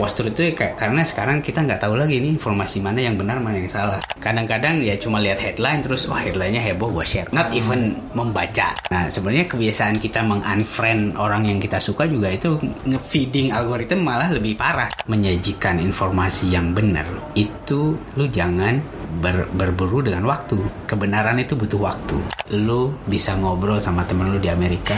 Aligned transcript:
postur 0.00 0.32
itu 0.32 0.56
kayak 0.56 0.80
karena 0.80 1.04
sekarang 1.04 1.44
kita 1.44 1.60
nggak 1.60 1.84
tahu 1.84 2.00
lagi 2.00 2.16
nih 2.24 2.40
informasi 2.40 2.80
mana 2.80 3.04
yang 3.04 3.20
benar 3.20 3.36
mana 3.36 3.60
yang 3.60 3.68
salah. 3.68 4.00
Kadang-kadang 4.16 4.80
ya 4.80 4.96
cuma 4.96 5.20
lihat 5.20 5.36
headline 5.36 5.84
terus 5.84 6.08
oh 6.08 6.16
headlinenya 6.16 6.64
heboh 6.72 6.88
gue 6.88 7.04
share. 7.04 7.28
Not 7.36 7.52
even 7.52 8.00
membaca. 8.16 8.72
Nah 8.88 9.12
sebenarnya 9.12 9.44
kebiasaan 9.44 10.00
kita 10.00 10.24
mengunfriend 10.24 11.20
orang 11.20 11.52
yang 11.52 11.60
kita 11.60 11.76
suka 11.76 12.08
juga 12.08 12.32
itu 12.32 12.56
nge-feeding 12.88 13.52
algoritma 13.52 14.16
malah 14.16 14.32
lebih 14.32 14.56
parah. 14.56 14.88
Menyajikan 15.04 15.76
informasi 15.84 16.48
yang 16.48 16.72
benar 16.72 17.04
itu 17.36 17.92
lu 18.16 18.24
jangan 18.32 18.80
ber- 19.20 19.52
berburu 19.52 20.00
dengan 20.00 20.24
waktu. 20.24 20.56
Kebenaran 20.88 21.36
itu 21.36 21.52
butuh 21.52 21.92
waktu. 21.92 22.16
Lu 22.56 22.88
bisa 23.04 23.36
ngobrol 23.36 23.84
sama 23.84 24.08
temen 24.08 24.32
lu 24.32 24.40
di 24.40 24.48
Amerika, 24.48 24.96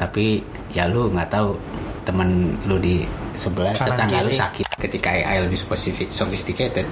tapi 0.00 0.40
ya 0.72 0.88
lu 0.88 1.12
nggak 1.12 1.28
tahu 1.28 1.52
temen 2.06 2.54
lu 2.70 2.78
di 2.78 3.02
sebelah 3.36 3.72
Kanan 3.72 3.88
tetangga 3.94 4.18
lu 4.20 4.30
kiri. 4.30 4.36
sakit 4.36 4.66
ketika 4.76 5.08
AI 5.12 5.44
lebih 5.44 5.56
sophisti- 5.56 6.10
sophisticated 6.10 6.84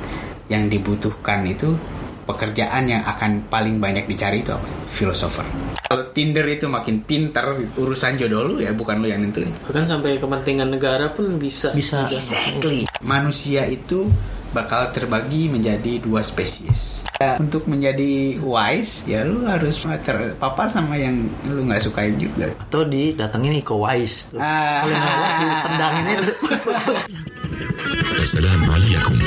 yang 0.46 0.68
dibutuhkan 0.68 1.44
itu 1.44 1.76
pekerjaan 2.24 2.88
yang 2.88 3.04
akan 3.04 3.52
paling 3.52 3.76
banyak 3.76 4.08
dicari 4.08 4.40
itu 4.40 4.56
apa? 4.56 4.64
Filosofer. 4.88 5.44
Kalau 5.84 6.08
Tinder 6.16 6.48
itu 6.48 6.64
makin 6.64 7.04
pintar 7.04 7.52
urusan 7.76 8.16
jodoh 8.16 8.48
lu 8.48 8.64
ya 8.64 8.72
bukan 8.72 9.04
lu 9.04 9.12
yang 9.12 9.20
nentuin. 9.20 9.52
Bahkan 9.68 9.84
sampai 9.84 10.16
kepentingan 10.16 10.72
negara 10.72 11.12
pun 11.12 11.36
bisa. 11.36 11.76
Bisa. 11.76 12.08
Exactly. 12.08 12.88
Manusia 13.04 13.68
itu 13.68 14.08
bakal 14.56 14.88
terbagi 14.88 15.52
menjadi 15.52 16.00
dua 16.00 16.24
spesies. 16.24 17.03
Ya, 17.24 17.32
untuk 17.40 17.64
menjadi 17.64 18.36
wise 18.44 19.08
ya 19.08 19.24
lu 19.24 19.48
harus 19.48 19.80
terpapar 19.80 20.68
sama 20.68 21.00
yang 21.00 21.24
lu 21.48 21.64
nggak 21.64 21.80
sukain 21.80 22.20
juga. 22.20 22.52
Atau 22.68 22.84
didatengin 22.84 23.64
Iko 23.64 23.80
Wise. 23.80 24.28
Tuh. 24.28 24.40
Ah. 24.40 24.84
Kalau 24.84 24.96
nggak 25.00 25.16
was 25.16 25.36
ditendangin 25.40 26.04
itu. 26.12 26.32
Assalamualaikum. 28.24 29.20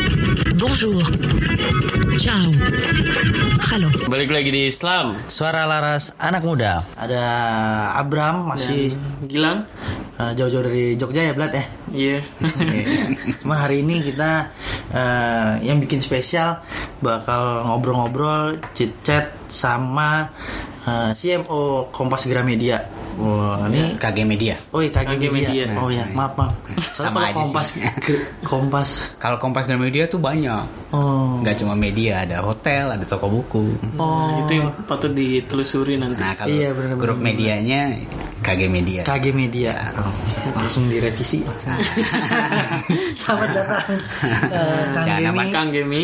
Bonjour. 0.58 1.06
Ciao. 2.18 2.50
Halo. 3.70 3.94
Balik 4.10 4.34
lagi 4.34 4.50
di 4.50 4.74
Islam. 4.74 5.22
Suara 5.30 5.70
Laras 5.70 6.18
Anak 6.18 6.42
Muda. 6.42 6.82
Ada 6.98 7.22
Abraham, 7.94 8.58
masih 8.58 8.98
Dan 8.98 9.30
Gilang. 9.30 9.60
Eh, 10.18 10.34
jauh-jauh 10.34 10.66
dari 10.66 10.98
Jogja 10.98 11.30
ya 11.30 11.38
Blat 11.38 11.54
ya. 11.54 11.66
Iya. 11.94 12.18
Yeah. 12.58 13.38
Cuman 13.46 13.58
hari 13.62 13.86
ini 13.86 14.02
kita 14.02 14.50
uh, 14.90 15.62
yang 15.62 15.78
bikin 15.78 16.02
spesial 16.02 16.66
bakal 16.98 17.70
ngobrol-ngobrol, 17.70 18.58
chit-chat 18.74 19.30
sama 19.46 20.34
eh, 20.90 20.90
uh, 20.90 21.12
CMO 21.14 21.94
Kompas 21.94 22.26
Gramedia 22.26 22.82
Wah, 23.18 23.66
ini 23.74 23.98
KG 23.98 24.18
Media. 24.24 24.56
Oh 24.70 24.80
iya 24.80 24.94
KG, 24.94 25.18
KG 25.18 25.24
Media. 25.34 25.50
Media. 25.50 25.66
Oh 25.82 25.90
iya, 25.90 26.06
maaf 26.14 26.38
maaf. 26.38 26.54
Sama 26.94 26.94
Soalnya 26.94 27.18
aja 27.18 27.34
kalau 27.34 27.46
Kompas 27.50 27.68
Kompas. 28.46 28.90
Kalau 29.18 29.38
Kompas 29.42 29.66
Gramedia 29.66 30.06
tuh 30.06 30.22
banyak. 30.22 30.64
Oh. 30.94 31.42
Nggak 31.42 31.60
cuma 31.60 31.74
media, 31.76 32.24
ada 32.24 32.46
hotel, 32.46 32.94
ada 32.94 33.04
toko 33.04 33.28
buku. 33.28 33.66
Oh. 33.98 34.40
Itu 34.46 34.62
yang 34.62 34.70
patut 34.86 35.12
ditelusuri 35.12 35.98
nanti. 35.98 36.22
Nah, 36.22 36.38
kalau 36.38 36.48
Iya, 36.48 36.72
bener, 36.72 36.96
grup 36.96 37.18
bener, 37.20 37.34
medianya 37.34 37.82
KG 38.46 38.62
Media. 38.70 39.02
KG 39.04 39.26
Media. 39.34 39.74
Oh, 39.98 40.14
langsung 40.56 40.88
direvisi. 40.88 41.42
Selamat 43.20 43.50
datang 43.52 43.88
eh, 44.54 44.84
Kang 44.94 45.08
Gemi. 45.10 45.26
nama 45.26 45.44
Kang 45.52 45.70
Gemi. 45.74 46.02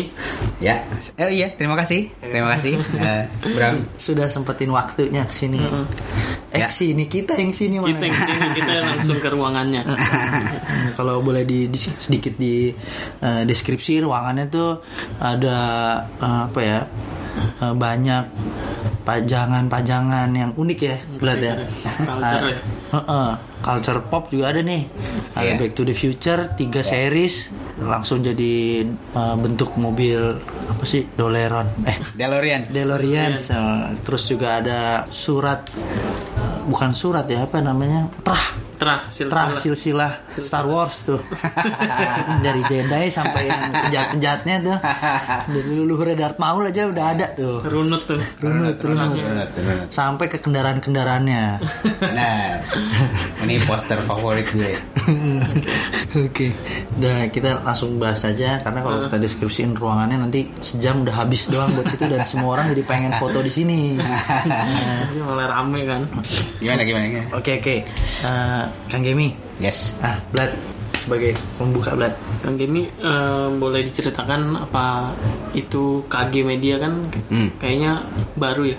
Ya. 0.60 0.84
Oh 1.16 1.30
iya, 1.30 1.48
terima 1.54 1.78
kasih. 1.78 2.10
Terima 2.18 2.50
kasih. 2.58 2.74
Eh, 3.04 3.28
Bram. 3.52 3.84
Sudah 4.00 4.32
sempetin 4.32 4.72
waktunya 4.72 5.28
ke 5.28 5.34
sini. 5.34 5.60
Eh 6.54 6.56
Ya. 6.56 6.70
Sini 7.04 7.12
kita 7.12 7.32
yang 7.34 7.52
sini 7.52 7.76
mana? 7.76 7.92
Kita 7.92 8.04
yang 8.04 8.18
sini 8.18 8.46
kita 8.54 8.72
langsung 8.82 9.18
ke 9.18 9.28
ruangannya. 9.28 9.82
Kalau 10.96 11.20
boleh 11.20 11.42
di, 11.42 11.68
di- 11.68 11.78
sedikit 11.94 12.34
di 12.34 12.72
eh, 13.20 13.42
deskripsi 13.44 14.00
ruangannya 14.00 14.48
tuh 14.48 14.80
ada 15.18 15.58
eh, 16.16 16.40
apa 16.46 16.60
ya 16.60 16.78
eh, 17.60 17.74
banyak 17.74 18.24
pajangan-pajangan 19.04 20.32
yang 20.32 20.50
unik 20.52 20.78
ya, 20.80 20.96
Vlad 21.14 21.38
ya. 21.38 21.54
Culture 22.00 22.46
ya. 22.48 22.58
Heeh, 22.94 23.30
culture 23.60 24.00
pop 24.02 24.28
juga 24.28 24.48
ada 24.48 24.60
nih. 24.60 24.88
Ada 25.30 25.42
Iya. 25.44 25.54
Back 25.58 25.72
to 25.74 25.82
the 25.82 25.92
Future 25.92 26.54
tiga 26.54 26.80
series 26.80 27.50
langsung 27.76 28.22
jadi 28.22 28.80
eh, 28.86 29.36
bentuk 29.36 29.74
mobil 29.74 30.40
apa 30.64 30.84
sih 30.84 31.04
Doleron 31.10 31.84
eh 31.84 31.98
DeLorean. 32.14 32.70
DeLorean 32.70 33.32
Eh, 33.34 33.82
terus 34.00 34.24
juga 34.24 34.62
ada 34.62 34.80
surat 35.10 35.68
bukan 36.64 36.90
surat 36.96 37.28
ya 37.28 37.44
apa 37.44 37.60
namanya 37.60 38.08
Terah 38.24 38.63
Trah 38.84 39.00
silsilah. 39.08 39.56
silsilah 39.56 40.12
Star 40.36 40.64
Wars 40.64 40.96
tuh 41.02 41.20
dari 42.44 42.60
Jedi 42.62 43.08
sampai 43.08 43.42
yang 43.44 43.60
penjahat-penjahatnya 43.70 44.54
tuh 44.60 44.76
dari 45.48 45.70
leluhurnya 45.72 46.16
Darth 46.18 46.36
Maul 46.36 46.68
aja 46.68 46.84
udah 46.84 47.04
ada 47.10 47.26
tuh 47.32 47.64
Runut 47.64 48.04
tuh. 48.04 48.20
runut 48.38 48.76
runut 48.76 49.16
Runut, 49.16 49.50
runut. 49.50 49.88
sampai 49.88 50.26
ke 50.26 50.36
kendaraan-kendaraannya 50.38 51.44
Nah, 52.04 52.60
ini 53.40 53.56
poster 53.60 53.98
favorit 54.00 54.44
gue. 54.46 54.76
Oke, 56.16 56.54
udah 56.94 57.26
kita 57.28 57.58
langsung 57.60 57.96
bahas 57.96 58.22
aja 58.22 58.60
karena 58.60 58.80
kalau 58.80 58.98
kita 59.02 59.16
deskripsiin 59.18 59.74
ruangannya 59.74 60.18
nanti 60.20 60.46
sejam 60.60 61.02
udah 61.02 61.14
habis 61.16 61.48
doang 61.48 61.72
buat 61.72 61.86
situ 61.86 62.04
dan 62.04 62.22
semua 62.22 62.54
orang 62.54 62.70
jadi 62.70 62.82
pengen 62.84 63.12
foto 63.14 63.40
di 63.40 63.50
sini. 63.50 63.96
Ini 63.96 65.20
malah 65.20 65.48
rame 65.52 65.80
kan. 65.84 66.02
Gimana 66.56 66.82
gimana? 66.82 67.06
Oke 67.32 67.58
oke, 67.58 67.76
Eh, 68.24 68.64
Kang 68.88 69.02
Gemi, 69.02 69.34
Yes. 69.62 69.94
ah 70.02 70.18
Blad 70.34 70.50
sebagai 71.04 71.30
pembuka 71.54 71.92
Blad. 71.92 72.16
Kang 72.40 72.56
Gemi 72.56 72.88
eh, 72.88 73.48
boleh 73.52 73.80
diceritakan 73.82 74.56
apa 74.58 75.12
itu 75.52 76.02
KG 76.04 76.42
Media 76.42 76.76
kan 76.76 77.12
Hmm. 77.28 77.52
kayaknya 77.56 78.00
baru 78.34 78.64
ya. 78.66 78.78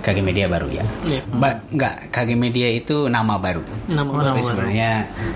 KG 0.00 0.20
Media 0.20 0.46
baru 0.46 0.68
ya. 0.68 0.84
Iya. 1.02 1.22
Ba 1.30 1.64
enggak, 1.66 2.08
KG 2.08 2.30
Media 2.34 2.68
itu 2.68 3.08
nama 3.08 3.36
baru. 3.36 3.64
Nama 3.88 4.04
Oh, 4.04 4.14
baru. 4.14 4.26
Tapi 4.30 4.40
sebenarnya 4.42 4.90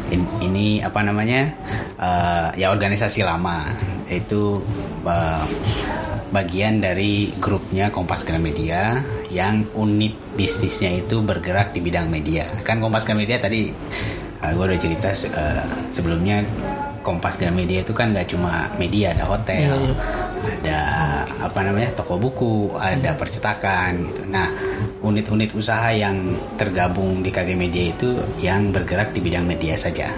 in- 0.08 0.32
ini 0.42 0.66
apa 0.78 1.00
namanya? 1.00 1.50
eh, 1.96 2.48
ya 2.54 2.68
organisasi 2.68 3.24
lama. 3.24 3.72
Itu 4.06 4.60
eh, 5.02 5.44
bagian 6.28 6.78
dari 6.78 7.32
grupnya 7.34 7.88
Kompas 7.88 8.22
Gramedia 8.22 9.00
yang 9.28 9.64
unit 9.72 10.12
bisnisnya 10.34 10.92
itu 10.96 11.18
bergerak 11.20 11.70
di 11.70 11.80
bidang 11.80 12.06
media. 12.06 12.46
Kan 12.60 12.78
Kompas 12.78 13.04
Gramedia 13.04 13.38
tadi 13.38 13.70
gue 14.42 14.64
udah 14.68 14.80
cerita 14.80 15.08
eh, 15.12 15.64
sebelumnya 15.92 16.44
Kompas 17.06 17.38
Gramedia 17.38 17.86
itu 17.86 17.94
kan 17.94 18.10
nggak 18.10 18.34
cuma 18.34 18.66
media, 18.82 19.14
ada 19.14 19.30
hotel, 19.30 19.78
Iya, 19.78 19.94
iya. 19.94 19.94
ada 20.58 20.80
apa 21.46 21.60
namanya 21.62 21.94
toko 21.94 22.18
buku, 22.18 22.74
ada 22.74 23.14
percetakan 23.14 24.10
gitu. 24.10 24.22
Nah, 24.26 24.50
unit-unit 25.06 25.54
usaha 25.54 25.86
yang 25.94 26.34
tergabung 26.58 27.22
di 27.22 27.30
KG 27.30 27.54
Media 27.54 27.94
itu 27.94 28.10
yang 28.42 28.74
bergerak 28.74 29.14
di 29.14 29.22
bidang 29.22 29.46
media 29.46 29.78
saja. 29.78 30.10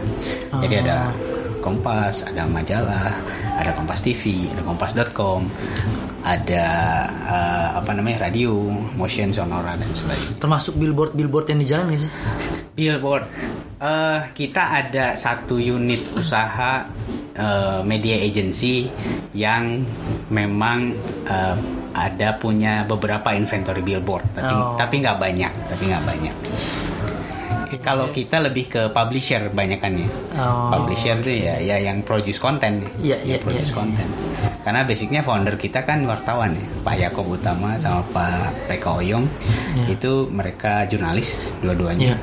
Jadi 0.48 0.74
ada 0.80 1.12
Kompas, 1.58 2.24
ada 2.24 2.44
majalah, 2.44 3.12
ada 3.54 3.70
Kompas 3.72 4.00
TV, 4.00 4.48
ada 4.48 4.62
Kompas.com, 4.62 5.46
ada 6.22 6.66
eh, 7.08 7.68
apa 7.76 7.90
namanya 7.92 8.26
radio, 8.26 8.54
motion 8.94 9.30
sonora 9.30 9.74
dan 9.74 9.90
sebagainya. 9.90 10.38
Termasuk 10.38 10.76
billboard 10.76 11.12
billboard 11.12 11.46
yang 11.48 11.60
di 11.60 11.66
jalan 11.66 11.94
sih? 11.94 12.10
Billboard. 12.74 13.24
Eh, 13.78 14.20
kita 14.32 14.62
ada 14.76 15.14
satu 15.14 15.56
unit 15.56 16.10
usaha 16.12 16.82
eh, 17.34 17.80
media 17.82 18.18
agency 18.18 18.90
yang 19.32 19.82
memang 20.28 20.90
eh, 21.24 21.56
ada 21.94 22.34
punya 22.34 22.82
beberapa 22.82 23.34
inventory 23.34 23.82
billboard, 23.82 24.22
tapi 24.30 24.54
Oh. 24.54 24.78
tapi 24.78 25.02
nggak 25.02 25.18
banyak, 25.18 25.52
tapi 25.66 25.82
nggak 25.90 26.04
banyak. 26.06 26.34
Kalau 27.84 28.08
kita 28.08 28.40
lebih 28.40 28.64
ke 28.72 28.82
publisher 28.88 29.52
banyakannya. 29.52 30.08
Oh. 30.40 30.72
Publisher 30.72 31.20
tuh 31.20 31.34
ya, 31.36 31.60
ya 31.60 31.76
yang 31.76 32.00
produce 32.00 32.40
konten, 32.40 32.80
Iya, 33.04 33.20
iya, 33.20 33.36
yang 33.36 33.44
produce 33.44 33.70
iya. 33.70 33.76
konten. 33.76 34.06
Karena 34.64 34.80
basicnya 34.88 35.20
founder 35.20 35.60
kita 35.60 35.84
kan 35.84 36.08
wartawan 36.08 36.56
ya, 36.56 36.64
Pak 36.80 36.96
Yakob 36.96 37.26
Utama 37.28 37.76
sama 37.76 38.00
Pak 38.08 38.72
PK 38.72 38.84
Oyong, 39.04 39.26
itu 39.84 40.28
mereka 40.32 40.88
jurnalis 40.88 41.36
dua-duanya. 41.60 42.16
Iya. 42.16 42.18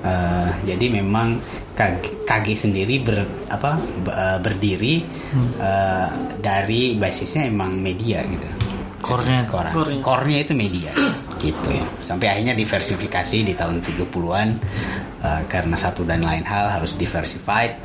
Eh, 0.00 0.50
jadi 0.72 0.86
memang 0.96 1.36
KG, 1.76 2.24
KG 2.24 2.46
sendiri 2.56 3.04
ber, 3.04 3.20
apa 3.52 3.76
eh, 4.08 4.38
berdiri 4.40 5.04
eh, 5.60 6.08
dari 6.40 6.96
basisnya 6.96 7.52
emang 7.52 7.76
media 7.76 8.24
gitu. 8.24 8.48
Core-nya. 9.04 9.44
Koran. 9.44 9.72
Core-nya. 9.76 10.00
Core-nya 10.00 10.38
itu 10.40 10.52
media 10.56 10.92
gitu. 11.40 11.72
Sampai 12.04 12.28
akhirnya 12.28 12.52
diversifikasi 12.52 13.36
di 13.40 13.56
tahun 13.56 13.80
70-an 13.80 14.48
eh, 15.24 15.42
karena 15.48 15.76
satu 15.76 16.04
dan 16.04 16.20
lain 16.20 16.44
hal 16.44 16.80
harus 16.80 16.94
diversified. 17.00 17.80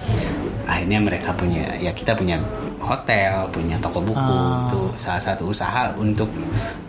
Akhirnya 0.68 1.00
mereka 1.00 1.32
punya 1.32 1.78
ya 1.80 1.96
kita 1.96 2.18
punya 2.18 2.42
hotel, 2.86 3.50
punya 3.50 3.80
toko 3.82 4.04
buku 4.04 4.36
itu 4.70 4.82
salah 5.02 5.22
satu 5.22 5.50
usaha 5.50 5.90
untuk 5.98 6.30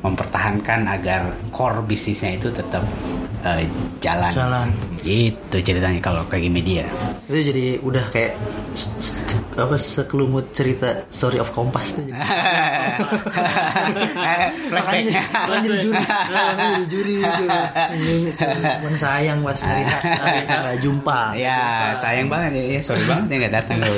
mempertahankan 0.05 0.85
agar 0.85 1.33
core 1.49 1.81
bisnisnya 1.89 2.37
itu 2.37 2.53
tetap 2.53 2.85
eh, 3.57 3.69
jalan. 3.99 4.33
Jalan. 4.33 4.69
Itu 5.03 5.57
ceritanya 5.59 6.01
kalau 6.01 6.27
kayak 6.27 6.51
media. 6.51 6.85
itu 7.27 7.39
jadi 7.51 7.65
udah 7.81 8.05
kayak 8.11 8.35
apa 9.57 9.73
sekelumut 9.73 10.53
cerita 10.53 11.09
story 11.09 11.41
of 11.41 11.49
kompas 11.51 11.97
tuh 11.97 12.05
jadi. 12.05 12.13
Flashbacknya. 14.69 15.23
Makanya 15.33 15.63
jadi 15.65 15.77
juri 15.81 15.97
jadi 16.61 16.85
juri 16.87 17.15
gitu 17.19 17.45
Cuman 18.85 18.95
sayang 18.95 19.39
pas 19.41 19.57
cerita 19.57 19.97
nggak 20.61 20.79
jumpa 20.79 21.21
Ya 21.35 21.59
sayang 21.95 22.29
banget 22.29 22.51
ya, 22.53 22.65
ya 22.77 22.81
sorry 22.81 23.03
banget 23.07 23.27
ya 23.27 23.37
nggak 23.41 23.55
datang 23.55 23.77
ke 23.81 23.89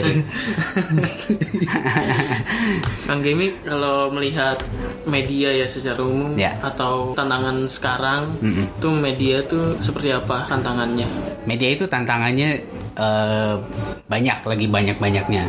Kang 3.02 3.20
Gemi 3.20 3.56
kalau 3.64 4.12
melihat 4.12 4.60
media 5.08 5.50
ya 5.54 5.66
secara 5.66 6.04
umum 6.04 6.36
Ya. 6.36 6.54
atau 6.60 7.16
tantangan 7.16 7.64
sekarang 7.66 8.36
tuh 8.78 8.92
media 8.94 9.37
tuh 9.46 9.78
seperti 9.78 10.10
apa 10.10 10.48
tantangannya? 10.48 11.06
Media 11.44 11.68
itu 11.70 11.84
tantangannya 11.86 12.50
eh, 12.96 13.54
banyak 14.08 14.38
lagi 14.42 14.66
banyak 14.66 14.96
banyaknya 14.98 15.44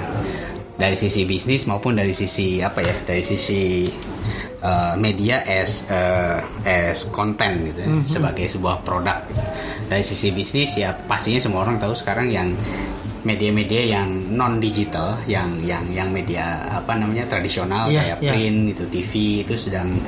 dari 0.80 0.96
sisi 0.96 1.28
bisnis 1.28 1.68
maupun 1.68 2.00
dari 2.00 2.16
sisi 2.16 2.64
apa 2.64 2.80
ya 2.80 2.96
dari 3.04 3.24
sisi 3.24 3.88
eh, 4.64 4.94
media 4.96 5.44
as 5.44 5.88
eh, 5.92 6.40
as 6.64 7.10
konten 7.12 7.74
gitu 7.74 7.80
ya, 7.84 7.90
sebagai 8.06 8.48
sebuah 8.48 8.84
produk 8.88 9.20
gitu. 9.28 9.42
dari 9.92 10.04
sisi 10.06 10.32
bisnis 10.32 10.80
ya 10.80 10.96
pastinya 10.96 11.40
semua 11.44 11.68
orang 11.68 11.82
tahu 11.82 11.92
sekarang 11.96 12.32
yang 12.32 12.56
media-media 13.20 14.00
yang 14.00 14.08
non 14.32 14.64
digital 14.64 15.20
yang 15.28 15.60
yang 15.68 15.84
yang 15.92 16.08
media 16.08 16.64
apa 16.72 16.96
namanya 16.96 17.28
tradisional 17.28 17.92
Iya, 17.92 18.16
kayak 18.16 18.18
iya. 18.24 18.32
print 18.32 18.60
gitu 18.72 18.84
TV 18.88 19.12
itu 19.44 19.54
sedang 19.60 20.00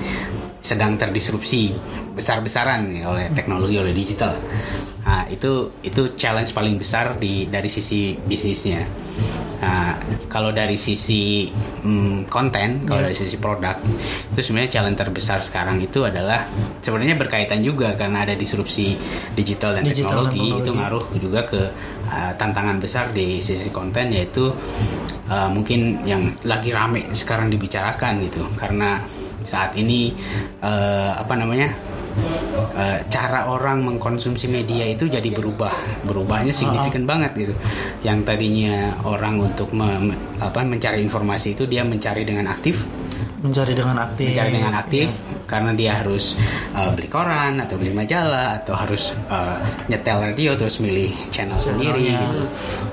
sedang 0.61 0.93
terdisrupsi 0.95 1.73
besar-besaran 2.13 2.85
nih 2.85 3.03
oleh 3.03 3.25
teknologi 3.33 3.75
oleh 3.81 3.91
digital. 3.91 4.37
Nah, 5.01 5.25
itu 5.25 5.73
itu 5.81 6.13
challenge 6.13 6.53
paling 6.53 6.77
besar 6.77 7.17
di 7.17 7.49
dari 7.49 7.65
sisi 7.65 8.13
bisnisnya. 8.13 8.85
Nah, 9.61 9.93
kalau 10.25 10.49
dari 10.49 10.73
sisi 10.73 11.49
mm, 11.85 12.29
konten, 12.29 12.85
kalau 12.85 13.05
dari 13.05 13.13
sisi 13.13 13.37
produk, 13.37 13.77
itu 14.33 14.39
sebenarnya 14.41 14.73
challenge 14.73 14.97
terbesar 14.97 15.41
sekarang 15.41 15.77
itu 15.81 16.01
adalah 16.01 16.49
sebenarnya 16.81 17.17
berkaitan 17.17 17.61
juga 17.61 17.93
karena 17.93 18.25
ada 18.25 18.33
disrupsi 18.33 18.97
digital 19.37 19.77
dan 19.77 19.85
Digital 19.85 20.29
dan 20.29 20.33
teknologi, 20.33 20.41
itu 20.41 20.53
teknologi. 20.65 20.77
ngaruh 20.81 21.05
juga 21.21 21.41
ke 21.45 21.61
uh, 22.09 22.31
tantangan 22.37 22.77
besar 22.81 23.13
di 23.13 23.37
sisi 23.37 23.69
konten 23.69 24.09
yaitu 24.09 24.49
uh, 25.29 25.49
mungkin 25.53 26.09
yang 26.09 26.33
lagi 26.41 26.73
rame 26.73 27.13
sekarang 27.13 27.53
dibicarakan 27.53 28.25
gitu 28.25 28.41
karena 28.57 28.97
saat 29.43 29.73
ini 29.77 30.13
uh, 30.61 31.17
apa 31.17 31.33
namanya 31.37 31.73
uh, 32.77 32.99
cara 33.07 33.47
orang 33.49 33.81
mengkonsumsi 33.83 34.47
media 34.47 34.85
itu 34.87 35.07
jadi 35.07 35.29
berubah. 35.31 36.03
Berubahnya 36.05 36.53
signifikan 36.53 37.03
banget 37.09 37.31
gitu. 37.35 37.53
Yang 38.05 38.19
tadinya 38.27 38.95
orang 39.03 39.41
untuk 39.41 39.73
me- 39.73 40.11
me- 40.13 40.21
apa 40.39 40.61
mencari 40.63 41.01
informasi 41.01 41.53
itu 41.57 41.65
dia 41.65 41.81
mencari 41.81 42.23
dengan 42.23 42.51
aktif 42.51 42.85
mencari 43.41 43.73
dengan 43.73 43.97
aktif 43.97 44.27
mencari 44.29 44.51
dengan 44.53 44.73
aktif 44.77 45.07
karena 45.49 45.71
dia 45.73 45.91
harus 45.99 46.37
uh, 46.71 46.93
beli 46.93 47.09
koran 47.09 47.59
atau 47.59 47.75
beli 47.75 47.91
majalah 47.91 48.61
atau 48.61 48.77
harus 48.77 49.17
uh, 49.27 49.57
nyetel 49.89 50.21
radio 50.21 50.53
terus 50.55 50.79
milih 50.79 51.11
channel 51.27 51.57
sendiri 51.57 52.05
Channelnya. 52.07 52.21
gitu. 52.23 52.41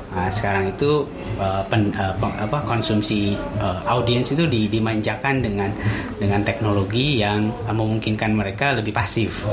Nah, 0.09 0.29
sekarang 0.33 0.65
itu 0.73 1.07
uh, 1.39 1.63
pen- 1.69 1.95
uh, 1.95 2.11
peng- 2.19 2.35
apa 2.35 2.59
konsumsi 2.65 3.37
uh, 3.61 3.79
audiens 3.87 4.27
itu 4.33 4.49
di- 4.49 4.67
dimanjakan 4.67 5.39
dengan 5.39 5.71
dengan 6.19 6.43
teknologi 6.43 7.21
yang 7.23 7.53
uh, 7.69 7.75
memungkinkan 7.77 8.35
mereka 8.35 8.75
lebih 8.75 8.91
pasif. 8.91 9.45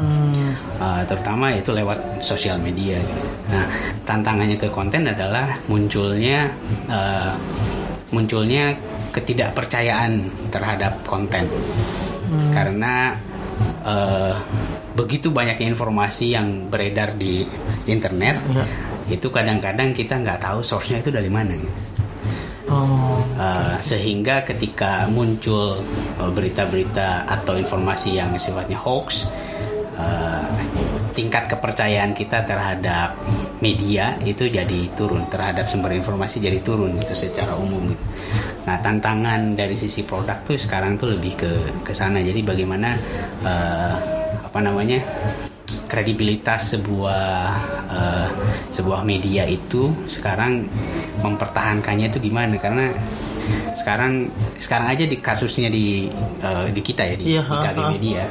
Hmm, 0.00 0.56
Uh, 0.80 1.04
terutama 1.04 1.52
itu 1.52 1.70
lewat 1.70 2.24
sosial 2.24 2.56
media. 2.58 2.96
gitu. 2.98 3.22
Nah, 3.52 3.68
tantangannya 4.02 4.56
ke 4.56 4.66
konten 4.72 5.04
adalah 5.06 5.60
munculnya 5.68 6.48
uh, 6.88 7.36
munculnya 8.10 8.74
ketidakpercayaan 9.10 10.12
terhadap 10.50 11.02
konten 11.04 11.46
karena 12.54 13.18
uh, 13.82 14.38
begitu 14.94 15.30
banyaknya 15.30 15.70
informasi 15.70 16.34
yang 16.34 16.70
beredar 16.70 17.14
di 17.14 17.42
internet 17.86 18.38
Iya. 18.46 18.64
itu 19.10 19.26
kadang-kadang 19.28 19.90
kita 19.90 20.14
nggak 20.22 20.38
tahu 20.38 20.62
source-nya 20.62 21.02
itu 21.02 21.10
dari 21.10 21.26
mana. 21.26 21.58
gitu. 21.58 21.74
oh 22.70 23.18
Uh, 23.40 23.80
sehingga 23.80 24.44
ketika 24.44 25.08
muncul 25.08 25.80
uh, 26.20 26.28
berita-berita 26.28 27.24
atau 27.24 27.56
informasi 27.56 28.20
yang 28.20 28.36
sifatnya 28.36 28.76
hoax, 28.76 29.24
uh, 29.96 30.44
tingkat 31.20 31.52
kepercayaan 31.52 32.16
kita 32.16 32.48
terhadap 32.48 33.12
media 33.60 34.16
itu 34.24 34.48
jadi 34.48 34.88
turun, 34.96 35.28
terhadap 35.28 35.68
sumber 35.68 35.92
informasi 35.92 36.40
jadi 36.40 36.64
turun 36.64 36.96
itu 36.96 37.12
secara 37.12 37.52
umum. 37.60 37.92
gitu. 37.92 38.04
Nah 38.64 38.80
tantangan 38.80 39.52
dari 39.52 39.76
sisi 39.76 40.08
produk 40.08 40.40
tuh 40.40 40.56
sekarang 40.56 40.96
tuh 40.96 41.12
lebih 41.12 41.36
ke 41.36 41.52
ke 41.84 41.92
sana. 41.92 42.24
Jadi 42.24 42.40
bagaimana 42.40 42.96
uh, 43.44 43.94
apa 44.48 44.58
namanya 44.64 45.04
kredibilitas 45.92 46.72
sebuah 46.72 47.52
uh, 47.92 48.28
sebuah 48.72 49.04
media 49.04 49.44
itu 49.44 49.92
sekarang 50.08 50.64
mempertahankannya 51.20 52.08
itu 52.08 52.18
gimana 52.32 52.56
karena 52.56 52.88
sekarang 53.76 54.32
sekarang 54.56 54.88
aja 54.88 55.04
di 55.04 55.16
kasusnya 55.20 55.68
di 55.68 56.08
uh, 56.40 56.64
di 56.72 56.80
kita 56.80 57.02
ya 57.04 57.14
di, 57.18 57.24
Iya, 57.36 57.42
di 57.44 57.56
KG 57.60 57.76
ha, 57.76 57.82
ha. 57.84 57.90
Media 57.92 58.22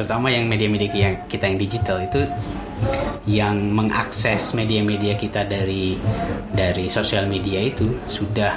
terutama 0.00 0.32
yang 0.32 0.48
media-media 0.48 0.88
yang 0.96 1.14
kita 1.28 1.44
yang 1.44 1.60
digital 1.60 2.00
itu 2.00 2.24
yang 3.28 3.52
mengakses 3.76 4.56
media-media 4.56 5.12
kita 5.20 5.44
dari 5.44 6.00
dari 6.56 6.88
sosial 6.88 7.28
media 7.28 7.60
itu 7.60 7.84
sudah 8.08 8.56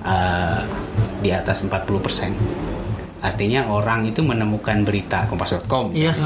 uh, 0.00 0.64
di 1.20 1.28
atas 1.36 1.68
40% 1.68 3.20
artinya 3.20 3.68
orang 3.68 4.08
itu 4.08 4.24
menemukan 4.24 4.80
berita 4.88 5.28
kompas.com 5.28 5.92
iya 5.92 6.16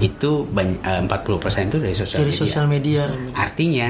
itu 0.00 0.48
eh, 0.56 1.00
40% 1.04 1.68
itu 1.68 1.76
dari 1.76 1.92
sosial 1.92 2.24
dari 2.24 2.32
media. 2.32 2.40
sosial 2.40 2.66
media 2.68 3.02
Artinya 3.36 3.88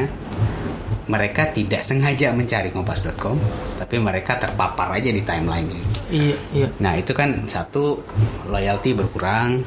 mereka 1.06 1.54
tidak 1.54 1.86
sengaja 1.86 2.34
mencari 2.34 2.74
kompas.com, 2.74 3.38
tapi 3.78 3.96
mereka 4.02 4.42
terpapar 4.42 4.98
aja 4.98 5.10
di 5.14 5.22
timeline. 5.22 5.70
Iya 6.10 6.36
iya 6.54 6.68
Nah 6.80 6.94
itu 6.98 7.12
kan 7.16 7.46
satu 7.50 8.00
loyalty 8.46 8.94
berkurang, 8.94 9.62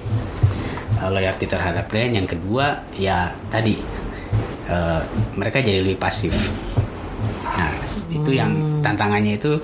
eh, 1.00 1.09
loyalty 1.09 1.45
terhadap 1.50 1.89
brand. 1.91 2.15
Yang 2.15 2.38
kedua 2.38 2.86
ya 2.95 3.33
tadi 3.51 3.75
eh, 4.69 5.01
mereka 5.36 5.59
jadi 5.59 5.83
lebih 5.83 6.00
pasif. 6.00 6.31
Nah 7.57 7.71
itu 8.09 8.31
yang 8.33 8.81
tantangannya 8.81 9.38
itu 9.38 9.60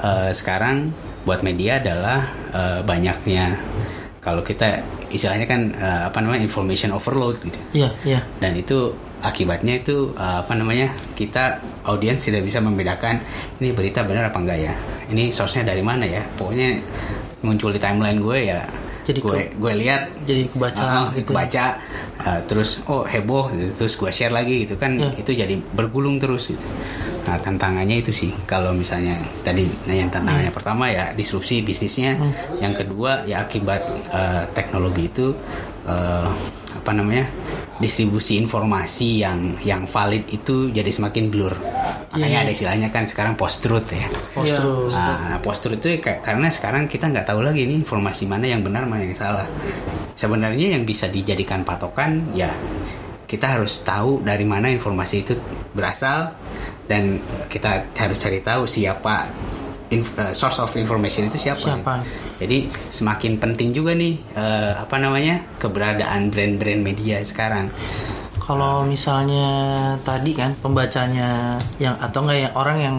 eh, 0.00 0.30
sekarang 0.32 0.92
buat 1.24 1.44
media 1.44 1.82
adalah 1.82 2.30
eh, 2.52 2.80
banyaknya 2.80 3.60
kalau 4.20 4.44
kita 4.44 4.84
istilahnya 5.10 5.46
kan 5.48 5.60
eh, 5.74 6.02
apa 6.08 6.18
namanya 6.22 6.44
information 6.44 6.94
overload 6.94 7.40
gitu 7.42 7.60
iya 7.74 7.90
iya 8.06 8.20
dan 8.38 8.54
itu 8.54 8.94
akibatnya 9.20 9.80
itu 9.80 10.12
uh, 10.16 10.40
apa 10.40 10.52
namanya 10.56 10.88
kita 11.12 11.60
audiens 11.84 12.20
tidak 12.20 12.44
bisa 12.44 12.58
membedakan 12.58 13.20
ini 13.60 13.72
berita 13.72 14.00
benar 14.02 14.28
apa 14.28 14.38
enggak 14.40 14.58
ya 14.60 14.72
ini 15.08 15.28
source-nya 15.28 15.68
dari 15.68 15.82
mana 15.84 16.04
ya 16.04 16.22
pokoknya 16.36 16.80
muncul 17.40 17.72
di 17.72 17.80
timeline 17.80 18.20
gue 18.20 18.38
ya 18.48 18.60
Jadi 19.00 19.20
gue 19.24 19.38
gue 19.56 19.72
lihat 19.80 20.02
jadi 20.22 20.44
kebaca 20.46 20.82
ah, 20.84 21.08
gitu 21.16 21.32
kebaca 21.32 21.64
uh, 22.20 22.40
terus 22.44 22.84
oh 22.86 23.02
heboh 23.02 23.48
gitu. 23.52 23.72
terus 23.84 23.94
gue 23.96 24.10
share 24.12 24.30
lagi 24.30 24.68
gitu 24.68 24.76
kan 24.76 24.92
Ya. 25.00 25.08
itu 25.16 25.32
jadi 25.32 25.56
bergulung 25.72 26.20
terus 26.20 26.52
gitu 26.52 26.62
nah 27.20 27.36
tantangannya 27.36 28.00
itu 28.00 28.12
sih 28.12 28.32
kalau 28.44 28.72
misalnya 28.72 29.16
tadi 29.40 29.68
nah 29.84 29.92
yang 29.92 30.08
tantangannya 30.08 30.48
Hmm. 30.52 30.56
pertama 30.56 30.84
ya 30.88 31.12
disrupsi 31.12 31.60
bisnisnya 31.60 32.16
yang 32.60 32.72
kedua 32.72 33.24
ya 33.24 33.44
akibat 33.44 33.84
uh, 34.08 34.44
teknologi 34.52 35.08
itu 35.08 35.32
uh, 35.84 36.28
apa 36.70 36.90
namanya 36.92 37.24
distribusi 37.80 38.36
informasi 38.36 39.24
yang 39.24 39.56
yang 39.64 39.88
valid 39.88 40.28
itu 40.28 40.68
jadi 40.68 40.86
semakin 40.86 41.32
blur 41.32 41.56
makanya 42.12 42.38
Iya. 42.38 42.44
ada 42.44 42.52
istilahnya 42.52 42.88
kan 42.92 43.08
sekarang 43.08 43.34
post 43.34 43.64
truth 43.64 43.88
ya 43.88 44.04
post 44.30 44.52
terus 44.52 44.92
Nah, 44.92 45.40
post 45.40 45.64
truth 45.64 45.80
itu 45.80 45.96
kayak- 45.98 46.20
karena 46.20 46.52
sekarang 46.52 46.84
kita 46.84 47.08
nggak 47.08 47.24
tahu 47.24 47.40
lagi 47.40 47.64
nih 47.64 47.80
informasi 47.80 48.28
mana 48.28 48.44
yang 48.44 48.60
benar 48.60 48.84
mana 48.84 49.06
yang 49.06 49.16
salah. 49.16 49.48
Sebenarnya 50.12 50.76
yang 50.76 50.84
bisa 50.84 51.08
dijadikan 51.08 51.64
patokan 51.64 52.28
ya 52.36 52.52
kita 53.24 53.56
harus 53.56 53.80
tahu 53.80 54.20
dari 54.20 54.42
mana 54.44 54.68
informasi 54.68 55.22
itu 55.22 55.32
berasal 55.72 56.34
dan 56.84 57.16
kita 57.46 57.88
harus 57.96 58.18
cari 58.18 58.42
tahu 58.42 58.66
siapa 58.66 59.30
inf- 59.90 60.14
eh, 60.16 60.32
source 60.32 60.62
of 60.62 60.70
information 60.78 61.28
itu 61.28 61.38
siapa. 61.38 61.60
Siapa? 61.60 61.94
Jadi 62.40 62.70
semakin 62.88 63.36
penting 63.36 63.74
juga 63.74 63.92
nih 63.92 64.14
eh, 64.34 64.72
apa 64.78 64.96
namanya 64.96 65.42
keberadaan 65.58 66.30
brand-brand 66.30 66.80
media 66.80 67.20
sekarang. 67.26 67.68
Kalau 68.40 68.82
misalnya 68.82 69.46
tadi 70.02 70.34
kan 70.34 70.56
pembacanya 70.58 71.60
yang 71.78 71.94
atau 72.00 72.26
enggak 72.26 72.38
ya 72.38 72.50
orang 72.56 72.78
yang 72.80 72.96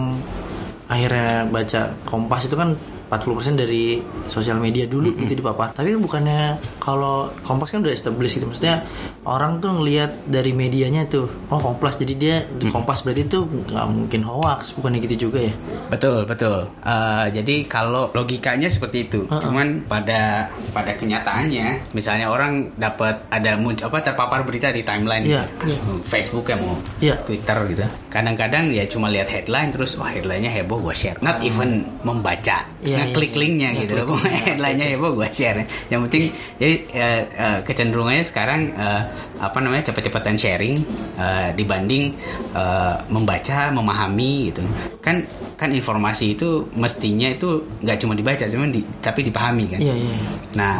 akhirnya 0.88 1.48
baca 1.48 1.80
Kompas 2.04 2.48
itu 2.48 2.56
kan 2.56 2.76
40% 3.12 3.60
dari 3.60 4.00
sosial 4.32 4.56
media 4.56 4.88
dulu 4.88 5.12
gitu 5.20 5.36
di 5.36 5.44
papa. 5.44 5.76
Tapi 5.76 5.92
bukannya 6.00 6.56
kalau 6.80 7.28
Kompas 7.44 7.68
kan 7.76 7.84
udah 7.84 7.92
established 7.92 8.40
gitu 8.40 8.48
maksudnya 8.48 8.80
orang 9.22 9.62
tuh 9.62 9.78
ngelihat 9.78 10.26
dari 10.26 10.50
medianya 10.50 11.06
tuh 11.06 11.30
oh 11.46 11.60
kompas 11.60 11.94
jadi 11.94 12.14
dia 12.18 12.36
di 12.48 12.66
kompas 12.66 13.06
berarti 13.06 13.22
tuh 13.30 13.46
nggak 13.46 13.86
mungkin 13.86 14.20
hoax 14.26 14.74
bukannya 14.74 14.98
gitu 15.02 15.28
juga 15.30 15.46
ya 15.46 15.54
Betul, 15.92 16.24
betul. 16.24 16.72
Eh, 16.80 17.26
jadi 17.36 17.68
kalau 17.68 18.08
logikanya 18.16 18.72
seperti 18.72 19.12
itu, 19.12 19.28
cuman 19.28 19.84
pada 19.84 20.48
pada 20.72 20.96
kenyataannya, 20.96 21.92
misalnya 21.92 22.32
orang 22.32 22.72
dapat 22.80 23.28
ada 23.28 23.60
muncul 23.60 23.92
apa 23.92 24.00
terpapar 24.00 24.40
berita 24.40 24.72
di 24.72 24.80
timeline, 24.80 25.28
Iya, 25.28 25.44
gitu. 25.68 26.00
Facebook 26.00 26.48
ya 26.48 26.56
mau 26.56 26.80
Iya. 26.96 27.20
Twitter 27.28 27.58
gitu. 27.68 27.84
Kadang-kadang 28.08 28.72
ya 28.72 28.88
cuma 28.88 29.12
lihat 29.12 29.28
headline 29.28 29.68
terus, 29.68 30.00
wah 30.00 30.08
headlinenya 30.08 30.48
heboh, 30.48 30.80
gue 30.80 30.96
share. 30.96 31.20
Not 31.20 31.44
even 31.44 31.84
membaca, 32.00 32.64
Iya, 32.80 33.12
ngeklik 33.12 33.36
iya, 33.36 33.40
linknya 33.44 33.68
iya. 33.76 33.80
gitu. 33.84 33.94
headlinenya 34.48 34.86
heboh, 34.96 35.12
gue 35.12 35.28
share. 35.28 35.68
Yang 35.92 36.00
penting, 36.08 36.24
jadi 36.56 36.74
eh, 36.96 37.20
eh, 37.36 37.58
kecenderungannya 37.68 38.24
sekarang 38.24 38.60
eh, 38.72 39.02
apa 39.36 39.58
namanya 39.58 39.88
cepet-cepetan 39.88 40.34
sharing 40.34 40.76
eh, 41.14 41.48
dibanding 41.52 42.14
eh, 42.52 42.94
membaca, 43.08 43.70
memahami 43.70 44.48
gitu. 44.48 44.62
Kan 44.98 45.26
kan 45.54 45.70
informasi 45.70 46.34
itu 46.34 46.66
mestinya 46.72 47.26
itu 47.26 47.48
nggak 47.80 47.98
cuma 47.98 48.12
dibaca, 48.12 48.44
cuman 48.44 48.68
di, 48.68 48.80
tapi 48.98 49.22
dipahami 49.22 49.64
kan. 49.68 49.78
iya 49.78 49.94
iya 49.94 50.16
Nah, 50.52 50.74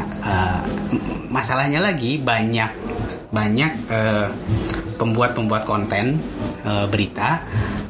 m- 0.91 1.03
masalahnya 1.29 1.81
lagi 1.81 2.19
banyak 2.19 2.71
banyak 3.33 3.73
eh, 3.89 4.29
pembuat-pembuat 4.97 5.65
konten 5.65 6.21
eh, 6.63 6.87
berita 6.87 7.41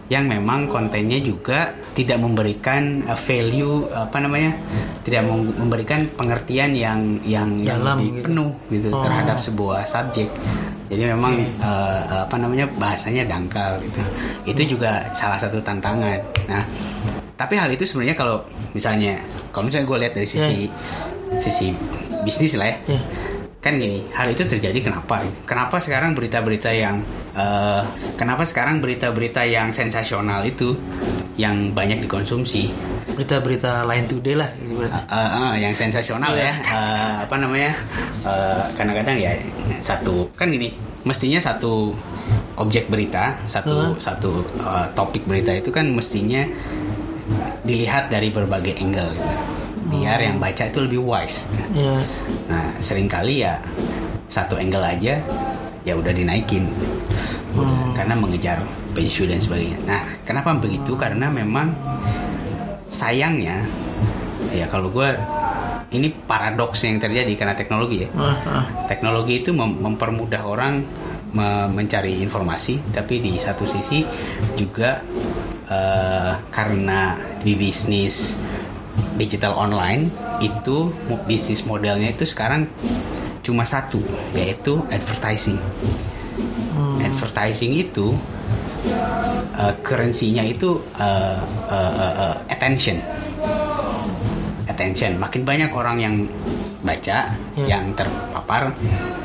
yang 0.06 0.28
memang 0.28 0.68
kontennya 0.68 1.18
juga 1.18 1.72
tidak 1.92 2.20
memberikan 2.20 3.02
eh, 3.02 3.18
value 3.18 3.90
apa 3.90 4.16
namanya 4.16 4.54
tidak 5.02 5.26
mem- 5.26 5.56
memberikan 5.58 6.06
pengertian 6.14 6.72
yang 6.72 7.00
yang 7.26 7.58
yang 7.58 7.82
Dalam 7.82 7.98
lebih 7.98 8.08
gitu. 8.14 8.24
penuh 8.28 8.50
gitu 8.70 8.88
Oh. 8.92 9.02
terhadap 9.02 9.36
sebuah 9.36 9.82
subjek. 9.84 10.30
Jadi 10.86 11.08
memang 11.08 11.34
eh, 11.40 12.00
apa 12.22 12.36
namanya 12.36 12.68
bahasanya 12.76 13.24
dangkal 13.24 13.80
gitu. 13.80 14.00
Itu 14.46 14.62
juga 14.76 15.10
salah 15.10 15.40
satu 15.40 15.58
tantangan. 15.58 16.20
Nah, 16.46 16.62
tapi 17.34 17.56
hal 17.56 17.72
itu 17.72 17.82
sebenarnya 17.82 18.14
kalau 18.14 18.44
misalnya 18.70 19.16
kalau 19.50 19.66
misalnya 19.66 19.88
gue 19.88 19.98
lihat 19.98 20.12
dari 20.14 20.28
sisi 20.28 20.68
sisi 21.40 21.72
bisnis 22.22 22.54
lah 22.54 22.68
ya. 22.68 22.76
Iya. 22.92 23.00
Kan 23.62 23.78
gini, 23.78 24.02
hal 24.10 24.26
itu 24.34 24.42
terjadi 24.42 24.82
kenapa? 24.82 25.22
Kenapa 25.46 25.78
sekarang 25.78 26.18
berita-berita 26.18 26.74
yang 26.74 26.98
eh, 27.38 27.82
kenapa 28.18 28.42
sekarang 28.42 28.82
berita-berita 28.82 29.46
yang 29.46 29.70
sensasional 29.70 30.42
itu 30.42 30.74
yang 31.38 31.70
banyak 31.70 32.02
dikonsumsi? 32.02 32.74
berita-berita 33.12 33.84
lain 33.84 34.08
today 34.08 34.34
lah 34.34 34.48
gitu 34.56 34.72
berarti. 34.80 34.98
Eh, 34.98 35.30
eh, 35.36 35.52
yang 35.68 35.74
sensasional 35.76 36.32
ya 36.32 36.52
Eh, 36.52 37.12
apa 37.28 37.36
namanya 37.36 37.72
Eh, 38.22 38.64
kadang-kadang 38.78 39.18
ya 39.18 39.34
satu 39.82 40.30
kan 40.38 40.46
gini 40.46 40.70
mestinya 41.02 41.42
satu 41.42 41.90
objek 42.54 42.86
berita 42.86 43.34
satu 43.50 43.98
satu 43.98 44.46
eh, 44.62 44.86
topik 44.94 45.26
berita 45.26 45.50
itu 45.50 45.74
kan 45.74 45.90
mestinya 45.90 46.46
dilihat 47.66 48.14
dari 48.14 48.30
berbagai 48.30 48.78
angle 48.78 49.10
gitu. 49.18 49.61
Biar 50.02 50.20
yang 50.20 50.36
baca 50.36 50.62
itu 50.66 50.78
lebih 50.82 51.00
wise. 51.00 51.46
Iya. 51.72 51.96
nah 52.50 52.68
sering 52.82 53.06
kali 53.06 53.46
ya 53.46 53.56
satu 54.26 54.58
angle 54.58 54.82
aja 54.82 55.16
ya 55.82 55.92
udah 55.94 56.10
dinaikin. 56.10 56.66
Karena 57.92 58.16
mengejar 58.16 58.58
isu 58.92 59.28
dan 59.28 59.40
sebagainya. 59.40 59.78
Nah 59.84 60.02
kenapa 60.24 60.52
begitu? 60.56 60.96
Karena 60.96 61.28
memang 61.28 61.72
sayangnya 62.92 63.64
ya 64.52 64.68
kalau 64.68 64.92
gue 64.92 65.08
ini 65.92 66.08
paradoks 66.24 66.84
yang 66.84 66.96
terjadi 66.96 67.32
karena 67.36 67.52
teknologi 67.56 68.04
ya. 68.04 68.08
Ah, 68.16 68.36
ah. 68.48 68.64
teknologi 68.88 69.44
itu 69.44 69.52
mem- 69.52 69.80
mempermudah 69.80 70.40
orang 70.44 70.84
me- 71.32 71.68
mencari 71.68 72.20
informasi 72.20 72.80
tapi 72.92 73.20
di 73.20 73.36
satu 73.36 73.64
sisi 73.64 74.04
juga 74.56 75.00
eh, 75.68 76.32
karena 76.48 77.16
di 77.40 77.52
bisnis 77.56 78.40
digital 79.22 79.54
online 79.54 80.10
itu 80.42 80.90
bisnis 81.30 81.62
modelnya 81.62 82.10
itu 82.10 82.26
sekarang 82.26 82.66
cuma 83.46 83.62
satu 83.62 84.02
yaitu 84.34 84.82
advertising. 84.90 85.62
Advertising 86.98 87.78
itu 87.78 88.10
eh, 89.54 89.74
currency-nya 89.86 90.42
itu 90.42 90.82
eh, 90.98 91.38
eh, 91.70 91.92
eh, 92.02 92.14
eh, 92.26 92.34
attention. 92.50 92.98
Attention. 94.66 95.22
Makin 95.22 95.42
banyak 95.46 95.70
orang 95.70 95.96
yang 96.02 96.14
baca 96.82 97.30
yang 97.54 97.94
terpapar 97.94 98.74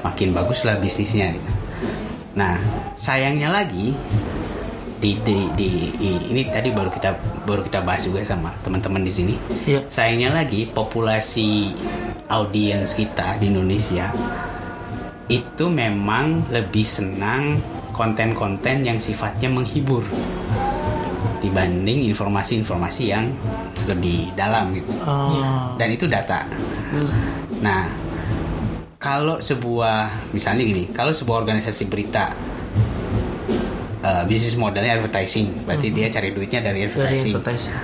makin 0.05 0.29
baguslah 0.29 0.77
bisnisnya 0.77 1.33
gitu. 1.33 1.51
nah 2.37 2.53
sayangnya 2.93 3.49
lagi 3.49 3.97
di, 4.97 5.13
di, 5.21 5.35
di- 5.53 5.93
ini 6.27 6.41
tadi 6.45 6.69
baru 6.69 6.89
kita 6.89 7.13
baru 7.43 7.61
kita 7.61 7.79
bahas 7.81 8.03
juga 8.03 8.21
sama 8.21 8.49
teman-teman 8.59 9.01
di 9.01 9.11
sini 9.11 9.35
Iya. 9.63 9.85
sayangnya 9.87 10.33
lagi 10.35 10.65
populasi 10.65 11.69
audiens 12.27 12.91
kita 12.91 13.37
di 13.37 13.47
Indonesia 13.47 14.09
itu 15.27 15.65
memang 15.67 16.49
lebih 16.49 16.81
senang 16.81 17.59
konten-konten 17.91 18.81
yang 18.81 18.97
sifatnya 18.97 19.47
menghibur 19.47 20.01
dibanding 21.37 22.07
informasi-informasi 22.07 23.03
yang 23.05 23.29
lebih 23.85 24.33
dalam 24.33 24.73
gitu 24.73 24.89
Oh. 25.05 25.77
dan 25.77 25.87
itu 25.87 26.03
data. 26.03 26.43
Nah, 27.61 27.85
kalau 28.97 29.37
sebuah 29.37 30.09
misalnya 30.33 30.65
gini, 30.65 30.89
kalau 30.89 31.13
sebuah 31.13 31.45
organisasi 31.45 31.85
berita 31.85 32.33
eh, 33.99 34.23
bisnis 34.23 34.55
modelnya 34.55 34.95
advertising, 34.95 35.63
berarti 35.63 35.87
dia 35.89 36.07
cari 36.07 36.29
duitnya 36.29 36.61
dari 36.61 36.79
dari 36.79 36.87
advertising. 36.87 37.33
advertising 37.35 37.75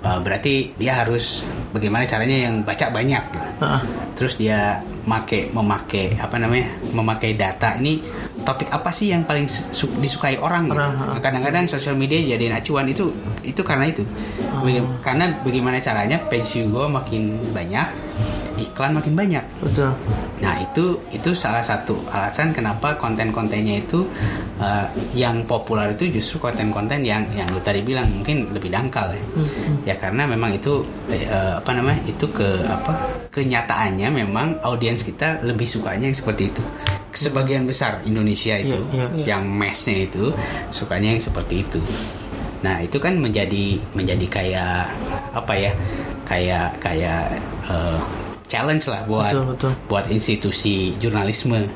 Eh, 0.00 0.20
berarti 0.20 0.54
dia 0.76 1.00
harus 1.00 1.40
bagaimana 1.72 2.04
caranya 2.04 2.44
yang 2.44 2.60
baca 2.60 2.92
banyak. 2.92 3.24
gitu. 3.24 3.48
Ah, 3.58 3.80
Terus 4.12 4.36
dia 4.36 4.76
make 5.02 5.48
memakai 5.50 6.12
apa 6.14 6.36
namanya? 6.36 6.68
memakai 6.92 7.32
data 7.32 7.72
ini 7.74 8.04
topik 8.38 8.68
apa 8.68 8.92
sih 8.92 9.08
yang 9.08 9.24
paling 9.24 9.48
su- 9.48 9.88
disukai 9.96 10.36
orang 10.36 10.68
gitu. 10.68 10.76
Ah. 10.76 11.16
Kadang-kadang 11.16 11.64
sosial 11.66 11.96
media 11.96 12.20
jadi 12.20 12.52
acuan 12.52 12.84
itu 12.84 13.08
itu 13.40 13.64
karena 13.64 13.88
itu. 13.88 14.04
Baga- 14.54 14.92
Karena 15.02 15.24
bagaimana 15.40 15.80
caranya 15.80 16.20
page 16.22 16.60
gue 16.62 16.84
makin 16.86 17.22
banyak, 17.50 17.86
iklan 18.58 18.94
makin 18.94 19.14
banyak. 19.14 19.44
betul 19.62 19.92
Nah 20.44 20.60
itu 20.60 21.00
itu 21.08 21.30
salah 21.32 21.64
satu 21.64 21.96
alasan 22.12 22.52
kenapa 22.52 22.98
konten-kontennya 23.00 23.80
itu 23.80 24.04
uh, 24.60 24.84
yang 25.16 25.40
populer 25.48 25.96
itu 25.96 26.12
justru 26.12 26.36
konten-konten 26.36 27.00
yang 27.00 27.24
yang 27.32 27.48
lu 27.48 27.60
tadi 27.64 27.80
bilang 27.80 28.04
mungkin 28.12 28.52
lebih 28.52 28.68
dangkal 28.68 29.14
ya. 29.14 29.24
Ya 29.88 29.94
karena 29.96 30.28
memang 30.28 30.52
itu 30.52 30.84
eh, 31.08 31.54
apa 31.56 31.70
namanya 31.72 32.04
itu 32.04 32.28
ke 32.28 32.60
apa 32.66 32.92
kenyataannya 33.32 34.08
memang 34.10 34.60
audiens 34.60 35.00
kita 35.00 35.40
lebih 35.40 35.64
sukanya 35.64 36.12
yang 36.12 36.18
seperti 36.18 36.52
itu. 36.52 36.62
Sebagian 37.14 37.64
besar 37.64 38.02
Indonesia 38.02 38.58
itu 38.58 38.74
Iya, 38.90 39.06
iya. 39.14 39.24
yang 39.38 39.46
massnya 39.46 40.04
itu 40.04 40.34
sukanya 40.74 41.14
yang 41.14 41.22
seperti 41.22 41.62
itu. 41.62 41.80
Nah 42.66 42.82
itu 42.82 42.98
kan 42.98 43.16
menjadi 43.16 43.78
menjadi 43.94 44.26
kayak 44.28 44.92
apa 45.32 45.52
ya 45.56 45.72
kayak 46.26 46.68
kayak 46.82 47.38
eh, 47.70 48.00
challenge 48.54 48.86
lah 48.86 49.02
buat 49.04 49.28
Betul, 49.28 49.44
betul. 49.50 49.72
buat 49.86 50.06
institusi 50.08 50.74
jurnalisme. 50.96 51.66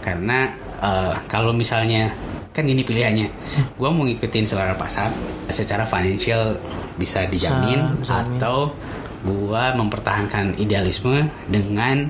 Karena 0.00 0.48
eh, 0.80 1.14
kalau 1.26 1.52
misalnya 1.52 2.08
kan 2.50 2.64
ini 2.64 2.80
pilihannya. 2.80 3.28
Gue 3.76 3.88
mau 3.88 4.02
ngikutin 4.02 4.42
selera 4.42 4.72
pasar 4.74 5.12
secara 5.46 5.84
financial 5.84 6.56
bisa 6.96 7.22
dijamin 7.24 8.00
bisa 8.00 8.18
dijamin. 8.18 8.34
atau 8.34 8.72
gua 9.18 9.74
mempertahankan 9.74 10.54
idealisme 10.56 11.26
dengan 11.46 12.06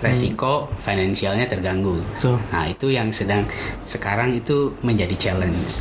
resiko 0.00 0.68
finansialnya 0.76 1.44
terganggu. 1.44 2.00
Betul. 2.16 2.36
nah 2.48 2.64
itu 2.64 2.88
yang 2.88 3.12
sedang 3.12 3.44
sekarang 3.84 4.32
itu 4.32 4.72
menjadi 4.80 5.16
challenge. 5.16 5.72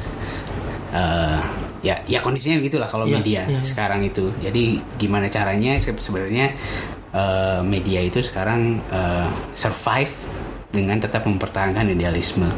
Eh, 0.91 1.39
ya 1.84 1.95
ya 2.07 2.19
kondisinya 2.19 2.55
begitulah 2.57 2.88
kalau 2.88 3.03
Iya, 3.03 3.15
media 3.19 3.41
iya, 3.48 3.60
iya. 3.60 3.62
sekarang 3.62 4.03
itu. 4.03 4.31
Jadi 4.39 4.79
gimana 4.95 5.27
caranya? 5.27 5.75
Se- 5.75 5.95
sebenarnya 5.95 6.55
eh, 7.15 7.60
media 7.63 8.03
itu 8.03 8.19
sekarang 8.19 8.84
eh, 8.91 9.29
survive 9.55 10.12
dengan 10.75 11.00
tetap 11.00 11.24
mempertahankan 11.24 11.95
idealisme. 11.95 12.51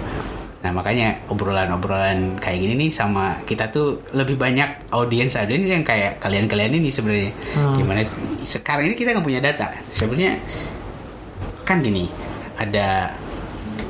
Nah 0.58 0.72
makanya 0.74 1.22
obrolan-obrolan 1.30 2.42
kayak 2.42 2.60
gini 2.66 2.74
nih 2.88 2.90
sama 2.90 3.38
kita 3.46 3.70
tuh 3.70 4.02
lebih 4.18 4.42
banyak 4.42 4.90
audiens 4.90 5.38
audiens 5.38 5.70
yang 5.70 5.86
kayak 5.86 6.18
kalian-kalian 6.18 6.82
ini 6.82 6.90
sebenarnya. 6.90 7.32
Hmm. 7.54 7.78
gimana? 7.78 8.02
Sekarang 8.42 8.90
ini 8.90 8.98
kita 8.98 9.14
nggak 9.14 9.26
punya 9.26 9.40
data. 9.40 9.70
Sebenarnya 9.94 10.42
kan 11.62 11.86
gini 11.86 12.10
ada 12.58 13.14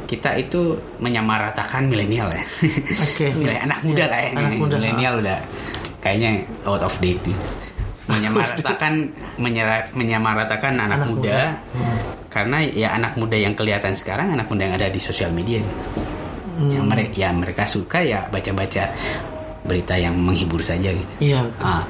kita 0.07 0.39
itu 0.39 0.75
menyamaratakan 0.99 1.87
milenial 1.87 2.31
ya. 2.31 2.43
Oke. 2.43 3.31
Milenial, 3.39 3.63
anak 3.67 3.79
muda 3.83 4.05
lah 4.07 4.19
ya. 4.23 4.29
Anak 4.39 4.51
milenial 4.55 5.13
udah 5.19 5.39
kayaknya 5.99 6.31
out 6.63 6.83
of 6.83 6.95
date 7.03 7.19
gitu. 7.27 7.43
Menyamaratakan 8.07 8.93
menyera- 9.37 9.87
menyamaratakan 9.91 10.73
anak, 10.75 10.97
Anak 10.97 11.09
muda, 11.09 11.19
muda. 11.19 11.41
karena 12.27 12.57
ya 12.63 12.89
anak 12.91 13.13
muda 13.15 13.35
yang 13.35 13.53
kelihatan 13.53 13.91
sekarang 13.91 14.31
anak 14.31 14.47
muda 14.47 14.63
yang 14.63 14.75
ada 14.75 14.87
di 14.87 14.97
sosial 14.97 15.29
media 15.29 15.59
yang 16.59 16.85
mereka 16.85 17.13
ya 17.13 17.29
mereka 17.29 17.63
suka 17.63 18.01
ya 18.01 18.25
baca-baca 18.25 18.89
berita 19.61 19.93
yang 19.93 20.15
menghibur 20.15 20.59
saja 20.59 20.89
gitu 20.89 21.13
Iya. 21.19 21.45
Ah, 21.59 21.83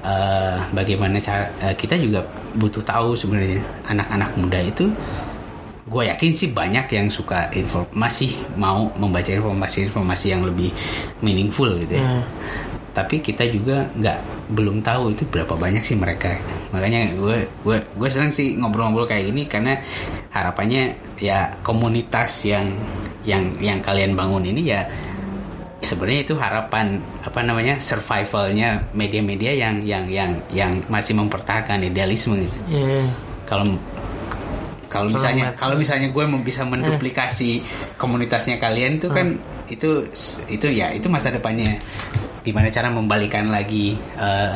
eh, 0.00 0.56
bagaimana 0.70 1.18
cara 1.18 1.50
eh, 1.60 1.74
kita 1.74 1.96
juga 1.96 2.22
butuh 2.54 2.80
tahu 2.80 3.12
sebenarnya 3.12 3.60
anak-anak 3.84 4.30
muda 4.36 4.58
itu 4.58 4.88
gue 5.84 6.02
yakin 6.02 6.32
sih 6.32 6.48
banyak 6.50 6.88
yang 6.88 7.06
suka 7.06 7.52
info 7.52 7.84
masih 7.92 8.32
mau 8.54 8.88
membaca 8.94 9.28
informasi-informasi 9.28 10.26
yang 10.28 10.42
lebih 10.42 10.72
meaningful 11.20 11.68
gitu 11.76 11.94
ya. 11.94 12.04
Hmm. 12.04 12.24
Tapi 12.94 13.18
kita 13.18 13.50
juga 13.50 13.90
nggak 13.90 14.18
belum 14.54 14.78
tahu 14.86 15.18
itu 15.18 15.26
berapa 15.26 15.58
banyak 15.58 15.82
sih 15.82 15.98
mereka. 15.98 16.38
Makanya 16.70 17.10
gue 17.18 17.50
gue 17.66 17.76
gue 17.82 18.08
senang 18.08 18.30
sih 18.30 18.54
ngobrol-ngobrol 18.54 19.10
kayak 19.10 19.34
gini 19.34 19.50
karena 19.50 19.74
harapannya 20.30 20.94
ya 21.18 21.50
komunitas 21.66 22.46
yang 22.46 22.70
yang 23.26 23.50
yang 23.58 23.82
kalian 23.82 24.14
bangun 24.14 24.46
ini 24.46 24.62
ya 24.70 24.86
sebenarnya 25.84 26.20
itu 26.24 26.34
harapan 26.40 27.02
apa 27.20 27.40
namanya 27.44 27.76
survivalnya 27.76 28.88
media-media 28.96 29.52
yang 29.52 29.84
yang 29.84 30.04
yang 30.08 30.30
yang 30.54 30.72
masih 30.88 31.12
mempertahankan 31.18 31.84
idealisme 31.84 32.40
gitu. 32.40 32.58
Iya. 32.72 33.04
Kalau 33.44 33.76
kalau 34.88 35.10
misalnya 35.10 35.50
kalau 35.58 35.74
misalnya 35.74 36.08
gue 36.14 36.24
bisa 36.46 36.62
menduplikasi 36.62 37.58
komunitasnya 37.98 38.62
kalian 38.62 39.02
tuh 39.02 39.10
kan 39.10 39.34
itu 39.66 40.06
itu 40.46 40.66
ya 40.70 40.94
itu 40.94 41.10
masa 41.10 41.34
depannya 41.34 41.74
gimana 42.44 42.68
cara 42.68 42.92
membalikan 42.92 43.48
lagi 43.48 43.96
eh, 44.14 44.52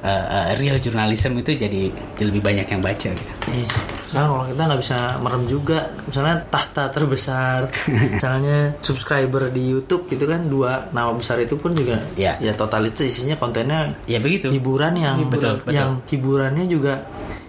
eh, 0.00 0.24
eh, 0.26 0.46
real 0.56 0.80
journalism 0.80 1.36
itu 1.36 1.52
jadi 1.52 1.92
lebih 2.18 2.40
banyak 2.40 2.64
yang 2.66 2.80
baca 2.80 3.08
gitu. 3.12 3.32
Iya 3.46 3.66
sih. 3.68 3.82
Sekarang 4.06 4.28
kalau 4.32 4.44
kita 4.48 4.62
nggak 4.64 4.80
bisa 4.80 4.98
merem 5.20 5.44
juga, 5.44 5.78
misalnya 6.02 6.36
tahta 6.48 6.84
terbesar, 6.88 7.68
misalnya 8.16 8.72
subscriber 8.80 9.50
di 9.50 9.62
YouTube 9.68 10.08
gitu 10.08 10.24
kan 10.24 10.48
dua 10.48 10.88
nama 10.90 11.12
besar 11.12 11.36
itu 11.38 11.54
pun 11.54 11.76
juga, 11.76 12.00
Iya. 12.16 12.40
ya 12.40 12.52
total 12.54 12.88
itu 12.88 13.04
isinya 13.04 13.36
kontennya 13.36 13.92
Ya 14.08 14.16
begitu. 14.16 14.48
hiburan 14.48 14.96
yang 14.96 15.28
Betul, 15.28 15.60
betul. 15.60 15.76
yang 15.76 15.90
hiburannya 16.08 16.64
juga, 16.64 17.04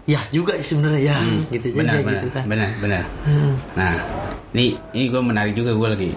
ya 0.08 0.24
juga 0.32 0.56
sebenarnya 0.58 1.02
ya, 1.04 1.18
gitu 1.52 1.76
benar, 1.76 1.94
aja 1.94 2.00
benar, 2.00 2.16
gitu 2.16 2.28
kan. 2.32 2.44
benar, 2.48 2.70
benar. 2.80 3.04
Hmm. 3.28 3.54
Nah, 3.76 3.94
ini 4.56 4.66
ini 4.96 5.06
gue 5.12 5.20
menarik 5.20 5.52
juga 5.52 5.76
gue 5.76 5.88
lagi 5.92 6.12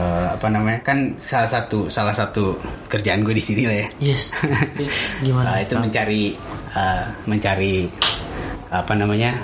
eh, 0.00 0.26
apa 0.32 0.46
namanya 0.48 0.80
kan 0.80 1.12
salah 1.20 1.44
satu 1.44 1.92
salah 1.92 2.16
satu 2.16 2.56
kerjaan 2.88 3.20
gue 3.20 3.36
di 3.36 3.44
sini 3.44 3.68
lah 3.68 3.76
ya. 3.76 3.88
Yes. 4.00 4.32
Gimana? 5.24 5.52
Uh, 5.52 5.58
itu 5.60 5.74
mencari 5.76 6.22
uh, 6.72 7.04
mencari 7.28 7.74
apa 8.72 8.92
namanya 8.96 9.36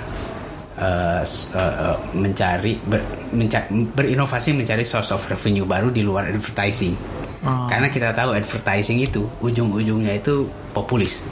uh, 0.81 1.21
uh, 1.53 1.73
uh, 1.93 1.97
mencari 2.17 2.81
ber, 2.83 3.01
menca- 3.29 3.69
berinovasi 3.69 4.57
mencari 4.57 4.81
source 4.81 5.13
of 5.13 5.21
revenue 5.29 5.69
baru 5.69 5.93
di 5.93 6.01
luar 6.01 6.33
advertising 6.33 6.97
Oh. 7.43 7.67
karena 7.67 7.91
kita 7.91 8.15
tahu 8.15 8.31
advertising 8.39 9.03
itu 9.03 9.27
ujung-ujungnya 9.43 10.15
itu 10.15 10.47
populis 10.71 11.27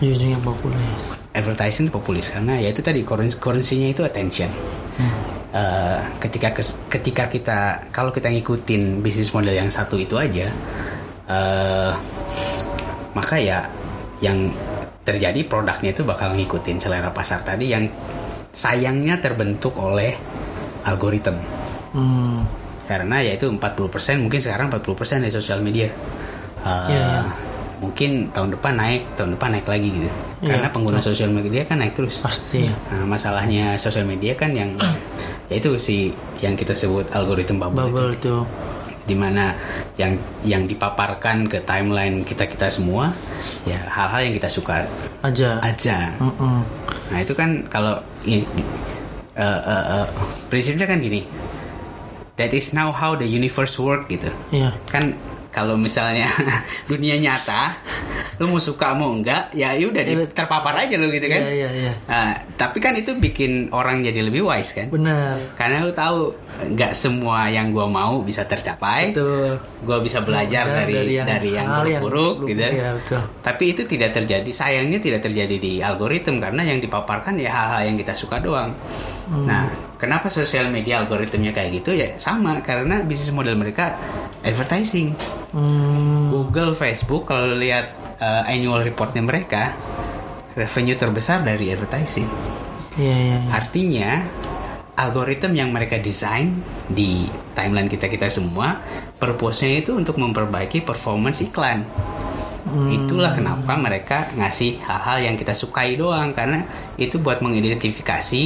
Ujungnya 0.00 0.40
populer. 0.40 1.20
Advertising 1.32 1.88
populis. 1.88 2.30
Karena 2.30 2.60
ya 2.60 2.70
itu 2.70 2.80
tadi 2.80 3.02
currency-nya 3.04 3.92
itu 3.92 4.04
attention. 4.04 4.48
Uh, 5.52 6.00
ketika 6.16 6.48
kes- 6.56 6.80
ketika 6.88 7.28
kita 7.28 7.60
kalau 7.92 8.08
kita 8.08 8.32
ngikutin 8.32 9.04
bisnis 9.04 9.28
model 9.36 9.52
yang 9.52 9.68
satu 9.68 10.00
itu 10.00 10.16
aja 10.16 10.48
uh, 11.28 11.92
maka 13.12 13.36
ya 13.36 13.68
yang 14.24 14.48
terjadi 15.04 15.44
produknya 15.44 15.92
itu 15.92 16.08
bakal 16.08 16.32
ngikutin 16.32 16.80
selera 16.80 17.12
pasar 17.12 17.44
tadi 17.44 17.68
yang 17.68 17.84
sayangnya 18.48 19.20
terbentuk 19.20 19.76
oleh 19.76 20.16
algoritma. 20.88 21.36
Hmm. 21.92 22.40
karena 22.88 23.20
yaitu 23.20 23.52
40% 23.52 23.60
mungkin 24.24 24.40
sekarang 24.40 24.72
40% 24.72 25.20
dari 25.20 25.32
sosial 25.32 25.60
media. 25.60 25.92
Uh, 26.64 26.88
Iya, 26.88 26.96
iya. 26.96 27.22
Mungkin 27.82 28.30
tahun 28.30 28.54
depan 28.54 28.78
naik 28.78 29.02
tahun 29.18 29.34
depan 29.34 29.48
naik 29.58 29.66
lagi 29.66 29.88
gitu 29.90 30.10
Iya, 30.42 30.58
karena 30.58 30.68
pengguna 30.70 30.98
sosial 30.98 31.30
media 31.30 31.62
kan 31.66 31.78
naik 31.78 31.94
terus 31.94 32.18
Pasti. 32.18 32.66
Nah, 32.66 33.02
masalahnya 33.02 33.74
sosial 33.74 34.06
media 34.06 34.38
kan 34.38 34.54
yang 34.54 34.78
yaitu 35.50 35.74
si 35.76 36.14
yang 36.38 36.54
kita 36.54 36.72
sebut 36.72 37.06
algoritma 37.10 37.66
bubble, 37.66 37.90
Bubble 37.90 38.14
tuh. 38.16 38.42
di 39.02 39.18
mana 39.18 39.50
yang 39.98 40.14
yang 40.46 40.62
dipaparkan 40.64 41.50
ke 41.50 41.58
timeline 41.62 42.22
kita 42.22 42.46
kita 42.46 42.70
semua 42.70 43.10
ya 43.66 43.82
hal-hal 43.86 44.30
yang 44.30 44.34
kita 44.38 44.46
suka 44.46 44.86
Aja. 45.20 45.58
aja. 45.58 46.14
Mm-mm. 46.22 46.62
Nah 47.10 47.18
itu 47.18 47.34
kan 47.34 47.66
kalau 47.66 47.98
ini 48.22 48.46
eh, 49.34 49.60
eh, 49.62 49.84
eh, 49.98 50.06
prinsipnya 50.46 50.86
kan 50.86 50.98
gini, 50.98 51.26
that 52.34 52.50
is 52.50 52.70
now 52.72 52.90
how 52.90 53.14
the 53.14 53.26
universe 53.26 53.74
work 53.76 54.06
gitu. 54.06 54.30
Iya. 54.50 54.70
Kan 54.86 55.14
kalau 55.52 55.76
misalnya 55.76 56.26
dunia 56.90 57.20
nyata, 57.20 57.76
lu 58.40 58.48
mau 58.48 58.56
suka 58.56 58.96
mau 58.96 59.12
enggak, 59.12 59.52
ya 59.52 59.76
udah 59.76 60.00
di- 60.00 60.32
terpapar 60.32 60.74
aja 60.80 60.96
lu 60.96 61.12
gitu 61.12 61.28
kan. 61.28 61.44
Iya, 61.44 61.52
iya, 61.52 61.68
iya. 61.70 61.92
Nah, 62.08 62.32
tapi 62.56 62.80
kan 62.80 62.96
itu 62.96 63.12
bikin 63.12 63.68
orang 63.68 64.00
jadi 64.00 64.24
lebih 64.24 64.48
wise 64.48 64.72
kan. 64.72 64.88
Benar. 64.88 65.52
Karena 65.52 65.84
lu 65.84 65.92
tahu 65.92 66.32
nggak 66.72 66.96
semua 66.96 67.52
yang 67.52 67.68
gua 67.68 67.84
mau 67.84 68.24
bisa 68.24 68.48
tercapai. 68.48 69.12
Betul. 69.12 69.60
Gua 69.84 70.00
bisa 70.00 70.24
belajar 70.24 70.64
Belajar 70.64 70.88
dari 70.88 70.94
dari 70.96 71.14
dari 71.20 71.50
yang 71.52 71.68
hal 71.68 71.84
yang 71.84 72.02
buruk 72.02 72.34
buruk, 72.42 72.48
gitu. 72.48 72.62
iya, 72.72 72.88
betul. 72.96 73.20
Tapi 73.44 73.64
itu 73.68 73.82
tidak 73.84 74.10
terjadi. 74.10 74.48
Sayangnya 74.48 74.98
tidak 74.98 75.20
terjadi 75.20 75.56
di 75.60 75.72
algoritma 75.78 76.48
karena 76.48 76.62
yang 76.64 76.80
dipaparkan 76.80 77.36
ya 77.36 77.52
hal-hal 77.52 77.92
yang 77.92 77.96
kita 78.00 78.16
suka 78.16 78.40
doang. 78.40 78.72
Hmm. 79.32 79.48
Nah, 79.48 79.72
kenapa 79.96 80.28
sosial 80.28 80.68
media 80.68 81.00
algoritmnya 81.00 81.56
kayak 81.56 81.80
gitu 81.80 81.96
ya 81.96 82.20
sama 82.20 82.60
karena 82.60 83.00
bisnis 83.00 83.32
model 83.32 83.56
mereka 83.56 83.96
advertising. 84.44 85.16
Hmm. 85.56 86.28
Google, 86.28 86.76
Facebook 86.76 87.32
kalau 87.32 87.56
lihat 87.56 87.96
uh, 88.20 88.44
annual 88.44 88.84
reportnya 88.84 89.24
mereka 89.24 89.72
revenue 90.52 90.96
terbesar 91.00 91.40
dari 91.40 91.72
advertising. 91.72 92.28
Iya, 93.00 93.16
iya, 93.16 93.36
iya. 93.40 93.50
Artinya 93.56 94.10
algoritma 94.92 95.56
yang 95.56 95.72
mereka 95.72 95.96
desain 95.96 96.60
di 96.84 97.24
timeline 97.56 97.88
kita 97.88 98.12
kita 98.12 98.28
semua 98.28 98.76
purpose-nya 99.16 99.80
itu 99.80 99.96
untuk 99.96 100.20
memperbaiki 100.20 100.84
performance 100.84 101.40
iklan. 101.40 101.88
Itulah 102.72 103.32
kenapa 103.36 103.76
mereka 103.76 104.32
ngasih 104.32 104.80
hal-hal 104.82 105.32
yang 105.32 105.36
kita 105.36 105.52
sukai 105.52 105.94
doang 105.94 106.32
karena 106.32 106.64
itu 106.96 107.20
buat 107.20 107.44
mengidentifikasi 107.44 108.42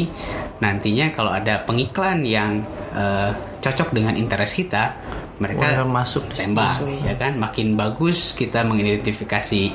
nantinya 0.59 1.13
kalau 1.15 1.31
ada 1.31 1.63
pengiklan 1.63 2.27
yang 2.27 2.67
eh, 2.97 3.31
cocok 3.63 3.95
dengan 3.95 4.15
interest 4.19 4.59
kita 4.59 4.95
mereka 5.37 5.85
Wah, 5.85 6.05
masuk 6.05 6.33
tembak 6.33 6.81
ya 7.05 7.15
kan? 7.15 7.37
Makin 7.37 7.77
bagus 7.77 8.33
kita 8.33 8.65
mengidentifikasi 8.65 9.73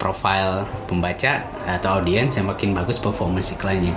profil 0.00 0.64
pembaca 0.88 1.44
atau 1.68 2.00
audiens 2.00 2.34
yang 2.34 2.48
makin 2.48 2.72
bagus 2.72 2.98
performance 2.98 3.52
iklannya. 3.52 3.94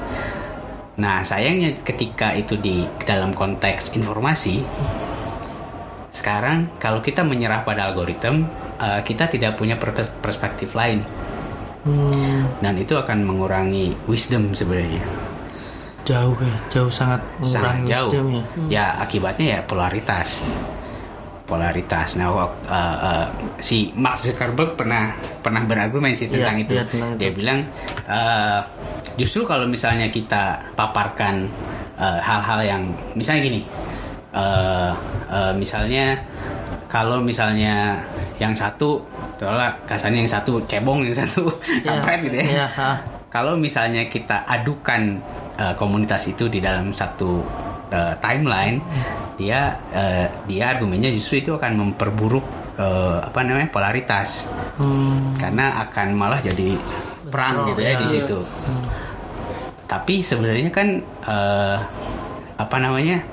Nah 0.98 1.22
sayangnya 1.24 1.78
ketika 1.86 2.34
itu 2.34 2.58
di 2.58 2.84
dalam 3.06 3.32
konteks 3.32 3.96
informasi 3.96 4.62
sekarang 6.18 6.74
kalau 6.78 7.00
kita 7.00 7.22
menyerah 7.22 7.62
pada 7.62 7.86
algoritma 7.86 8.50
eh, 8.78 9.00
kita 9.06 9.30
tidak 9.30 9.54
punya 9.54 9.78
pers- 9.78 10.18
perspektif 10.18 10.74
lain. 10.74 11.06
Hmm, 11.88 12.44
dan 12.60 12.76
itu 12.76 12.98
akan 12.98 13.24
mengurangi 13.24 13.96
wisdom 14.10 14.52
sebenarnya. 14.52 15.06
Jauh 16.04 16.36
ya, 16.40 16.56
jauh 16.68 16.92
sangat 16.92 17.24
sangat 17.40 17.80
mengurangi 17.80 17.88
jauh. 17.88 18.10
wisdom 18.10 18.26
ya. 18.28 18.44
ya 18.68 18.86
akibatnya 19.00 19.46
ya 19.56 19.60
polaritas. 19.64 20.44
Polaritas. 21.48 22.20
Nah 22.20 22.28
eh, 22.28 22.48
eh, 22.68 23.28
si 23.64 23.96
Mark 23.96 24.20
Zuckerberg 24.20 24.76
pernah 24.76 25.16
pernah 25.40 25.64
berargumen 25.64 26.12
sih 26.12 26.28
tentang 26.28 26.60
Iya, 26.60 26.64
itu 26.68 26.74
tentang 26.92 27.16
itu. 27.16 27.20
dia 27.24 27.32
bilang 27.32 27.60
eh, 28.04 28.60
justru 29.16 29.48
kalau 29.48 29.64
misalnya 29.64 30.12
kita 30.12 30.76
paparkan 30.76 31.48
hal-hal 31.98 32.62
yang 32.62 32.84
misalnya 33.18 33.42
gini 33.50 33.62
eh, 34.34 34.92
eh, 35.32 35.52
misalnya 35.56 36.18
kalau 36.88 37.20
misalnya 37.20 38.00
yang 38.40 38.56
satu 38.56 39.04
adalah 39.38 39.76
kasarnya 39.86 40.24
yang 40.24 40.32
satu 40.32 40.64
cebong 40.66 41.06
yang 41.06 41.14
satu 41.14 41.46
Iya, 41.84 42.02
kampret 42.02 42.20
gitu 42.26 42.36
ya 42.42 42.46
iya, 42.48 42.68
ha. 42.74 42.92
kalau 43.30 43.54
misalnya 43.60 44.08
kita 44.10 44.48
adukan 44.50 45.20
uh, 45.60 45.74
komunitas 45.78 46.26
itu 46.32 46.48
di 46.48 46.58
dalam 46.64 46.90
satu 46.96 47.44
uh, 47.92 48.14
timeline, 48.24 48.80
dia 49.36 49.78
uh, 49.94 50.26
dia 50.48 50.74
argumennya 50.74 51.12
justru 51.12 51.44
itu 51.44 51.52
akan 51.54 51.76
memperburuk 51.76 52.46
uh, 52.80 53.20
apa 53.22 53.40
namanya 53.44 53.70
polaritas, 53.70 54.48
Hmm, 54.78 55.34
karena 55.42 55.82
akan 55.90 56.14
malah 56.14 56.38
jadi 56.38 56.78
perang 57.34 57.66
Betul, 57.66 57.68
gitu 57.74 57.82
ya 57.82 57.90
ya. 57.90 57.98
di 57.98 58.08
situ. 58.08 58.38
Tapi 59.90 60.16
sebenarnya 60.22 60.70
kan 60.70 60.88
uh, 61.26 61.78
apa 62.58 62.78
namanya 62.78 63.24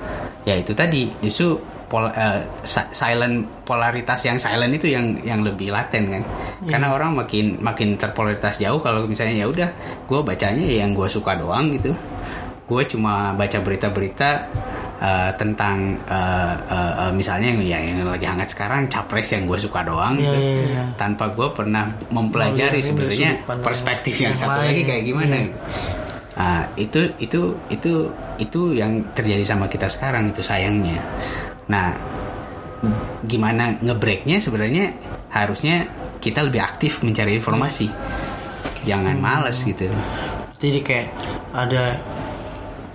ya 0.45 0.55
itu 0.55 0.71
tadi 0.71 1.09
justru 1.19 1.57
pol- 1.85 2.07
uh, 2.07 2.37
si- 2.61 2.89
silent 2.91 3.35
polaritas 3.61 4.21
yang 4.21 4.37
silent 4.37 4.71
itu 4.71 4.87
yang 4.87 5.17
yang 5.21 5.41
lebih 5.41 5.69
laten 5.69 6.09
kan 6.11 6.23
karena 6.63 6.87
orang 6.89 7.13
makin 7.15 7.57
makin 7.59 7.93
terpolaritas 7.95 8.55
jauh 8.55 8.77
kalau 8.77 9.05
misalnya 9.05 9.41
ya 9.41 9.47
udah 9.47 9.69
gue 10.01 10.19
bacanya 10.21 10.61
ya 10.61 10.81
yang 10.81 10.93
gue 10.93 11.05
suka 11.07 11.33
doang 11.33 11.69
gitu 11.71 11.93
gue 12.65 12.81
cuma 12.87 13.29
baca 13.31 13.57
berita-berita 13.59 14.29
uh, 14.97 15.29
tentang 15.35 16.01
uh, 16.05 16.53
uh, 16.65 16.93
uh, 16.99 17.11
misalnya 17.11 17.53
yang, 17.53 17.61
ya, 17.61 17.77
yang 17.79 18.01
lagi 18.03 18.25
hangat 18.25 18.49
sekarang 18.49 18.85
capres 18.85 19.29
yang 19.29 19.45
gue 19.45 19.53
suka 19.55 19.81
doang 19.81 20.13
Iya, 20.15 20.25
gitu. 20.25 20.33
iya, 20.35 20.61
iya. 20.63 20.83
tanpa 20.95 21.29
gue 21.29 21.45
pernah 21.51 21.85
mempelajari 22.09 22.81
Oh, 22.81 23.05
iya, 23.05 23.37
pandang 23.39 23.61
perspektif 23.61 24.17
yang, 24.17 24.33
yang 24.33 24.37
satu 24.39 24.57
lain. 24.57 24.69
lagi 24.69 24.81
kayak 24.83 25.03
gimana 25.03 25.29
Iya. 25.31 25.41
gitu. 25.43 25.57
Ah, 26.35 26.61
itu 26.75 26.99
itu 27.17 27.41
itu 27.69 27.93
itu 28.37 28.75
yang 28.75 29.15
terjadi 29.15 29.43
sama 29.43 29.71
kita 29.71 29.87
sekarang 29.87 30.31
itu 30.31 30.41
sayangnya. 30.43 30.99
Nah 31.71 31.95
gimana 33.25 33.79
ngebreaknya? 33.81 34.37
Sebenarnya 34.43 34.93
harusnya 35.31 35.89
kita 36.21 36.45
lebih 36.45 36.61
aktif 36.61 37.01
mencari 37.01 37.37
informasi. 37.37 37.87
Jangan 38.85 39.17
males 39.17 39.65
gitu. 39.65 39.89
Jadi 40.61 40.79
kayak 40.85 41.07
ada 41.51 41.97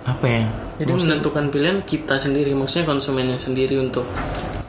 apa 0.07 0.25
ya? 0.25 0.43
Jadi 0.81 0.91
menentukan 0.97 1.53
pilihan 1.53 1.79
kita 1.85 2.17
sendiri, 2.17 2.57
maksudnya 2.57 2.89
konsumennya 2.89 3.37
sendiri 3.37 3.77
untuk 3.77 4.07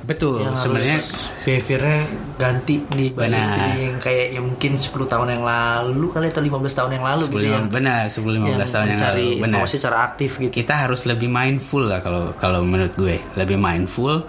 betul 0.02 0.42
yang 0.42 0.58
sebenarnya 0.58 0.98
behaviornya 1.42 2.00
ganti 2.38 2.76
di 2.90 3.06
Benar. 3.14 3.78
yang 3.78 3.98
kayak 4.02 4.26
yang 4.34 4.44
mungkin 4.50 4.72
10 4.74 4.90
tahun 5.06 5.28
yang 5.38 5.44
lalu 5.46 6.06
kali 6.10 6.26
atau 6.30 6.42
15 6.42 6.78
tahun 6.78 6.90
yang 6.98 7.04
lalu 7.06 7.24
gitu 7.30 7.38
sebelum 7.38 7.50
ya. 7.50 7.70
benar 7.70 8.02
sebelum 8.10 8.40
15 8.42 8.50
yang 8.50 8.58
tahun 8.66 8.86
yang 8.90 9.00
lalu 9.02 9.26
benar. 9.38 9.46
informasi 9.62 9.74
secara 9.78 9.96
aktif 10.10 10.30
gitu. 10.42 10.52
kita 10.52 10.74
harus 10.74 11.00
lebih 11.06 11.30
mindful 11.30 11.86
lah 11.86 12.02
kalau 12.02 12.34
kalau 12.36 12.60
menurut 12.64 12.94
gue. 12.98 13.16
Lebih 13.38 13.56
mindful 13.56 14.26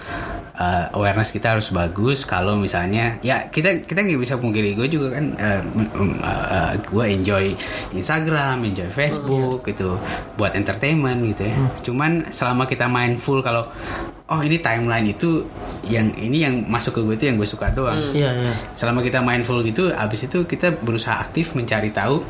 uh, 0.57 0.85
awareness 0.93 1.33
kita 1.33 1.57
harus 1.57 1.73
bagus. 1.73 2.25
Kalau 2.27 2.57
misalnya 2.59 3.17
ya 3.25 3.49
kita 3.49 3.85
kita 3.85 3.99
nggak 4.03 4.21
bisa 4.21 4.35
pungkiri. 4.37 4.77
Gue 4.77 4.87
juga 4.87 5.17
kan 5.17 5.25
uh, 5.37 5.61
uh, 5.97 6.45
uh, 6.53 6.71
gue 6.77 7.05
enjoy 7.09 7.45
Instagram 7.95 8.63
enjoy 8.67 8.89
Facebook 8.89 9.65
gitu 9.67 9.97
buat 10.37 10.53
entertainment 10.53 11.23
gitu 11.33 11.49
ya. 11.49 11.55
Cuman 11.81 12.29
selama 12.29 12.69
kita 12.69 12.85
mindful 12.85 13.41
kalau 13.41 13.69
oh 14.31 14.39
ini 14.39 14.57
timeline 14.63 15.11
itu 15.11 15.43
yang 15.83 16.15
ini 16.15 16.47
yang 16.47 16.63
masuk 16.63 16.95
ke 16.95 17.01
gue 17.03 17.15
itu 17.19 17.25
yang 17.27 17.37
gue 17.39 17.49
suka 17.49 17.73
doang. 17.75 18.15
Iya, 18.15 18.31
iya. 18.31 18.53
selama 18.71 19.03
kita 19.03 19.19
mindful 19.19 19.59
gitu 19.67 19.91
abis 19.91 20.31
itu 20.31 20.47
kita 20.47 20.71
berusaha 20.79 21.19
aktif 21.19 21.51
mencari 21.57 21.91
tahu 21.91 22.23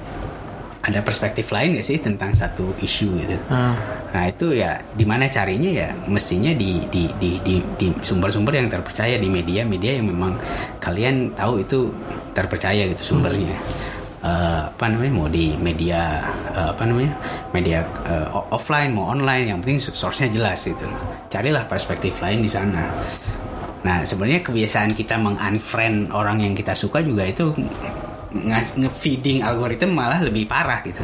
ada 0.84 1.00
perspektif 1.00 1.48
lain 1.56 1.80
gak 1.80 1.88
sih 1.88 1.96
tentang 1.96 2.36
satu 2.36 2.76
isu 2.84 3.16
gitu. 3.16 3.40
Ah. 3.48 3.72
nah 4.12 4.28
itu 4.28 4.52
ya 4.52 4.78
di 4.94 5.08
mana 5.08 5.32
carinya 5.32 5.72
ya 5.72 5.90
mestinya 6.12 6.52
di 6.52 6.84
di 6.92 7.08
di 7.18 7.40
di 7.40 7.56
di 7.80 7.88
sumber-sumber 8.04 8.60
yang 8.60 8.68
terpercaya 8.68 9.16
di 9.16 9.32
media-media 9.32 10.04
yang 10.04 10.12
memang 10.12 10.36
kalian 10.84 11.32
tahu 11.34 11.64
itu 11.64 11.88
terpercaya 12.36 12.84
gitu 12.92 13.16
sumbernya 13.16 13.56
Eh, 14.24 14.62
apa 14.72 14.88
namanya 14.88 15.12
mau 15.20 15.28
di 15.28 15.52
media 15.60 16.24
eh, 16.56 16.72
apa 16.72 16.88
namanya 16.88 17.12
media 17.52 17.84
eh, 18.08 18.24
o- 18.32 18.48
offline 18.56 18.96
mau 18.96 19.12
online 19.12 19.52
yang 19.52 19.60
penting 19.60 19.84
source-nya 19.84 20.32
jelas 20.32 20.64
gitu 20.64 20.88
carilah 21.28 21.68
perspektif 21.68 22.24
lain 22.24 22.40
di 22.40 22.48
sana 22.48 22.88
Nah, 23.84 24.08
sebenarnya 24.08 24.40
kebiasaan 24.48 24.96
kita 24.96 25.20
meng-unfriend 25.20 26.16
orang 26.16 26.40
yang 26.40 26.56
kita 26.56 26.72
suka 26.72 27.04
juga 27.04 27.28
itu 27.28 27.52
nge- 28.32 28.80
nge-feeding 28.80 29.44
algoritma 29.44 29.92
malah 29.92 30.24
lebih 30.24 30.48
parah 30.48 30.80
gitu. 30.88 31.04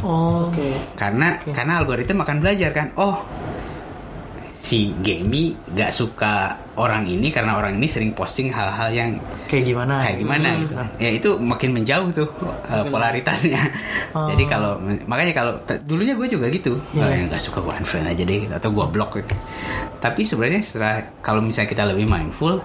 Oh. 0.00 0.48
oke 0.48 0.96
Karena 0.96 1.36
karena 1.44 1.84
algoritma 1.84 2.24
akan 2.24 2.40
belajar 2.40 2.72
kan, 2.72 2.88
oh 2.96 3.20
si 4.68 4.92
Gemi 5.00 5.56
gak 5.72 5.88
suka 5.90 6.60
orang 6.76 7.08
ini 7.08 7.32
karena 7.32 7.56
orang 7.56 7.80
ini 7.80 7.88
sering 7.88 8.12
posting 8.12 8.52
hal-hal 8.52 8.92
yang 8.92 9.10
Kayak 9.48 9.64
gimana? 9.64 9.94
kayak 10.04 10.18
gimana 10.20 10.48
gitu. 10.60 10.72
Ya 11.00 11.10
itu 11.10 11.28
makin 11.40 11.72
menjauh 11.72 12.08
tuh 12.12 12.28
uh, 12.68 12.84
polaritasnya. 12.92 13.56
Oh. 14.12 14.28
Jadi 14.28 14.44
kalau 14.44 14.76
makanya 15.08 15.32
kalau 15.32 15.52
dulunya 15.88 16.12
gue 16.12 16.28
juga 16.28 16.52
gitu, 16.52 16.76
Iya. 16.92 17.00
oh, 17.00 17.08
yang 17.08 17.24
nggak 17.32 17.40
suka 17.40 17.64
gue 17.64 17.72
unfriend 17.72 18.12
aja 18.12 18.22
deh 18.22 18.38
gitu, 18.44 18.52
atau 18.52 18.68
gue 18.68 18.86
block 18.92 19.16
gitu. 19.16 19.34
Tapi 19.98 20.20
sebenarnya 20.22 20.60
setelah 20.60 20.94
kalau 21.24 21.40
misalnya 21.40 21.72
kita 21.72 21.84
lebih 21.88 22.04
mindful, 22.04 22.60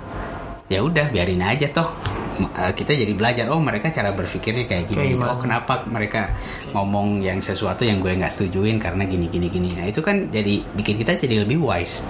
ya 0.67 0.83
udah 0.83 1.07
biarin 1.07 1.39
aja 1.39 1.71
toh. 1.71 1.87
Uh, 2.33 2.73
kita 2.73 2.97
jadi 2.97 3.13
belajar 3.13 3.45
oh 3.53 3.61
mereka 3.61 3.93
cara 3.93 4.09
berpikirnya 4.09 4.65
kayak 4.65 4.89
gini. 4.89 5.17
Oh 5.21 5.37
kenapa 5.37 5.85
mereka 5.85 6.33
ngomong 6.73 7.21
yang 7.21 7.37
sesuatu 7.37 7.85
yang 7.85 8.01
gue 8.01 8.17
nggak 8.17 8.33
setujuin 8.33 8.81
karena 8.81 9.05
gini 9.05 9.29
gini 9.29 9.47
gini. 9.53 9.69
Nah 9.77 9.85
itu 9.85 10.01
kan 10.01 10.33
jadi 10.33 10.65
bikin 10.73 10.97
kita 10.97 11.17
jadi 11.17 11.45
lebih 11.45 11.61
wise 11.61 12.01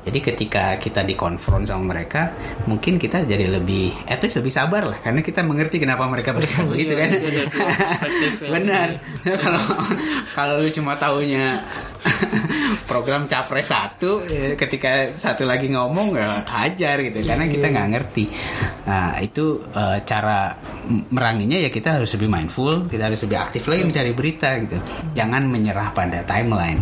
jadi 0.00 0.18
ketika 0.24 0.64
kita 0.80 1.04
dikonfront 1.04 1.68
sama 1.68 1.92
mereka 1.92 2.32
mungkin 2.64 2.96
kita 2.96 3.28
jadi 3.28 3.52
lebih 3.52 3.92
at 4.08 4.24
least 4.24 4.40
lebih 4.40 4.52
sabar 4.52 4.88
lah. 4.88 4.98
Karena 5.04 5.20
kita 5.20 5.44
mengerti 5.44 5.76
kenapa 5.76 6.08
mereka 6.08 6.32
bersikap 6.32 6.72
begitu 6.72 6.96
kan? 6.96 7.08
Iya, 7.12 7.44
perspektif 7.52 8.32
yang 8.48 8.52
benar. 8.56 8.88
kalau 9.44 9.64
kalau 10.32 10.54
lu 10.64 10.70
cuma 10.72 10.96
taunya 10.96 11.60
program 12.90 13.28
capres 13.28 13.68
satu 13.68 14.24
ya, 14.24 14.56
ketika 14.56 15.12
satu 15.12 15.44
lagi 15.44 15.68
ngomong 15.68 16.16
ya 16.16 16.48
hajar 16.48 17.04
gitu. 17.04 17.20
Karena 17.20 17.44
kita 17.44 17.66
nggak 17.68 17.88
ngerti. 17.92 18.24
Nah 18.88 19.20
itu 19.20 19.68
eh, 19.76 20.00
cara 20.08 20.56
meranginya 21.12 21.60
ya 21.60 21.68
kita 21.68 22.00
harus 22.00 22.16
lebih 22.16 22.32
mindful 22.32 22.88
kita 22.88 23.12
harus 23.12 23.20
lebih 23.28 23.36
aktif 23.36 23.68
lagi 23.68 23.84
mencari 23.84 24.12
berita 24.16 24.48
gitu. 24.64 24.80
Jangan 25.12 25.44
menyerah 25.44 25.92
pada 25.92 26.24
timeline 26.24 26.80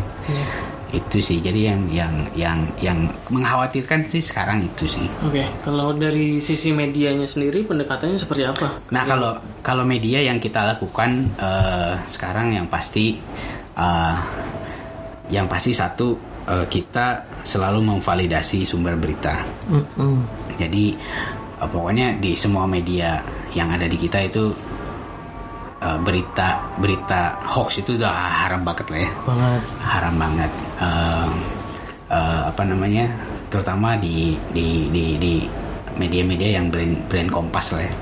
itu 0.88 1.20
sih 1.20 1.44
jadi 1.44 1.74
yang 1.74 1.80
yang 1.92 2.14
yang 2.32 2.58
yang 2.80 2.98
mengkhawatirkan 3.28 4.08
sih 4.08 4.24
sekarang 4.24 4.64
itu 4.64 4.88
sih 4.88 5.04
Oke, 5.20 5.44
kalau 5.60 5.92
dari 5.92 6.40
sisi 6.40 6.72
medianya 6.72 7.28
sendiri 7.28 7.64
pendekatannya 7.68 8.16
seperti 8.16 8.48
apa? 8.48 8.88
Nah 8.88 9.04
kalau 9.04 9.36
kalau 9.60 9.84
media 9.84 10.24
yang 10.24 10.40
kita 10.40 10.64
lakukan 10.64 11.28
eh, 11.36 11.92
sekarang 12.08 12.56
yang 12.56 12.66
pasti 12.72 13.20
eh, 13.76 14.16
yang 15.28 15.44
pasti 15.44 15.76
satu 15.76 16.16
eh, 16.48 16.66
kita 16.68 17.28
selalu 17.44 17.84
memvalidasi 17.84 18.64
sumber 18.64 18.96
berita. 18.96 19.44
Mm-mm. 19.68 20.16
Jadi 20.56 20.96
eh, 21.60 21.68
pokoknya 21.68 22.16
di 22.16 22.32
semua 22.32 22.64
media 22.64 23.20
yang 23.52 23.68
ada 23.68 23.84
di 23.84 23.96
kita 24.00 24.24
itu 24.24 24.52
eh, 25.82 25.98
berita 26.02 26.74
berita 26.78 27.38
hoax 27.42 27.82
itu 27.82 27.98
udah 27.98 28.12
haram 28.46 28.62
banget 28.62 28.86
lah 28.90 29.00
ya. 29.02 29.10
Banget. 29.26 29.62
haram 29.82 30.14
banget. 30.18 30.52
Eh, 30.78 31.30
eh, 32.10 32.40
apa 32.50 32.62
namanya 32.66 33.06
terutama 33.48 33.96
di 33.96 34.36
di 34.52 34.92
di 34.92 35.04
di 35.16 35.34
media-media 35.98 36.62
yang 36.62 36.70
brand 36.70 36.94
brand 37.10 37.28
Kompas 37.28 37.74
lah 37.74 37.82
ya. 37.82 37.92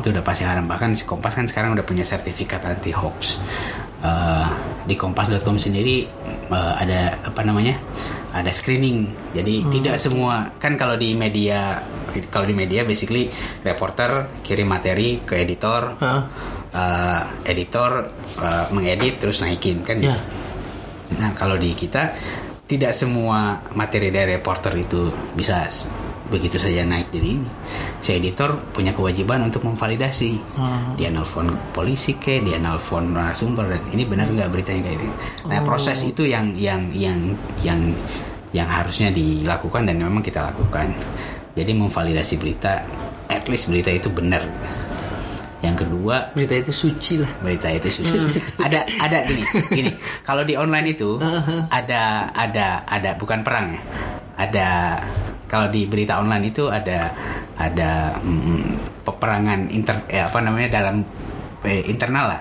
Itu 0.00 0.08
udah 0.08 0.24
pasti 0.24 0.42
haram. 0.48 0.64
Bahkan 0.64 0.96
si 0.96 1.04
Kompas 1.04 1.36
kan 1.36 1.44
sekarang 1.44 1.76
udah 1.76 1.84
punya 1.84 2.02
sertifikat 2.02 2.64
anti 2.64 2.90
hoax. 2.90 3.38
Eh, 4.02 4.48
di 4.82 4.98
kompas.com 4.98 5.62
sendiri 5.62 6.02
eh, 6.50 6.72
ada 6.74 7.22
apa 7.22 7.40
namanya 7.46 7.78
ada 8.32 8.50
screening. 8.50 9.30
Jadi 9.36 9.68
tidak 9.68 10.00
semua 10.00 10.50
kan 10.58 10.74
kalau 10.74 10.98
di 10.98 11.14
media 11.14 11.78
kalau 12.32 12.48
di 12.48 12.56
media 12.56 12.82
basically 12.82 13.30
reporter 13.62 14.42
kirim 14.42 14.68
materi 14.68 15.22
ke 15.24 15.40
editor 15.40 15.96
Hah? 15.96 16.20
Eh, 16.72 17.22
editor 17.46 18.08
eh, 18.40 18.64
mengedit 18.72 19.20
terus 19.20 19.40
naikin 19.40 19.84
kan 19.84 20.00
Ya. 20.00 20.12
gitu. 20.12 20.20
Nah, 21.12 21.30
kalau 21.36 21.60
di 21.60 21.76
kita 21.76 22.16
tidak 22.64 22.96
semua 22.96 23.60
materi 23.76 24.08
dari 24.08 24.40
reporter 24.40 24.72
itu 24.80 25.12
bisa 25.36 25.68
begitu 26.32 26.56
saja 26.56 26.88
naik 26.88 27.12
jadi 27.12 27.28
ini. 27.36 27.50
Si 28.00 28.16
editor 28.16 28.56
punya 28.72 28.96
kewajiban 28.96 29.44
untuk 29.44 29.68
memvalidasi. 29.68 30.40
Hmm. 30.56 30.96
Dia 30.96 31.12
nelfon 31.12 31.52
polisi 31.76 32.16
ke, 32.16 32.40
dia 32.40 32.56
nelfon 32.56 33.12
narasumber 33.12 33.68
dan 33.68 33.82
ini 33.92 34.08
benar 34.08 34.32
nggak 34.32 34.48
beritanya 34.48 34.88
kayak 34.88 34.98
ini. 35.04 35.10
Nah, 35.52 35.60
proses 35.60 36.00
itu 36.00 36.24
yang 36.24 36.56
yang 36.56 36.88
yang 36.96 37.36
yang 37.60 37.92
yang 38.56 38.68
harusnya 38.68 39.12
dilakukan 39.12 39.84
dan 39.84 40.00
memang 40.00 40.24
kita 40.24 40.40
lakukan. 40.48 40.96
Jadi 41.52 41.76
memvalidasi 41.76 42.40
berita, 42.40 42.80
at 43.28 43.44
least 43.52 43.68
berita 43.68 43.92
itu 43.92 44.08
benar. 44.08 44.48
Yang 45.62 45.86
kedua, 45.86 46.34
Berita 46.34 46.58
itu 46.58 46.72
suci 46.74 47.22
lah. 47.22 47.30
berita 47.38 47.70
itu 47.70 48.02
susah. 48.02 48.26
ada 48.58 48.82
ada 48.98 49.18
gini 49.30 49.46
gini. 49.70 49.90
Kalau 50.26 50.42
di 50.42 50.58
online 50.58 50.90
itu 50.90 51.22
ada 51.78 52.26
ada 52.34 52.82
ada 52.82 53.10
bukan 53.14 53.46
perang 53.46 53.78
ya. 53.78 53.82
Ada 54.42 54.68
kalau 55.46 55.70
di 55.70 55.86
berita 55.86 56.18
online 56.18 56.50
itu 56.50 56.66
ada 56.66 57.14
ada 57.54 58.18
mm, 58.18 59.04
peperangan 59.06 59.70
inter 59.70 60.02
eh, 60.10 60.26
apa 60.26 60.38
namanya 60.42 60.82
dalam 60.82 61.06
eh, 61.62 61.86
internal 61.86 62.26
lah. 62.34 62.40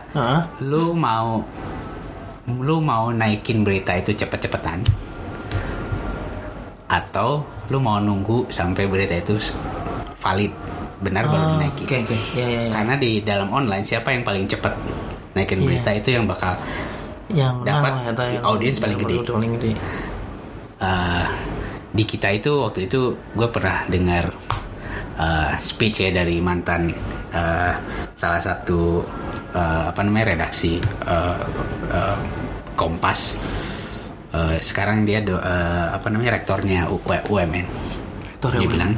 Lu 0.66 0.98
mau 0.98 1.46
lu 2.50 2.82
mau 2.82 3.14
naikin 3.14 3.62
berita 3.62 3.94
itu 4.02 4.18
cepet-cepetan? 4.18 4.82
Atau 6.90 7.46
lu 7.70 7.78
mau 7.78 8.02
nunggu 8.02 8.50
sampai 8.50 8.90
berita 8.90 9.14
itu 9.14 9.38
valid 10.18 10.52
benar 11.02 11.26
baru 11.26 11.38
Oh, 11.40 11.50
dinaikin 11.58 11.84
Oke 11.84 11.96
oke. 12.04 12.18
Ya 12.32 12.46
ya 12.48 12.60
ya. 12.62 12.72
karena 12.72 12.94
di 12.96 13.12
dalam 13.20 13.50
online 13.50 13.82
siapa 13.82 14.10
yang 14.10 14.22
paling 14.22 14.46
cepat 14.46 14.74
naikin 15.32 15.58
Iya. 15.58 15.66
berita 15.66 15.90
itu 15.92 16.10
yang 16.12 16.26
bakal 16.26 16.54
Yang 17.28 17.56
dapat 17.64 17.94
atau 18.08 18.26
yang 18.28 18.44
audiens 18.44 18.78
paling 18.78 18.98
gede. 18.98 19.16
Paling 19.24 19.52
gede. 19.56 19.72
uh, 20.78 21.26
di 21.90 22.04
kita 22.04 22.28
itu 22.30 22.52
waktu 22.62 22.86
itu 22.86 23.02
gue 23.32 23.48
pernah 23.48 23.84
dengar 23.86 24.32
uh, 25.18 25.52
speech 25.60 26.02
ya 26.02 26.12
dari 26.14 26.38
mantan 26.38 26.92
uh, 27.30 27.74
salah 28.14 28.40
satu 28.40 29.00
uh, 29.52 29.84
apa 29.88 30.02
namanya 30.02 30.36
redaksi 30.36 30.78
uh, 31.02 31.36
uh, 31.88 32.18
Kompas. 32.74 33.38
Eh, 34.32 34.58
sekarang 34.58 35.04
dia 35.04 35.20
do- 35.20 35.38
eh, 35.38 35.88
apa 35.92 36.08
namanya 36.08 36.34
rektornya 36.34 36.88
U- 36.88 37.04
UMN. 37.04 37.68
Rektor 38.32 38.56
dia 38.56 38.64
UMN. 38.64 38.72
bilang 38.72 38.92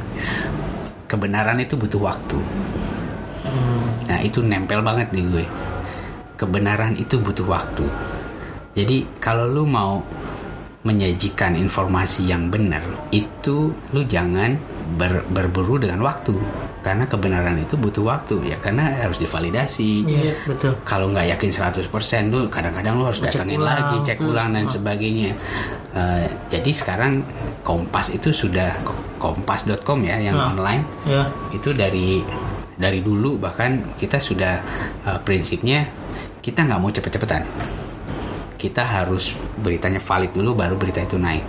kebenaran 1.14 1.62
itu 1.62 1.78
butuh 1.78 2.02
waktu. 2.02 2.38
Nah 4.04 4.18
itu 4.18 4.42
nempel 4.42 4.82
banget 4.82 5.14
di 5.14 5.22
gue. 5.22 5.46
Kebenaran 6.34 6.98
itu 6.98 7.22
butuh 7.22 7.46
waktu. 7.46 7.86
Jadi 8.74 9.06
kalau 9.22 9.46
lu 9.46 9.62
mau 9.62 10.02
menyajikan 10.84 11.56
informasi 11.56 12.28
yang 12.28 12.50
benar, 12.50 12.82
itu 13.08 13.72
lu 13.94 14.02
jangan 14.04 14.58
ber- 14.98 15.24
berburu 15.30 15.78
dengan 15.78 16.02
waktu. 16.02 16.34
Karena 16.84 17.08
kebenaran 17.08 17.56
itu 17.56 17.80
butuh 17.80 18.04
waktu 18.04 18.52
ya, 18.52 18.60
karena 18.60 18.92
harus 19.00 19.16
divalidasi. 19.16 20.04
Iya, 20.04 20.34
betul. 20.44 20.76
Kalau 20.84 21.08
nggak 21.08 21.32
yakin 21.32 21.48
100% 21.48 21.88
lu 22.28 22.44
kadang-kadang 22.52 23.00
lu 23.00 23.08
harus 23.08 23.24
Cek 23.24 23.32
datangin 23.32 23.64
ulang. 23.64 23.72
lagi, 23.72 23.96
cek 24.04 24.18
ulang 24.20 24.48
dan 24.52 24.66
sebagainya. 24.68 25.32
Eh, 25.96 26.26
jadi 26.52 26.70
sekarang 26.74 27.24
Kompas 27.64 28.12
itu 28.12 28.28
sudah 28.28 28.76
kompas.com 29.24 29.98
ya 30.02 30.20
yang 30.20 30.36
Ah. 30.36 30.50
online 30.50 30.82
Ya. 31.04 31.24
itu 31.50 31.72
dari 31.72 32.20
dari 32.74 33.00
dulu 33.00 33.38
bahkan 33.38 33.96
kita 33.96 34.18
sudah 34.18 34.60
uh, 35.02 35.18
prinsipnya 35.18 35.88
kita 36.40 36.60
nggak 36.60 36.76
mau 36.76 36.90
cepet-cepetan 36.90 37.42
kita 38.54 38.82
harus 38.82 39.32
beritanya 39.56 39.96
valid 39.98 40.30
dulu 40.30 40.52
baru 40.54 40.74
berita 40.74 41.00
itu 41.00 41.16
naik 41.16 41.44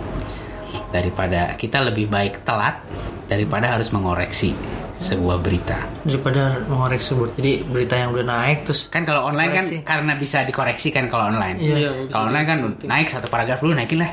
daripada 0.88 1.52
kita 1.54 1.82
lebih 1.82 2.06
baik 2.06 2.40
telat 2.42 2.80
daripada 3.26 3.74
harus 3.74 3.90
mengoreksi 3.90 4.54
sebuah 4.96 5.36
berita 5.38 5.76
Daripada 6.02 6.56
mengoreksi 6.64 7.12
buat 7.12 7.36
jadi 7.36 7.60
berita 7.64 7.94
yang 7.98 8.10
udah 8.10 8.24
naik 8.24 8.64
terus 8.64 8.88
kan 8.88 9.02
kalau 9.02 9.26
online 9.26 9.52
kan 9.52 9.64
Koreksi. 9.66 9.84
karena 9.84 10.12
bisa 10.14 10.38
dikoreksi 10.42 10.88
kan 10.88 11.04
kalau 11.06 11.28
online 11.28 11.56
Iya. 11.58 11.90
Kalau 12.08 12.30
online 12.30 12.46
kan 12.46 12.58
naik 12.82 13.08
satu 13.10 13.26
paragraf 13.26 13.60
dulu 13.60 13.74
naikin 13.74 14.00
lah 14.00 14.10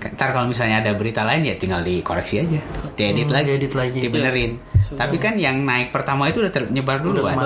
ntar 0.00 0.28
kalau 0.30 0.46
misalnya 0.46 0.80
ada 0.80 0.92
berita 0.92 1.20
lain 1.20 1.44
ya 1.44 1.54
tinggal 1.54 1.80
dikoreksi 1.80 2.40
aja 2.40 2.60
diedit 2.96 3.26
Hmm, 3.26 3.36
lagi 3.36 3.46
diedit 3.52 3.72
lagi. 3.74 3.98
dibenerin 4.00 4.52
tapi 4.90 5.16
kan 5.16 5.36
yang 5.36 5.60
naik 5.60 5.90
pertama 5.90 6.24
itu 6.26 6.40
udah 6.40 6.48
ternyebar 6.48 6.98
duluan. 6.98 7.36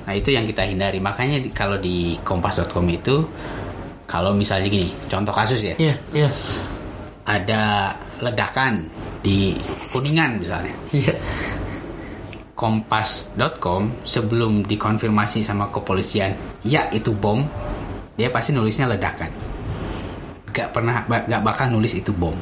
Nah 0.00 0.12
itu 0.12 0.28
yang 0.28 0.42
kita 0.42 0.64
hindari. 0.64 0.96
Makanya 0.96 1.38
di- 1.38 1.52
kalau 1.52 1.76
di 1.76 2.16
kompas.com 2.18 2.82
itu 2.88 3.20
kalau 4.04 4.32
misalnya 4.32 4.66
gini, 4.66 4.88
contoh 5.04 5.30
kasus 5.30 5.60
ya, 5.60 5.76
Iya, 5.76 5.94
iya. 6.10 6.28
ada 7.22 7.92
ledakan 8.18 8.88
di 9.20 9.54
Kuningan 9.90 10.40
misalnya. 10.40 10.72
Iya. 10.90 11.14
Kompas.com 12.54 13.90
sebelum 14.02 14.62
dikonfirmasi 14.62 15.42
sama 15.42 15.68
kepolisian, 15.68 16.32
ya 16.62 16.88
itu 16.88 17.10
bom, 17.10 17.44
dia 18.14 18.30
pasti 18.30 18.50
nulisnya 18.50 18.86
ledakan. 18.86 19.28
Gak 20.54 20.70
pernah, 20.70 21.02
gak 21.04 21.42
bakal 21.42 21.74
nulis 21.74 21.98
itu 21.98 22.14
bom. 22.14 22.34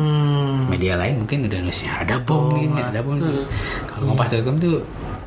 Hmm. 0.00 0.72
Media 0.72 0.96
lain 0.96 1.20
mungkin 1.20 1.44
udah 1.44 1.58
nulisnya 1.60 2.00
ada 2.00 2.16
bom, 2.16 2.56
ini, 2.56 2.80
ada 2.80 3.04
bom. 3.04 3.20
Kalau 3.20 4.16
kompas.com 4.16 4.56
tuh 4.56 4.80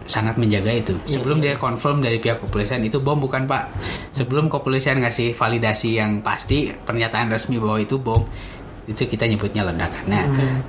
sangat 0.09 0.37
menjaga 0.41 0.73
itu. 0.73 0.93
Sebelum 1.05 1.37
dia 1.37 1.57
confirm 1.57 2.01
dari 2.01 2.17
pihak 2.17 2.41
kepolisian 2.41 2.81
itu 2.81 2.97
bom 2.97 3.17
bukan 3.17 3.45
pak. 3.45 3.69
Sebelum 4.13 4.49
kepolisian 4.49 5.01
ngasih 5.05 5.37
validasi 5.37 6.01
yang 6.01 6.25
pasti 6.25 6.73
pernyataan 6.73 7.29
resmi 7.29 7.61
bahwa 7.61 7.77
itu 7.77 8.01
bom, 8.01 8.25
itu 8.85 9.05
kita 9.05 9.25
nyebutnya 9.25 9.65
ledakan. 9.65 10.03
Nah, 10.09 10.23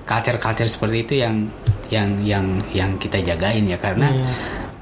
culture-culture 0.08 0.68
seperti 0.68 0.98
itu 1.04 1.14
yang 1.24 1.48
yang 1.88 2.08
yang 2.24 2.46
yang 2.74 2.90
kita 3.00 3.22
jagain 3.22 3.64
ya 3.68 3.78
karena 3.78 4.10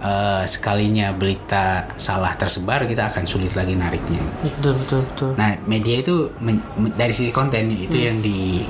eh, 0.05 0.45
sekalinya 0.45 1.11
berita 1.11 1.88
salah 1.97 2.37
tersebar 2.37 2.85
kita 2.85 3.09
akan 3.09 3.25
sulit 3.25 3.57
lagi 3.57 3.73
nariknya. 3.73 4.21
Betul, 4.45 4.77
betul, 4.85 5.01
betul. 5.09 5.31
Nah, 5.35 5.57
media 5.64 5.97
itu 5.99 6.14
men- 6.38 6.61
dari 6.93 7.11
sisi 7.11 7.33
konten 7.33 7.73
itu 7.73 7.97
yang 7.97 8.21
di 8.21 8.62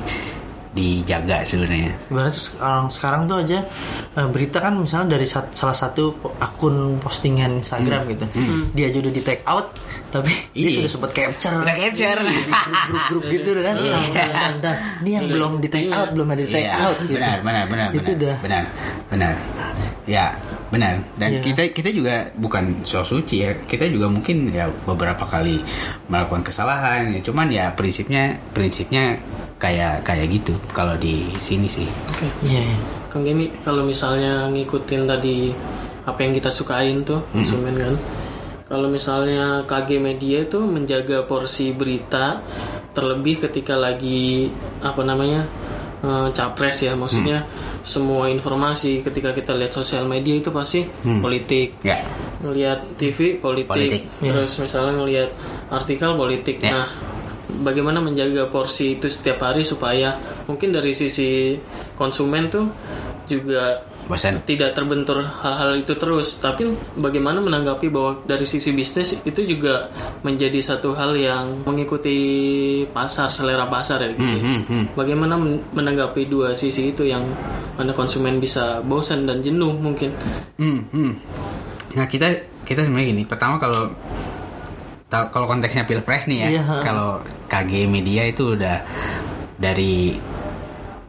dijaga 0.75 1.47
sebenarnya. 1.47 1.95
Ibaratnya 2.11 2.35
sekarang 2.37 2.85
sekarang 2.91 3.23
tuh 3.25 3.39
aja 3.41 3.59
eh, 4.13 4.27
berita 4.27 4.59
kan 4.59 4.75
misalnya 4.75 5.15
dari 5.15 5.23
sat- 5.23 5.55
salah 5.55 5.73
satu 5.73 6.11
akun 6.37 6.99
postingan 6.99 7.63
Instagram 7.63 8.11
gitu, 8.11 8.27
dia 8.71 8.91
aja 8.91 8.99
udah 8.99 9.13
di 9.13 9.23
take 9.23 9.43
out, 9.45 9.71
tapi 10.11 10.35
dia 10.51 10.67
Iya. 10.67 10.77
sudah 10.77 10.91
sempat 10.91 11.11
capture, 11.15 11.55
Udah 11.57 11.77
capture. 11.79 12.21
di 12.21 12.35
grup-grup 12.91 13.25
gitu 13.31 13.51
kan, 13.57 13.75
Iya. 13.79 13.95
dan, 14.11 14.31
dan, 14.35 14.55
dan, 14.59 14.75
ini 15.01 15.11
yang 15.13 15.27
belum 15.29 15.53
di 15.59 15.69
take 15.71 15.91
out, 15.91 16.09
belum 16.11 16.27
ada 16.29 16.43
di 16.43 16.51
take 16.51 16.67
Iya, 16.67 16.83
out, 16.83 16.97
gitu. 17.01 17.15
benar, 17.15 17.39
benar, 17.41 17.65
benar, 17.71 17.87
Itu 17.89 17.99
benar, 18.05 18.17
udah. 18.19 18.37
benar, 18.43 18.65
benar. 19.09 19.35
Ya, 20.05 20.37
benar. 20.69 21.01
Dan 21.17 21.31
Iya. 21.33 21.41
kita 21.41 21.63
kita 21.73 21.89
juga 21.89 22.29
bukan 22.37 22.85
so 22.85 23.01
suci 23.01 23.41
ya. 23.41 23.57
Kita 23.57 23.89
juga 23.89 24.05
mungkin 24.05 24.53
ya 24.53 24.69
beberapa 24.85 25.25
kali 25.25 25.65
melakukan 26.13 26.45
kesalahan. 26.45 27.09
Ya, 27.09 27.25
cuman 27.25 27.49
ya 27.49 27.73
prinsipnya 27.73 28.37
prinsipnya 28.53 29.17
kayak 29.65 30.05
kayak 30.05 30.27
gitu 30.29 30.53
kalau 30.77 30.93
di 31.01 31.25
sini 31.41 31.65
sih. 31.65 31.89
Oke. 32.13 32.29
Iya, 32.45 32.61
iya. 32.69 32.79
Kang 33.09 33.25
Gemi, 33.25 33.49
kalau 33.65 33.81
misalnya 33.81 34.51
ngikutin 34.53 35.09
tadi 35.09 35.49
apa 36.05 36.19
yang 36.21 36.37
kita 36.37 36.53
sukain 36.53 37.01
tuh 37.01 37.25
konsumen 37.33 37.73
kan. 37.81 37.95
Kalau 38.69 38.89
misalnya 38.91 39.63
KG 39.65 39.97
Media 40.03 40.45
itu 40.45 40.61
menjaga 40.61 41.25
porsi 41.25 41.73
berita 41.73 42.43
terlebih 42.93 43.41
ketika 43.49 43.77
lagi 43.79 44.51
apa 44.83 45.01
namanya 45.01 45.47
eh, 46.03 46.29
capres 46.35 46.85
ya, 46.85 46.93
maksudnya 46.99 47.47
semua 47.85 48.33
informasi 48.33 49.05
ketika 49.05 49.37
kita 49.37 49.53
lihat 49.53 49.73
sosial 49.73 50.09
media 50.09 50.41
itu 50.41 50.49
pasti 50.49 50.89
politik, 51.21 51.77
Ya. 51.85 52.01
ngelihat 52.41 52.97
TV 52.97 53.37
politik, 53.37 53.69
Politik. 53.69 54.03
terus 54.21 54.53
misalnya 54.57 54.93
ngelihat 54.99 55.31
artikel 55.69 56.17
politik. 56.17 56.57
Ya. 56.65 56.81
Nah, 56.81 56.89
bagaimana 57.49 58.01
menjaga 58.01 58.49
porsi 58.49 58.97
itu 58.97 59.09
setiap 59.11 59.45
hari 59.45 59.63
supaya 59.67 60.17
mungkin 60.49 60.73
dari 60.73 60.97
sisi 60.97 61.59
konsumen 61.97 62.49
tuh 62.49 62.67
juga 63.25 63.85
Bosan. 64.05 64.45
tidak 64.45 64.77
terbentur 64.77 65.25
hal-hal 65.25 65.81
itu 65.81 65.97
terus 65.97 66.37
tapi 66.37 66.69
bagaimana 66.93 67.41
menanggapi 67.41 67.89
bahwa 67.89 68.21
dari 68.29 68.45
sisi 68.45 68.77
bisnis 68.77 69.17
itu 69.25 69.41
juga 69.49 69.89
menjadi 70.21 70.61
satu 70.61 70.93
hal 70.93 71.17
yang 71.17 71.65
mengikuti 71.65 72.17
pasar 72.93 73.33
selera 73.33 73.65
pasar 73.65 74.05
ya 74.05 74.09
gitu 74.13 74.21
ya. 74.29 74.41
Hmm, 74.45 74.63
hmm. 74.69 74.85
bagaimana 74.93 75.41
men- 75.41 75.65
menanggapi 75.73 76.29
dua 76.29 76.53
sisi 76.53 76.93
itu 76.93 77.09
yang 77.09 77.25
mana 77.81 77.97
konsumen 77.97 78.45
bisa 78.45 78.85
bosan 78.85 79.25
dan 79.25 79.41
jenuh 79.41 79.73
mungkin 79.73 80.13
Hmm, 80.61 80.85
hmm. 80.93 81.13
Nah 81.95 82.05
kita 82.11 82.27
kita 82.67 82.83
sebenarnya 82.83 83.15
gini. 83.15 83.23
Pertama 83.23 83.57
kalau 83.57 83.95
kalau 85.31 85.47
konteksnya 85.47 85.85
pilpres 85.87 86.27
nih 86.31 86.39
ya, 86.39 86.49
Iya, 86.61 86.63
kalau 86.83 87.11
KG 87.51 87.87
Media 87.87 88.23
itu 88.27 88.55
udah 88.59 88.79
dari 89.59 90.19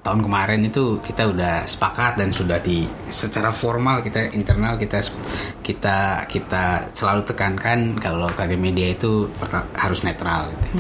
tahun 0.06 0.22
kemarin 0.22 0.62
itu 0.70 1.02
kita 1.02 1.34
udah 1.34 1.66
sepakat 1.66 2.22
dan 2.22 2.30
sudah 2.30 2.62
di 2.62 2.86
secara 3.10 3.50
formal 3.50 4.06
kita 4.06 4.30
internal 4.38 4.78
kita 4.78 5.02
kita 5.66 6.30
kita 6.30 6.94
selalu 6.94 7.26
tekankan 7.26 7.98
kalau 7.98 8.30
KG 8.30 8.54
Media 8.54 8.94
itu 8.94 9.26
harus 9.74 10.06
netral. 10.06 10.54
Gitu. 10.54 10.78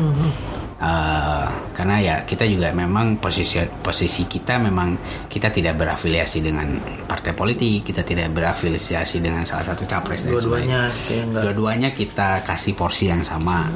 Uh, 0.76 1.48
karena 1.72 2.04
ya 2.04 2.16
kita 2.28 2.44
juga 2.44 2.68
memang 2.76 3.16
posisi 3.16 3.64
posisi 3.80 4.28
kita 4.28 4.60
memang 4.60 5.00
kita 5.32 5.48
tidak 5.48 5.80
berafiliasi 5.80 6.44
dengan 6.44 6.76
partai 7.08 7.32
politik, 7.32 7.88
kita 7.88 8.04
tidak 8.04 8.36
berafiliasi 8.36 9.24
dengan 9.24 9.48
salah 9.48 9.72
satu 9.72 9.88
capres 9.88 10.28
dan 10.28 10.36
Dua-duanya. 10.36 10.92
Dua-duanya 11.32 11.90
kita 11.96 12.44
kasih 12.44 12.76
porsi 12.76 13.08
yang 13.08 13.24
sama. 13.24 13.72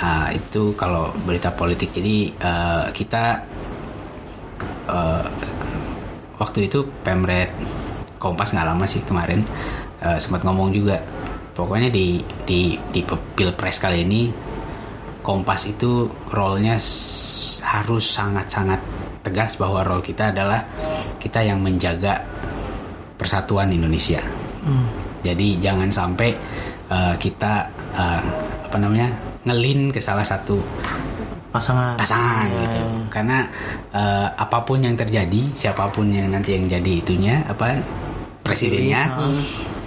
Uh, 0.00 0.28
itu 0.32 0.76
kalau 0.76 1.12
berita 1.24 1.52
politik 1.52 1.92
jadi 1.92 2.32
uh, 2.40 2.84
kita 2.92 3.44
uh, 4.88 5.24
waktu 6.40 6.68
itu 6.72 6.88
Pemret 7.04 7.52
Kompas 8.20 8.52
nggak 8.52 8.68
lama 8.68 8.84
sih 8.84 9.00
kemarin 9.04 9.44
uh, 10.04 10.16
sempat 10.20 10.44
ngomong 10.44 10.72
juga 10.72 11.00
pokoknya 11.52 11.92
di 11.92 12.20
di 12.44 12.76
di 12.92 13.00
pilpres 13.36 13.76
kali 13.80 14.04
ini 14.04 14.49
Kompas 15.20 15.68
itu 15.68 16.08
role-nya 16.32 16.80
harus 17.60 18.04
sangat-sangat 18.08 18.80
tegas 19.20 19.60
bahwa 19.60 19.84
role 19.84 20.00
kita 20.00 20.32
adalah 20.32 20.64
kita 21.20 21.44
yang 21.44 21.60
menjaga 21.60 22.24
persatuan 23.20 23.68
Indonesia. 23.68 24.20
Jadi 25.20 25.60
jangan 25.60 25.92
sampai 25.92 26.32
uh, 26.88 27.12
kita 27.20 27.68
uh, 27.92 28.20
apa 28.64 28.76
namanya 28.80 29.12
ngelin 29.44 29.92
ke 29.92 30.00
salah 30.00 30.24
satu 30.24 30.56
pasangan 31.52 31.98
pasangan 32.00 32.48
Iya. 32.48 32.60
gitu. 32.64 32.82
Karena 33.12 33.38
uh, 33.92 34.28
apa 34.38 34.64
pun 34.64 34.80
yang 34.80 34.96
terjadi, 34.96 35.52
siapa 35.52 35.90
pun 35.92 36.08
yang 36.08 36.32
nanti 36.32 36.56
yang 36.56 36.64
jadi 36.70 36.92
itunya 37.04 37.44
apa 37.44 37.76
presidennya, 38.40 39.12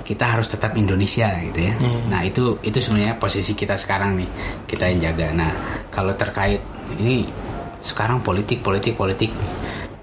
kita 0.04 0.36
harus 0.36 0.52
tetap 0.52 0.76
Indonesia 0.76 1.32
gitu 1.48 1.60
ya. 1.60 1.74
Iya. 1.80 2.00
Nah 2.12 2.22
itu 2.28 2.60
itu 2.62 2.80
sebenarnya 2.84 3.16
posisi 3.18 3.56
kita 3.56 3.80
sekarang 3.80 4.20
nih 4.20 4.30
kita 4.68 4.84
yang 4.92 5.00
jaga. 5.12 5.28
Nah 5.32 5.52
kalau 5.90 6.14
terkait 6.14 6.60
ini 7.00 7.28
sekarang 7.84 8.24
politik 8.24 8.64
politik 8.64 8.96
politik 8.96 9.32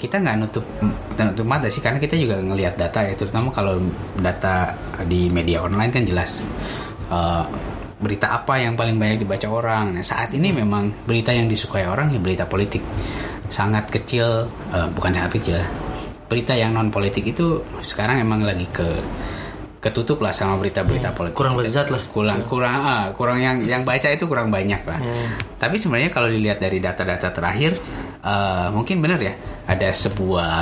kita 0.00 0.16
nggak 0.16 0.36
nutup 0.40 0.64
nutup 1.16 1.44
mata 1.44 1.68
sih 1.68 1.84
karena 1.84 2.00
kita 2.00 2.16
juga 2.16 2.40
ngelihat 2.40 2.76
data 2.80 3.04
ya 3.04 3.12
terutama 3.12 3.52
kalau 3.52 3.76
data 4.16 4.72
di 5.04 5.28
media 5.28 5.60
online 5.60 5.92
kan 5.92 6.04
jelas 6.08 6.40
uh, 7.12 7.44
berita 8.00 8.32
apa 8.32 8.56
yang 8.56 8.74
paling 8.74 8.96
banyak 8.96 9.28
dibaca 9.28 9.46
orang. 9.52 10.00
Nah, 10.00 10.00
saat 10.00 10.32
ini 10.32 10.56
memang 10.56 11.04
berita 11.04 11.36
yang 11.36 11.46
disukai 11.46 11.84
orang 11.84 12.16
ya 12.16 12.18
berita 12.18 12.48
politik. 12.48 12.80
Sangat 13.52 13.92
kecil, 13.92 14.48
eh, 14.72 14.88
bukan 14.88 15.12
sangat 15.12 15.36
kecil. 15.36 15.60
Berita 16.24 16.56
yang 16.56 16.72
non 16.72 16.88
politik 16.88 17.28
itu 17.28 17.60
sekarang 17.84 18.24
emang 18.24 18.40
lagi 18.40 18.64
ke 18.72 18.88
ketutup 19.80 20.20
lah 20.20 20.30
sama 20.30 20.60
berita-berita 20.60 21.16
politik. 21.16 21.36
kurang 21.40 21.56
lezat 21.56 21.88
lah. 21.88 22.04
Kurang 22.12 22.44
kurang 22.44 22.76
ah, 22.84 23.04
kurang 23.16 23.40
yang 23.40 23.64
yang 23.64 23.82
baca 23.82 24.12
itu 24.12 24.28
kurang 24.28 24.52
banyak 24.52 24.84
lah. 24.84 25.00
Tapi 25.56 25.80
sebenarnya 25.80 26.12
kalau 26.12 26.28
dilihat 26.28 26.60
dari 26.60 26.78
data-data 26.78 27.32
terakhir 27.32 27.80
eh, 28.20 28.68
mungkin 28.70 29.00
benar 29.00 29.18
ya 29.18 29.34
ada 29.64 29.88
sebuah 29.88 30.52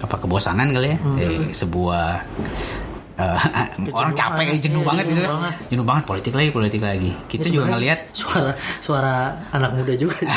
apa 0.00 0.16
kebosanan 0.16 0.72
kali 0.72 0.96
ya, 0.96 0.98
eh, 1.20 1.52
sebuah 1.52 2.04
eh, 3.20 3.92
orang 3.92 4.14
capek 4.14 4.46
jenuh 4.58 4.82
banget 4.82 5.04
gitu 5.06 5.20
kan. 5.20 5.30
banget. 5.36 5.54
Jenuh 5.68 5.84
banget 5.84 6.04
politik 6.04 6.32
lagi, 6.32 6.48
politik 6.50 6.80
lagi. 6.80 7.10
Kita 7.26 7.42
Ini 7.42 7.52
juga 7.52 7.66
ngelihat 7.70 7.98
suara 8.20 8.52
suara 8.80 9.14
anak 9.50 9.70
muda 9.74 9.94
juga. 9.94 10.16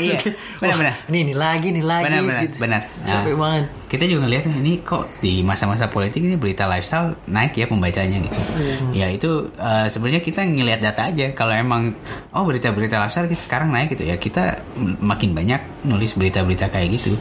Iya, 0.00 0.16
benar-benar. 0.62 0.94
Ini 1.06 1.18
ini 1.22 1.34
lagi 1.34 1.68
nih 1.70 1.84
lagi. 1.84 2.04
Benar-benar, 2.08 2.42
gitu. 2.42 2.56
benar. 2.56 2.80
Capek 3.02 3.30
Nah, 3.30 3.38
banget. 3.38 3.64
kita 3.86 4.04
juga 4.06 4.20
ngelihat 4.24 4.44
ini 4.50 4.72
kok 4.80 5.04
di 5.18 5.32
masa-masa 5.40 5.84
politik 5.86 6.20
ini 6.20 6.34
berita 6.34 6.64
lifestyle 6.64 7.18
naik 7.26 7.52
ya 7.54 7.66
pembacanya 7.66 8.18
gitu. 8.20 8.40
Ya 8.92 9.06
itu 9.08 9.30
eh, 9.52 9.86
sebenarnya 9.86 10.20
kita 10.20 10.40
ngelihat 10.42 10.80
data 10.80 11.02
aja. 11.06 11.26
Kalau 11.30 11.52
emang 11.52 11.92
oh 12.30 12.44
berita-berita 12.44 12.96
lifestyle 12.96 13.28
kita 13.28 13.42
sekarang 13.42 13.68
naik 13.68 13.92
gitu 13.92 14.04
ya 14.04 14.16
kita 14.16 14.62
makin 14.98 15.32
banyak 15.32 15.60
nulis 15.84 16.14
berita-berita 16.14 16.68
kayak 16.68 16.88
gitu. 16.96 17.12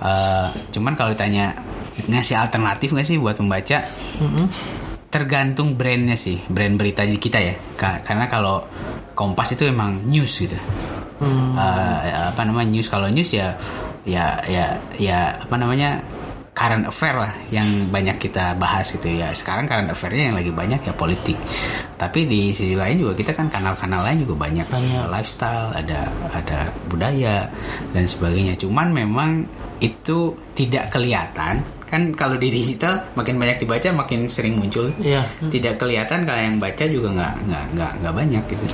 Eh, 0.00 0.46
cuman 0.72 0.92
kalau 0.92 1.12
ditanya 1.12 1.54
ngasih 2.04 2.36
alternatif 2.36 2.92
nggak 2.92 3.08
sih 3.08 3.16
buat 3.16 3.40
membaca? 3.40 3.88
Tergantung 5.06 5.78
brandnya 5.78 6.18
sih, 6.18 6.42
brand 6.44 6.76
berita 6.76 7.06
di 7.06 7.16
kita 7.16 7.38
ya. 7.40 7.54
Ka- 7.78 8.04
karena 8.04 8.28
kalau 8.28 8.66
Kompas 9.16 9.56
itu 9.56 9.64
emang 9.64 10.04
news 10.04 10.44
gitu. 10.44 10.60
Eh, 11.56 12.00
apa 12.12 12.44
namanya 12.44 12.68
news? 12.68 12.92
Kalau 12.92 13.08
news 13.08 13.32
ya 13.32 13.56
ya 14.04 14.36
ya 14.44 14.76
ya 15.00 15.40
apa 15.40 15.56
namanya 15.56 16.04
current 16.52 16.84
affair 16.84 17.16
lah 17.16 17.32
yang 17.48 17.88
banyak 17.88 18.20
kita 18.20 18.52
bahas 18.60 18.92
gitu 18.92 19.08
ya. 19.08 19.32
Sekarang 19.32 19.64
current 19.64 19.88
affairnya 19.88 20.28
yang 20.28 20.36
lagi 20.36 20.52
banyak 20.52 20.84
ya 20.84 20.92
politik. 20.92 21.40
Tapi 21.96 22.28
di 22.28 22.52
sisi 22.52 22.76
lain 22.76 23.00
juga 23.00 23.16
kita 23.16 23.32
kan 23.32 23.48
kanal-kanal 23.48 24.04
lain 24.04 24.28
juga 24.28 24.36
banyak, 24.44 24.68
lifestyle 25.08 25.72
ada 25.72 26.12
ada 26.32 26.68
budaya 26.92 27.48
dan 27.96 28.04
sebagainya. 28.04 28.60
Cuman 28.60 28.92
memang 28.92 29.48
itu 29.80 30.36
tidak 30.52 30.92
kelihatan 30.92 31.64
kan 31.86 32.10
kalau 32.12 32.34
di 32.34 32.50
digital 32.50 32.98
makin 33.12 33.36
banyak 33.36 33.58
dibaca 33.58 33.88
makin 33.92 34.26
sering 34.26 34.56
muncul. 34.56 34.90
Iya. 34.98 35.22
tidak 35.48 35.78
kelihatan 35.78 36.22
kalau 36.22 36.40
yang 36.40 36.56
baca 36.56 36.84
juga 36.84 37.08
nggak 37.12 37.34
nggak 37.44 37.64
nggak 37.72 37.92
nggak 37.98 38.14
banyak 38.14 38.42
gitu. 38.46 38.64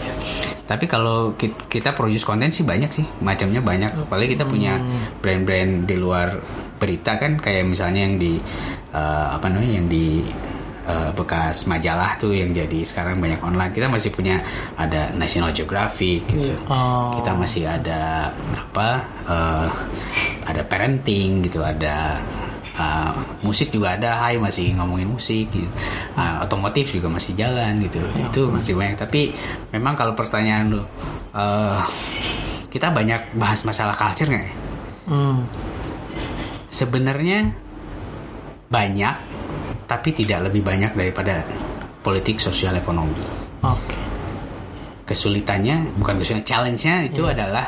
Tapi 0.63 0.85
kalau 0.87 1.17
ki- 1.35 1.69
kita 1.69 1.93
produce 1.93 2.23
konten 2.23 2.49
sih 2.49 2.63
banyak 2.63 2.89
sih 2.89 3.05
macamnya 3.19 3.61
banyak. 3.61 3.93
Apalagi 4.03 4.33
kita 4.33 4.45
punya 4.45 4.81
brand-brand 5.19 5.85
di 5.85 5.97
luar 5.97 6.41
berita 6.77 7.15
kan 7.15 7.37
kayak 7.37 7.63
misalnya 7.65 8.01
yang 8.03 8.17
di 8.17 8.41
eh, 8.91 9.27
apa 9.31 9.47
namanya 9.47 9.73
yang 9.77 9.87
di 9.87 10.25
eh, 10.83 11.11
bekas 11.13 11.65
majalah 11.65 12.17
tuh 12.17 12.33
yang 12.33 12.51
jadi 12.51 12.81
sekarang 12.81 13.21
banyak 13.21 13.39
online. 13.39 13.71
Kita 13.71 13.87
masih 13.87 14.11
punya 14.11 14.41
ada 14.75 15.13
National 15.13 15.53
Geographic 15.53 16.25
gitu. 16.27 16.57
Oh. 16.67 17.15
kita 17.15 17.37
masih 17.37 17.69
ada 17.69 18.33
apa 18.51 18.89
eh, 19.29 19.69
ada 20.43 20.63
parenting 20.65 21.45
gitu 21.45 21.63
ada 21.63 22.19
uh, 22.77 23.13
musik 23.45 23.73
juga 23.73 23.97
ada 23.97 24.17
Hai 24.23 24.37
masih 24.41 24.73
ngomongin 24.77 25.09
musik 25.09 25.49
gitu. 25.53 25.69
Uh, 26.17 26.45
otomotif 26.45 26.93
juga 26.93 27.09
masih 27.13 27.37
jalan 27.37 27.81
gitu. 27.85 28.01
Itu 28.17 28.49
masih 28.49 28.77
banyak. 28.77 28.97
Tapi 29.01 29.33
memang 29.73 29.97
kalau 29.97 30.13
pertanyaan 30.17 30.77
lu 30.77 30.83
uh, 31.37 31.81
kita 32.73 32.89
banyak 32.89 33.37
bahas 33.37 33.65
masalah 33.69 33.93
culture 33.93 34.33
nggak 34.33 34.45
ya? 34.49 34.55
Hmm. 35.03 35.45
sebenarnya 36.71 37.51
banyak 38.71 39.17
tapi 39.91 40.15
tidak 40.15 40.49
lebih 40.49 40.65
banyak 40.65 40.95
daripada 40.97 41.45
politik 42.01 42.41
sosial 42.41 42.79
ekonomi. 42.79 43.21
Oke. 43.63 43.99
kesulitannya 45.03 45.93
bukan 46.01 46.23
kesulitan 46.23 46.47
challenge-nya 46.47 46.97
itu 47.11 47.23
adalah 47.27 47.67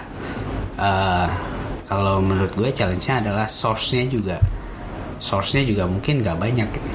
eh, 0.80 1.28
kalau 1.84 2.22
menurut 2.24 2.54
gue 2.56 2.70
challenge-nya 2.72 3.20
adalah 3.20 3.46
source-nya 3.50 4.08
juga 4.08 4.38
source-nya 5.24 5.64
juga 5.64 5.84
mungkin 5.84 6.20
nggak 6.20 6.36
banyak 6.36 6.68
gitu. 6.68 6.90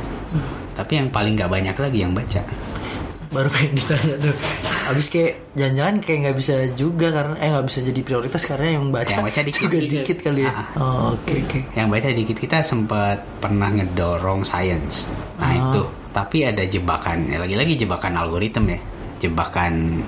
tapi 0.71 0.95
yang 0.95 1.09
paling 1.09 1.33
nggak 1.33 1.49
banyak 1.49 1.73
lagi 1.75 1.99
yang 1.99 2.13
baca 2.13 2.45
Baru 3.29 3.45
pengen 3.45 3.77
ditanya 3.77 4.15
tuh. 4.19 4.33
Abis 4.89 5.05
kayak 5.07 5.53
jangan-jangan 5.53 5.95
kayak 5.99 6.17
nggak 6.19 6.37
bisa 6.39 6.53
juga 6.73 7.07
karena 7.11 7.37
eh 7.37 7.49
nggak 7.51 7.61
bisa 7.63 7.79
jadi 7.83 8.01
prioritas 8.01 8.41
karena 8.41 8.67
yang 8.73 8.89
baca, 8.89 9.05
Yang 9.11 9.21
baca 9.23 9.41
dikit. 9.43 9.61
juga 9.61 9.77
Dikit. 9.77 9.93
dikit 10.01 10.17
kali 10.19 10.41
ya. 10.41 10.49
Ah, 10.51 10.65
Oh, 10.73 11.13
Oke 11.13 11.33
oke. 11.39 11.59
yang 11.71 11.87
baca 11.87 12.09
dikit 12.09 12.33
kita 12.35 12.57
sempat 12.63 13.21
pernah 13.37 13.69
ngedorong 13.69 14.41
science 14.41 15.05
nah 15.37 15.53
itu 15.53 15.81
tapi 16.09 16.41
ada 16.41 16.65
jebakan 16.65 17.29
ya 17.29 17.37
lagi-lagi 17.37 17.77
jebakan 17.77 18.17
algoritma 18.17 18.73
ya 18.73 18.81
jebakan 19.19 20.01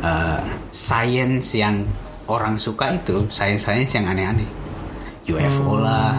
eh, 0.00 0.40
science 0.70 1.50
yang 1.52 1.82
orang 2.26 2.56
suka 2.56 2.94
itu 2.94 3.26
science 3.28 3.64
science 3.64 3.90
yang 3.92 4.06
aneh-aneh 4.06 4.46
UFO 5.26 5.82
lah 5.82 6.14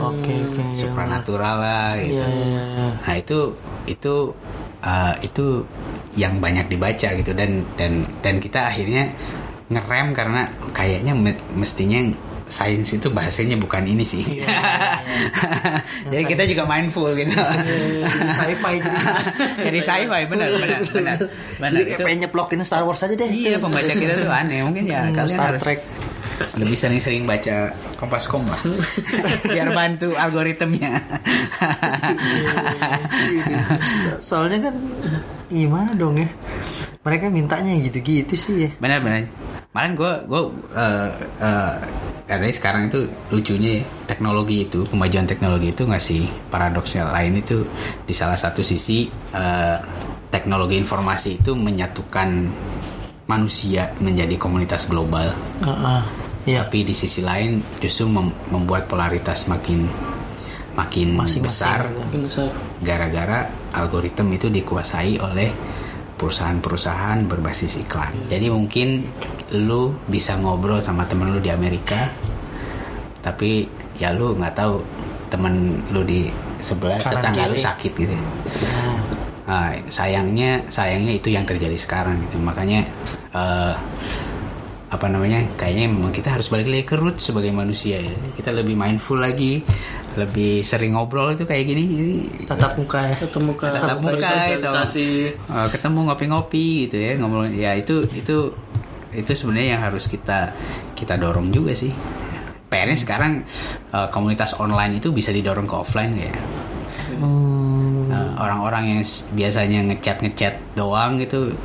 Oke 0.00 0.34
oke. 0.44 0.62
supranatural 0.72 1.56
lah 1.56 1.90
gitu 1.96 2.16
Iya 2.16 2.26
iya 2.28 2.62
iya. 2.68 2.86
nah 2.98 3.14
itu 3.14 3.38
itu 3.84 4.14
uh, 4.80 5.14
itu 5.18 5.64
yang 6.12 6.38
banyak 6.38 6.66
dibaca 6.66 7.08
gitu 7.12 7.32
dan 7.32 7.50
dan 7.74 7.92
dan 8.18 8.38
kita 8.38 8.66
akhirnya 8.66 9.14
ngerem 9.68 10.12
karena 10.12 10.42
kayaknya 10.70 11.12
me- 11.12 11.36
mestinya 11.52 12.00
sains 12.48 12.88
itu 12.90 13.08
bahasanya 13.08 13.54
bukan 13.54 13.84
ini 13.84 14.00
sih 14.02 14.24
jadi 16.10 16.22
kita 16.24 16.42
juga 16.46 16.64
mindful 16.64 17.12
gitu 17.12 17.28
Jadi 17.28 18.28
sci-fi 18.30 18.74
jadi. 18.78 18.98
jadi 19.60 19.78
sci-fi 19.78 20.22
benar 20.24 20.48
benar 20.54 20.80
benar 20.86 21.18
benar 21.58 21.70
Jadi 21.70 21.84
kayak 21.84 21.92
itu 21.92 22.02
pengen 22.02 22.18
nyeplokin 22.24 22.60
Star 22.62 22.82
Wars 22.82 23.00
aja 23.00 23.12
deh. 23.12 23.28
iya 23.28 23.56
pembaca 23.58 23.92
kita 23.92 24.16
tuh 24.18 24.32
aneh 24.32 24.64
mungkin 24.64 24.84
ya 24.86 25.04
Hmm, 25.04 25.14
kalian 25.14 25.28
Star 25.30 25.48
harus 25.50 25.62
Trek. 25.62 25.78
Lebih 26.58 26.76
sering-sering 26.78 27.24
baca 27.26 27.72
Kompas.com 27.98 28.44
lah 28.46 28.60
biar 29.52 29.74
bantu 29.74 30.14
algoritmnya 30.14 31.00
Soalnya 34.18 34.70
kan 34.70 34.74
gimana 35.48 35.90
dong 35.96 36.20
ya? 36.20 36.28
Mereka 37.02 37.32
mintanya 37.32 37.72
gitu-gitu 37.80 38.34
sih 38.36 38.54
ya. 38.68 38.70
benar 38.78 39.00
benar 39.00 39.24
malah 39.78 39.92
gue 39.94 40.12
gue 40.26 40.42
uh, 40.74 41.10
uh, 41.44 41.74
katanya 42.24 42.54
sekarang 42.56 42.82
itu 42.90 43.06
lucunya 43.30 43.78
ya, 43.78 43.82
teknologi 44.10 44.66
itu 44.66 44.82
kemajuan 44.88 45.28
teknologi 45.28 45.70
itu 45.70 45.86
ngasih 45.86 46.22
paradoksnya 46.50 47.06
lain 47.12 47.38
itu 47.38 47.62
di 48.02 48.10
salah 48.16 48.34
satu 48.34 48.64
sisi 48.64 49.06
uh, 49.36 49.78
teknologi 50.32 50.80
informasi 50.80 51.38
itu 51.38 51.52
menyatukan 51.52 52.48
manusia 53.28 53.92
menjadi 54.00 54.34
komunitas 54.40 54.90
global 54.90 55.30
Heeh. 55.62 56.27
Iya. 56.48 56.64
tapi 56.64 56.82
di 56.82 56.94
sisi 56.96 57.20
lain 57.20 57.60
justru 57.76 58.08
mem- 58.08 58.32
membuat 58.48 58.88
polaritas 58.88 59.44
makin 59.46 59.84
makin 60.72 61.12
Masing-masing 61.12 61.42
besar 61.42 61.80
gara-gara 62.80 63.44
algoritma 63.74 64.30
itu 64.32 64.46
dikuasai 64.48 65.18
oleh 65.18 65.50
perusahaan-perusahaan 66.18 67.26
berbasis 67.26 67.78
iklan. 67.78 68.10
Jadi 68.26 68.46
mungkin 68.48 69.06
lu 69.54 69.94
bisa 70.06 70.34
ngobrol 70.34 70.78
sama 70.78 71.06
temen 71.06 71.30
lu 71.30 71.38
di 71.38 71.46
Amerika, 71.46 72.10
tapi 73.22 73.66
ya 73.98 74.10
lu 74.10 74.34
nggak 74.34 74.54
tahu 74.54 74.82
temen 75.30 75.82
lu 75.90 76.02
di 76.02 76.26
sebelah 76.58 76.98
Kanan 76.98 77.22
tetangga 77.22 77.42
lu 77.46 77.54
kiri. 77.54 77.62
sakit 77.62 77.92
gitu. 77.94 78.14
Nah, 79.48 79.72
sayangnya 79.88 80.60
sayangnya 80.68 81.12
itu 81.14 81.30
yang 81.30 81.46
terjadi 81.46 81.78
sekarang 81.78 82.18
gitu. 82.28 82.36
Makanya 82.38 82.82
eh, 83.34 83.74
apa 84.88 85.06
namanya? 85.06 85.44
Kayaknya 85.54 85.86
memang 85.88 86.10
kita 86.10 86.32
harus 86.32 86.48
balik 86.48 86.66
lagi 86.66 86.84
ke 86.84 86.94
root 86.94 87.16
sebagai 87.18 87.50
manusia 87.50 87.98
ya. 87.98 88.08
Kita 88.32 88.50
lebih 88.50 88.72
mindful 88.72 89.16
lagi, 89.16 89.60
lebih 90.14 90.60
sering 90.62 90.92
ngobrol 90.92 91.32
itu 91.32 91.44
kayak 91.44 91.64
gini. 91.64 91.84
Tatap 92.42 92.74
muka 92.74 93.04
ya. 93.04 93.14
Ketemu 93.18 93.52
muka, 93.52 93.66
Tatap 93.70 93.98
muka, 94.00 94.16
sosialisasi. 94.18 95.08
Uh, 95.44 95.68
ketemu 95.68 95.98
ngopi-ngopi 96.06 96.66
gitu 96.84 96.96
ya 96.96 97.12
ngomong 97.16 97.48
ya 97.50 97.72
itu 97.72 98.00
itu 98.10 98.52
itu 99.08 99.30
sebenarnya 99.32 99.76
yang 99.76 99.82
harus 99.82 100.04
kita 100.04 100.52
kita 100.92 101.16
dorong 101.16 101.48
juga 101.48 101.72
sih 101.72 101.88
PR-nya 102.68 102.92
sekarang 102.94 103.40
uh, 103.88 104.08
komunitas 104.08 104.52
online 104.56 105.00
itu 105.00 105.08
bisa 105.08 105.32
didorong 105.32 105.64
ke 105.64 105.72
offline 105.72 106.12
ya 106.14 106.32
Hmm. 107.08 108.04
Uh, 108.12 108.36
orang-orang 108.36 108.84
yang 108.84 109.00
s- 109.00 109.26
biasanya 109.32 109.80
ngechat 109.82 110.20
ngechat 110.20 110.54
doang 110.76 111.16
gitu 111.16 111.56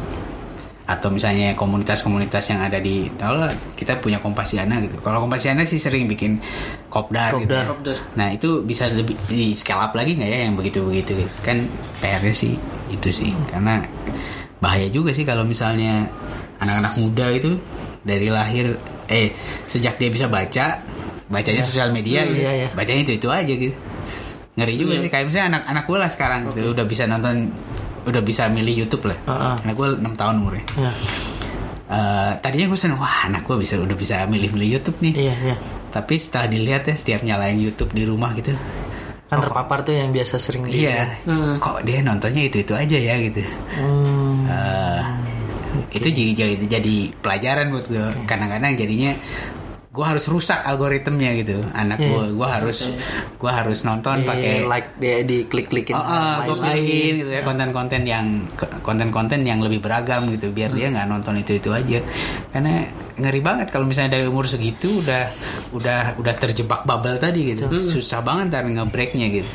atau 0.84 1.08
misalnya 1.08 1.56
komunitas-komunitas 1.56 2.44
yang 2.52 2.60
ada 2.60 2.76
di 2.84 3.08
kalau 3.16 3.48
kita 3.80 4.04
punya 4.04 4.20
Kompasiana 4.20 4.84
gitu. 4.84 5.00
Kalau 5.00 5.24
Kompasiana 5.24 5.64
sih 5.64 5.80
sering 5.80 6.12
bikin 6.12 6.44
kopdar, 6.92 7.40
gitu 7.40 7.48
Kopdar. 7.48 7.66
Kopdar. 7.72 7.98
nah 8.20 8.28
itu 8.36 8.60
bisa 8.68 8.92
lebih 8.92 9.16
di 9.32 9.56
scale 9.56 9.80
up 9.80 9.96
lagi 9.96 10.20
nggak 10.20 10.28
ya 10.28 10.40
yang 10.52 10.56
begitu 10.60 10.84
begitu 10.84 11.24
kan 11.40 11.64
PR-nya 12.04 12.36
sih 12.36 12.60
itu 12.92 13.10
sih. 13.16 13.32
Karena 13.48 13.80
bahaya 14.60 14.92
juga 14.92 15.16
sih 15.16 15.24
kalau 15.24 15.48
misalnya 15.48 16.08
anak-anak 16.60 16.94
muda 17.00 17.28
itu 17.32 17.56
dari 18.04 18.28
lahir 18.28 18.76
eh 19.08 19.32
sejak 19.68 19.96
dia 19.96 20.12
bisa 20.12 20.28
baca 20.28 20.84
bacanya 21.32 21.64
sosial 21.64 21.90
media 21.96 22.28
gitu, 22.28 22.44
iya, 22.44 22.68
iya. 22.68 22.68
bacanya 22.76 23.02
itu 23.08 23.14
itu 23.16 23.28
aja 23.32 23.54
gitu. 23.56 23.76
Ngeri 24.54 24.76
juga 24.78 24.94
sih 25.02 25.10
kayak 25.10 25.26
misalnya 25.32 25.58
anak-anak 25.58 25.84
gue 25.90 25.98
lah 25.98 26.10
sekarang 26.12 26.40
gitu, 26.52 26.76
udah 26.78 26.86
bisa 26.86 27.10
nonton 27.10 27.50
udah 28.04 28.22
bisa 28.22 28.48
milih 28.52 28.86
YouTube 28.86 29.10
lah. 29.12 29.18
Heeh. 29.28 29.56
anak 29.68 29.74
gue 29.76 29.88
6 30.00 30.20
tahun 30.20 30.36
umurnya. 30.44 30.66
Ya. 30.76 30.92
Eh, 31.94 32.32
tadinya 32.42 32.74
gue 32.74 32.80
seneng 32.80 32.98
wah 32.98 33.30
anak 33.30 33.46
gue 33.46 33.54
bisa 33.60 33.78
udah 33.78 33.94
bisa 33.94 34.26
milih-milih 34.26 34.80
YouTube 34.80 34.98
nih. 35.04 35.14
Iya, 35.30 35.36
iya. 35.52 35.56
tapi 35.94 36.18
setelah 36.18 36.50
dilihat 36.50 36.90
ya 36.90 36.96
setiap 36.98 37.22
nyalain 37.22 37.62
YouTube 37.62 37.94
di 37.94 38.02
rumah 38.02 38.34
gitu 38.34 38.58
Kan 39.30 39.38
terpapar 39.38 39.86
tuh 39.86 39.94
yang 39.94 40.10
biasa 40.10 40.42
sering 40.42 40.66
iya. 40.74 41.22
Kok 41.62 41.86
dia 41.86 42.02
nontonnya 42.02 42.50
itu 42.50 42.66
itu 42.66 42.74
aja 42.74 42.98
ya 42.98 43.16
gitu. 43.22 43.46
Hmm. 43.78 44.46
Eh, 44.50 45.02
itu 45.94 46.08
jadi, 46.10 46.32
jadi 46.34 46.66
jadi 46.82 46.96
pelajaran 47.22 47.70
buat 47.70 47.86
gue 47.86 48.06
kadang-kadang 48.26 48.74
jadinya 48.74 49.14
gue 49.94 50.02
harus 50.02 50.26
rusak 50.26 50.58
algoritmnya 50.66 51.38
gitu 51.38 51.62
anak 51.70 52.02
Iya. 52.02 52.10
gue 52.10 52.24
gue 52.34 52.48
harus 52.50 52.80
gue 53.38 53.52
harus 53.52 53.80
nonton 53.84 54.18
Iya, 54.20 54.28
pakai 54.28 54.54
like 54.66 54.90
dia 54.98 55.22
di 55.22 55.46
klik-klikin 55.46 55.94
Oh, 55.94 56.02
oh, 56.02 56.34
gue 56.50 56.56
lain-lain. 56.58 56.82
klikin 56.82 57.14
gitu 57.22 57.30
ya 57.30 57.42
konten-konten 57.46 58.02
yang 58.02 58.26
konten-konten 58.82 59.46
yang 59.46 59.62
lebih 59.62 59.80
beragam 59.80 60.34
gitu 60.34 60.50
biar 60.50 60.74
dia 60.74 60.90
nggak 60.90 61.06
nonton 61.06 61.38
itu 61.38 61.62
itu 61.62 61.70
aja. 61.70 62.02
Karena 62.50 62.90
ngeri 63.14 63.40
banget 63.40 63.70
kalau 63.70 63.86
misalnya 63.86 64.18
dari 64.18 64.26
umur 64.26 64.50
segitu 64.50 64.98
udah 64.98 65.30
udah 65.72 66.18
udah 66.18 66.34
terjebak 66.36 66.82
bubble 66.84 67.22
tadi 67.22 67.54
gitu. 67.54 67.70
Susah 67.86 68.26
banget 68.26 68.50
ntar 68.50 68.66
ngebreaknya 68.66 69.30
gitu. 69.32 69.50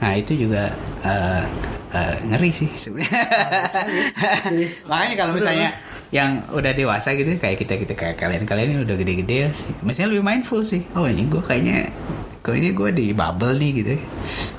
Nah 0.00 0.16
itu 0.16 0.32
juga 0.38 0.72
eh, 1.04 1.44
eh, 1.92 2.16
ngeri 2.24 2.50
sih 2.50 2.72
sebenarnya. 2.72 3.20
Makanya 4.88 5.14
kalau 5.14 5.32
misalnya 5.36 5.76
yang 6.14 6.46
udah 6.48 6.70
dewasa 6.70 7.10
gitu 7.12 7.34
kayak 7.34 7.58
kita 7.58 7.74
kita 7.74 7.92
kayak 7.92 8.14
kalian 8.14 8.46
kalian 8.46 8.68
ini 8.70 8.80
udah 8.82 8.96
gede-gede. 8.96 9.50
Mestinya 9.82 10.08
lebih 10.08 10.22
mindful 10.22 10.62
sih. 10.62 10.86
Oh 10.94 11.04
ini 11.04 11.26
gue 11.26 11.42
kayaknya 11.42 11.90
kok 12.38 12.52
ini 12.52 12.70
gue 12.70 12.90
di 12.92 13.06
bubble 13.10 13.56
nih 13.56 13.70
gitu. 13.74 13.94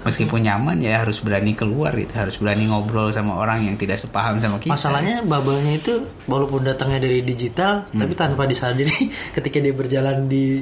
Meskipun 0.01 0.41
nyaman 0.41 0.81
ya 0.81 0.99
harus 0.99 1.21
berani 1.21 1.53
keluar 1.53 1.93
gitu. 1.93 2.11
Harus 2.11 2.35
berani 2.35 2.65
ngobrol 2.65 3.07
sama 3.09 3.37
orang 3.37 3.63
yang 3.63 3.77
tidak 3.77 3.95
sepaham 3.95 4.35
sama 4.35 4.57
kita. 4.57 4.73
Masalahnya 4.73 5.23
bubble-nya 5.23 5.73
itu 5.75 5.93
walaupun 6.25 6.59
datangnya 6.61 6.99
dari 6.99 7.23
digital 7.23 7.87
Hmm. 7.87 8.03
tapi 8.03 8.13
tanpa 8.13 8.43
disadari 8.43 8.91
ketika 9.37 9.57
dia 9.57 9.71
berjalan 9.71 10.27
di 10.27 10.59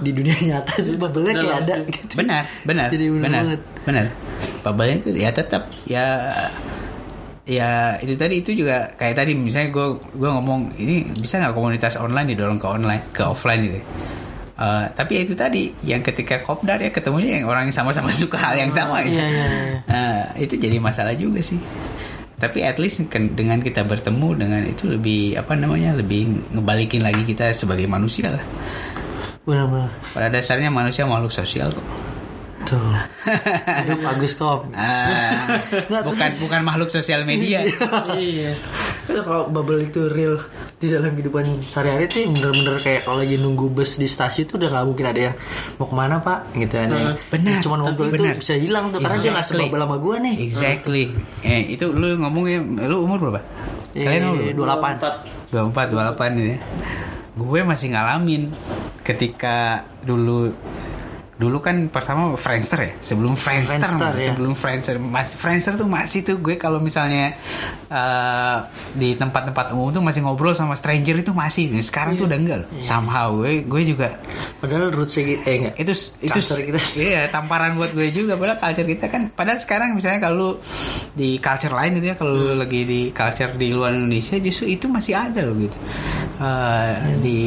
di 0.00 0.10
dunia 0.10 0.32
nyata 0.40 0.72
itu 0.78 0.96
bubble-nya 0.96 1.34
kayak 1.36 1.56
ada 1.60 1.74
gitu. 1.84 2.12
benar 2.16 2.42
benar 2.62 2.88
Jadi 2.88 3.04
benar 3.12 3.28
banget. 3.44 3.60
benar. 3.84 4.06
Bubble 4.58 4.88
itu 4.94 5.08
ya 5.12 5.30
tetap 5.30 5.68
ya 5.84 6.06
ya 7.48 7.96
itu 7.98 8.12
tadi 8.12 8.44
itu 8.44 8.52
juga 8.54 8.92
kayak 8.92 9.16
tadi 9.16 9.32
misalnya 9.32 9.72
gue 9.72 9.86
gue 10.12 10.28
ngomong 10.28 10.76
ini 10.76 11.08
bisa 11.16 11.40
nggak 11.40 11.56
komunitas 11.56 11.96
online 11.96 12.36
didorong 12.36 12.60
ke 12.60 12.68
online 12.68 13.02
ke 13.10 13.24
offline 13.24 13.64
gitu 13.64 13.80
Eh, 14.58 14.84
tapi 14.90 15.14
ya 15.14 15.22
itu 15.22 15.38
tadi 15.38 15.70
yang 15.86 16.02
ketika 16.02 16.42
kopdar 16.42 16.82
ya 16.82 16.90
ketemunya 16.90 17.38
yang 17.38 17.46
orang 17.46 17.70
yang 17.70 17.76
sama-sama 17.78 18.10
suka 18.26 18.34
hal 18.42 18.58
yang 18.58 18.74
sama 18.74 19.06
gitu. 19.06 19.14
Iya, 19.14 19.26
iya, 19.30 19.46
iya. 19.46 19.78
Nah, 19.86 20.34
itu 20.34 20.58
jadi 20.58 20.82
masalah 20.82 21.14
juga 21.14 21.38
sih 21.38 21.62
tapi 22.34 22.62
at 22.62 22.74
least 22.78 23.06
ken- 23.06 23.34
dengan 23.34 23.58
kita 23.58 23.82
bertemu 23.82 24.28
dengan 24.34 24.62
itu 24.62 24.90
lebih 24.90 25.38
apa 25.38 25.54
namanya 25.54 25.94
lebih 25.94 26.26
ngebalikin 26.50 27.02
lagi 27.02 27.22
kita 27.22 27.50
sebagai 27.50 27.86
manusia 27.86 28.34
lah 28.34 28.42
Benar-benar. 29.42 29.94
pada 30.10 30.26
dasarnya 30.28 30.68
manusia 30.68 31.06
makhluk 31.06 31.30
sosial 31.30 31.70
kok 31.70 31.86
Tuh. 32.68 32.92
Hidup 33.80 33.98
bagus 34.02 34.32
kok. 34.34 34.68
Ah, 34.70 35.56
Nggak, 35.88 36.02
bukan 36.04 36.30
bukan 36.38 36.60
makhluk 36.62 36.88
sosial 36.88 37.24
media. 37.24 37.64
iya 38.14 38.52
Kan 39.02 39.24
kalau 39.24 39.48
bubble 39.48 39.80
itu 39.80 40.04
real 40.06 40.36
di 40.76 40.86
dalam 40.86 41.10
kehidupan 41.10 41.64
sehari-hari 41.64 42.06
tuh 42.06 42.28
bener-bener 42.28 42.76
kayak 42.78 43.02
kalau 43.02 43.18
lagi 43.18 43.34
nunggu 43.34 43.66
bus 43.68 43.96
di 43.96 44.04
stasiun 44.04 44.46
tuh 44.46 44.56
udah 44.56 44.68
nggak 44.68 44.84
mungkin 44.84 45.06
ada 45.06 45.20
yang 45.22 45.34
mau 45.74 45.86
ke 45.86 45.96
mana 45.96 46.16
pak 46.20 46.38
gitu 46.52 46.74
kan 46.76 46.88
ya. 46.88 47.12
benar. 47.26 47.58
Cuma 47.58 47.74
ngobrol 47.78 48.08
Benar. 48.08 48.36
itu 48.36 48.44
bisa 48.44 48.54
hilang 48.54 48.84
tuh 48.88 49.00
karena 49.00 49.16
dia 49.16 49.30
nggak 49.30 49.42
Exactly. 49.42 49.64
sebabel 49.64 49.80
sama 49.82 49.96
gua 49.96 50.16
nih. 50.20 50.34
Exactly. 50.38 51.04
Eh 51.40 51.62
itu 51.72 51.88
lu 51.88 52.08
ngomongnya 52.14 52.58
lu 52.84 52.96
umur 53.00 53.18
berapa? 53.18 53.40
Kalian 53.90 54.22
umur 54.28 54.38
Eh, 54.38 54.52
berapa? 54.52 54.88
28. 55.50 55.50
24 55.50 56.14
28 56.14 56.46
ya. 56.46 56.58
Gue 57.34 57.60
masih 57.62 57.88
ngalamin 57.90 58.42
ketika 59.00 59.56
dulu 60.02 60.52
dulu 61.38 61.62
kan 61.62 61.86
pertama 61.86 62.34
Friendster 62.34 62.78
ya? 62.82 62.92
Sebelum 62.98 63.38
Friendster, 63.38 63.78
Friendster, 63.78 64.12
ya. 64.18 64.26
sebelum 64.34 64.52
Friendster. 64.58 64.96
Masih 64.98 65.38
Friendster 65.38 65.78
tuh 65.78 65.86
masih 65.86 66.26
tuh 66.26 66.36
gue 66.42 66.58
kalau 66.58 66.82
misalnya 66.82 67.38
eh, 67.86 68.56
di 68.98 69.14
tempat-tempat 69.14 69.70
umum 69.70 69.94
tuh 69.94 70.02
masih 70.02 70.26
ngobrol 70.26 70.50
sama 70.50 70.74
stranger 70.74 71.22
itu 71.22 71.30
masih. 71.30 71.70
Sekarang 71.78 72.18
tuh 72.18 72.26
udah 72.26 72.38
enggak. 72.38 72.58
Loh. 72.58 72.82
somehow 72.82 73.38
gue 73.38 73.62
gue 73.62 73.82
juga 73.94 74.18
Padahal 74.58 74.90
rootsnya 74.90 75.22
gitu, 75.30 75.42
eh 75.46 75.54
enggak. 75.62 75.74
itu 75.78 75.92
itu 76.26 76.38
kita. 76.42 76.78
iya 76.98 77.20
tamparan 77.30 77.78
buat 77.78 77.94
gue 77.94 78.10
juga. 78.10 78.34
Padahal 78.34 78.58
culture 78.58 78.88
kita 78.90 79.06
kan 79.06 79.22
padahal 79.30 79.62
sekarang 79.62 79.94
misalnya 79.94 80.26
kalau 80.26 80.58
di 81.14 81.38
culture 81.38 81.70
lain 81.70 82.02
gitu 82.02 82.06
ya 82.10 82.16
kalau 82.18 82.34
lu 82.34 82.58
lagi 82.58 82.82
di 82.82 83.00
culture 83.14 83.54
di 83.54 83.70
luar 83.70 83.94
Indonesia 83.94 84.34
justru 84.42 84.74
itu 84.74 84.90
masih 84.90 85.14
ada 85.14 85.46
loh 85.46 85.54
gitu. 85.54 85.78
Eh, 86.42 86.94
di 87.22 87.38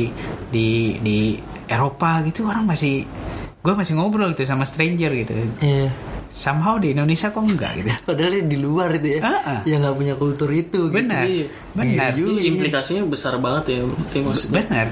di 0.47 0.95
di 1.03 1.19
Eropa 1.67 2.23
gitu 2.23 2.47
orang 2.47 2.67
masih 2.71 3.03
gue 3.61 3.73
masih 3.77 3.93
ngobrol 3.93 4.33
gitu 4.33 4.43
sama 4.49 4.65
stranger 4.65 5.13
gitu 5.13 5.31
Iya. 5.61 5.93
somehow 6.33 6.81
di 6.81 6.97
Indonesia 6.97 7.29
kok 7.29 7.45
enggak 7.45 7.71
gitu 7.77 7.89
Padahal 8.09 8.29
dia 8.33 8.43
di 8.49 8.57
luar 8.57 8.89
itu 8.97 9.07
ya, 9.17 9.19
ah. 9.21 9.61
yang 9.69 9.85
nggak 9.85 9.95
punya 9.97 10.13
kultur 10.17 10.49
itu. 10.49 10.89
gitu. 10.89 10.95
benar 10.95 11.25
Iya. 11.29 11.45
benar 11.77 12.09
Iya 12.11 12.17
juga. 12.17 12.29
Ini 12.33 12.41
implikasinya 12.57 13.03
besar 13.05 13.37
banget 13.37 13.63
ya 13.77 13.79
maksudnya 14.25 14.65
benar 14.65 14.87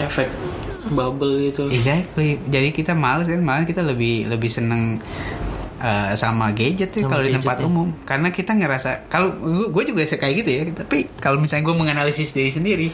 efek 0.00 0.28
bubble 0.92 1.40
itu 1.40 1.64
Exactly. 1.72 2.36
Jadi 2.44 2.68
kita 2.76 2.92
males 2.92 3.24
kan, 3.24 3.40
malah 3.40 3.64
kita 3.64 3.80
lebih 3.80 4.28
lebih 4.28 4.50
seneng 4.52 5.00
uh, 5.80 6.12
sama 6.12 6.52
gadget 6.52 6.92
tuh 6.92 7.08
Sama 7.08 7.16
kalau 7.16 7.22
di 7.24 7.32
tempat 7.32 7.56
ya. 7.56 7.64
umum. 7.64 7.88
Karena 8.04 8.28
kita 8.28 8.52
ngerasa 8.52 9.08
kalau 9.08 9.32
gue 9.72 9.84
juga 9.88 10.04
kayak 10.04 10.34
gitu 10.44 10.50
ya. 10.52 10.62
Tapi 10.76 11.08
kalau 11.16 11.40
misalnya 11.40 11.72
gue 11.72 11.76
menganalisis 11.76 12.36
diri 12.36 12.52
sendiri, 12.52 12.88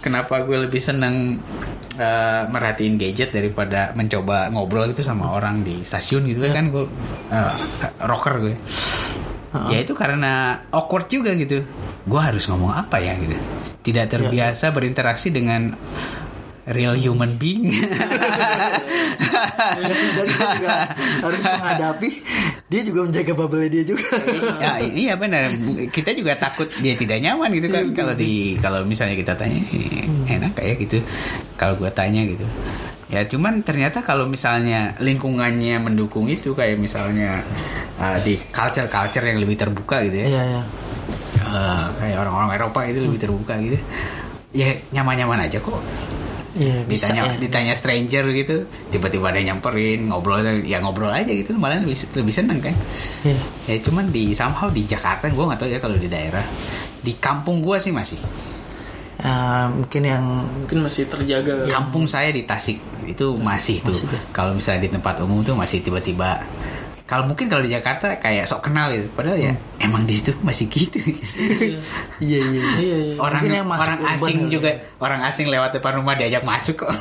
kenapa 0.00 0.40
gue 0.44 0.56
lebih 0.68 0.80
seneng 0.80 1.36
uh, 1.98 2.46
merhatiin 2.48 2.96
gadget 2.96 3.34
daripada 3.34 3.92
mencoba 3.92 4.48
ngobrol 4.48 4.88
gitu 4.88 5.02
sama 5.02 5.34
orang 5.34 5.66
di 5.66 5.82
stasiun 5.82 6.24
gitu 6.30 6.40
kan 6.48 6.70
gue 6.70 6.86
uh, 7.34 7.54
rocker 8.06 8.34
gue. 8.40 8.56
Ya 9.72 9.80
itu 9.80 9.96
karena 9.96 10.62
awkward 10.68 11.08
juga 11.08 11.32
gitu. 11.32 11.64
Gue 12.04 12.20
harus 12.20 12.44
ngomong 12.46 12.72
apa 12.72 13.00
ya 13.00 13.16
gitu. 13.16 13.34
Tidak 13.82 14.06
terbiasa 14.06 14.70
berinteraksi 14.70 15.32
dengan 15.32 15.72
real 16.68 16.94
human 16.94 17.40
being. 17.40 17.72
Dan 19.58 19.82
dia 19.88 19.96
juga 19.96 20.74
harus 21.24 21.42
menghadapi, 21.42 22.10
dia 22.68 22.80
juga 22.84 23.00
menjaga 23.08 23.32
bubble 23.32 23.66
dia 23.72 23.84
juga. 23.84 24.04
ya 24.60 24.72
iya 24.84 25.14
benar. 25.16 25.48
Kita 25.88 26.12
juga 26.12 26.36
takut 26.36 26.68
dia 26.80 26.94
tidak 26.94 27.18
nyaman 27.24 27.48
gitu 27.56 27.68
kan 27.72 27.84
kalau 27.96 28.12
di 28.12 28.56
kalau 28.60 28.84
misalnya 28.84 29.16
kita 29.16 29.32
tanya 29.34 29.60
"Eh, 29.72 30.04
enak 30.36 30.52
kayak 30.58 30.76
gitu. 30.84 31.00
Kalau 31.56 31.74
gua 31.80 31.90
tanya 31.92 32.22
gitu. 32.28 32.44
Ya 33.08 33.24
cuman 33.24 33.64
ternyata 33.64 34.04
kalau 34.04 34.28
misalnya 34.28 34.92
lingkungannya 35.00 35.80
mendukung 35.80 36.28
itu 36.28 36.52
kayak 36.52 36.76
misalnya 36.76 37.40
uh, 37.96 38.20
di 38.20 38.36
culture-culture 38.52 39.24
yang 39.24 39.40
lebih 39.40 39.56
terbuka 39.56 40.04
gitu 40.04 40.16
ya. 40.20 40.26
Iya, 40.28 40.42
iya. 40.44 40.62
Uh, 41.48 41.88
kayak 41.96 42.20
orang-orang 42.20 42.50
Eropa 42.60 42.80
itu 42.84 43.00
lebih 43.00 43.18
terbuka 43.24 43.56
gitu. 43.64 43.80
Ya 44.52 44.76
nyaman-nyaman 44.92 45.48
aja 45.48 45.56
kok. 45.56 45.80
Iya, 46.56 46.80
bisa 46.88 47.12
ditanya 47.12 47.22
ya. 47.28 47.32
ditanya 47.36 47.74
stranger 47.76 48.24
gitu 48.32 48.56
tiba-tiba 48.88 49.28
ada 49.28 49.36
yang 49.36 49.60
nyamperin 49.60 50.08
ngobrol 50.08 50.40
ya 50.64 50.80
ngobrol 50.80 51.12
aja 51.12 51.28
gitu 51.28 51.52
malah 51.54 51.76
lebih 51.76 51.92
lebih 52.16 52.32
seneng 52.32 52.58
kan 52.64 52.72
Iya. 53.20 53.36
ya 53.68 53.74
cuman 53.84 54.08
di 54.08 54.32
somehow 54.32 54.72
di 54.72 54.88
Jakarta 54.88 55.28
gue 55.28 55.44
nggak 55.44 55.60
tahu 55.60 55.68
ya 55.68 55.78
kalau 55.78 56.00
di 56.00 56.08
daerah 56.08 56.42
di 56.98 57.12
kampung 57.20 57.60
gue 57.60 57.76
sih 57.76 57.92
masih 57.92 58.16
Ah, 59.18 59.66
mungkin 59.66 60.06
yang 60.06 60.22
mungkin 60.62 60.78
masih 60.86 61.10
terjaga 61.10 61.66
kampung 61.66 62.06
saya 62.06 62.30
di 62.30 62.46
Tasik 62.46 62.78
itu 63.02 63.34
masih, 63.34 63.82
tuh 63.82 63.90
masih 63.90 64.06
deh. 64.14 64.22
kalau 64.30 64.54
misalnya 64.54 64.86
di 64.86 64.90
tempat 64.94 65.18
umum 65.26 65.42
tuh 65.42 65.58
masih 65.58 65.82
tiba-tiba 65.82 66.38
kalau 67.08 67.24
mungkin 67.24 67.48
kalau 67.48 67.64
di 67.64 67.72
Jakarta 67.72 68.20
kayak 68.20 68.44
sok 68.44 68.68
kenal 68.68 68.92
gitu 68.92 69.08
padahal 69.10 69.40
ya 69.40 69.56
emang 69.80 70.04
di 70.04 70.12
situ 70.12 70.36
masih 70.44 70.68
gitu 70.68 71.00
iya 71.00 71.80
iya 72.20 72.40
iya. 72.44 72.62
iya 72.76 72.96
iya 73.02 73.14
orang 73.16 73.40
Mungkin 73.40 73.56
yang 73.56 73.64
masuk 73.66 73.82
orang 73.82 73.98
urban 73.98 74.12
asing 74.14 74.38
kali. 74.38 74.52
juga 74.52 74.70
orang 74.98 75.20
asing 75.24 75.46
lewat 75.48 75.70
depan 75.72 75.92
rumah 75.96 76.14
diajak 76.14 76.44
masuk 76.44 76.76
kok 76.78 76.92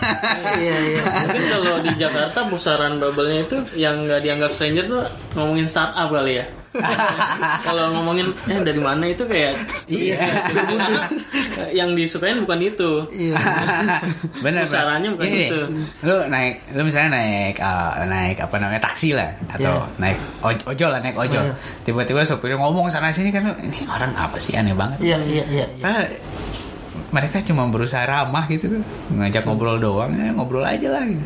Iya 0.58 0.76
iya. 0.80 1.02
mungkin 1.04 1.44
kalau 1.52 1.76
di 1.84 1.92
Jakarta 1.94 2.40
pusaran 2.48 2.94
bubble-nya 2.98 3.40
itu 3.44 3.58
yang 3.76 4.08
nggak 4.08 4.24
dianggap 4.24 4.52
stranger 4.52 4.86
tuh 4.88 5.04
ngomongin 5.36 5.68
startup 5.68 6.08
kali 6.08 6.40
ya 6.40 6.46
Kalau 7.60 7.84
ngomongin 7.94 8.28
eh 8.48 8.60
dari 8.60 8.78
mana 8.78 9.06
itu 9.06 9.24
kayak 9.24 9.54
Iya. 9.86 10.20
yang 11.80 11.94
disukain 11.94 12.40
bukan 12.40 12.60
itu. 12.60 12.92
Iya. 13.10 13.38
Bener, 14.46 14.64
Pusarannya 14.64 15.10
bukan 15.12 15.26
Iya. 15.26 15.48
itu. 15.48 15.60
Lu 16.02 16.16
naik, 16.28 16.54
lu 16.72 16.82
misalnya 16.84 17.10
naik, 17.16 17.56
uh, 17.58 18.04
naik 18.04 18.38
apa 18.40 18.56
namanya 18.58 18.82
taksi 18.82 19.12
lah, 19.12 19.30
atau 19.50 19.74
Iya. 19.80 19.98
naik 19.98 20.18
oj- 20.42 20.66
ojol 20.68 20.90
lah, 20.92 21.02
naik 21.02 21.18
ojol. 21.18 21.44
Iya. 21.44 21.54
Tiba-tiba 21.84 22.22
sopirnya 22.24 22.58
ngomong 22.58 22.88
sana 22.88 23.10
sini 23.10 23.30
kan, 23.30 23.48
ini 23.58 23.84
orang 23.86 24.14
apa 24.14 24.38
sih 24.38 24.54
aneh 24.54 24.72
banget. 24.72 24.98
Iya, 25.02 25.18
iya, 25.26 25.44
iya. 25.48 25.66
iya. 25.72 25.96
Mereka 27.10 27.42
cuma 27.46 27.66
berusaha 27.68 28.04
ramah 28.04 28.46
gitu 28.48 28.68
kan, 28.70 28.82
ngajak 29.16 29.44
ngobrol 29.44 29.78
doang, 29.78 30.12
ya, 30.14 30.32
ngobrol 30.32 30.62
aja 30.62 30.88
lah. 30.92 31.04
Gitu. 31.04 31.26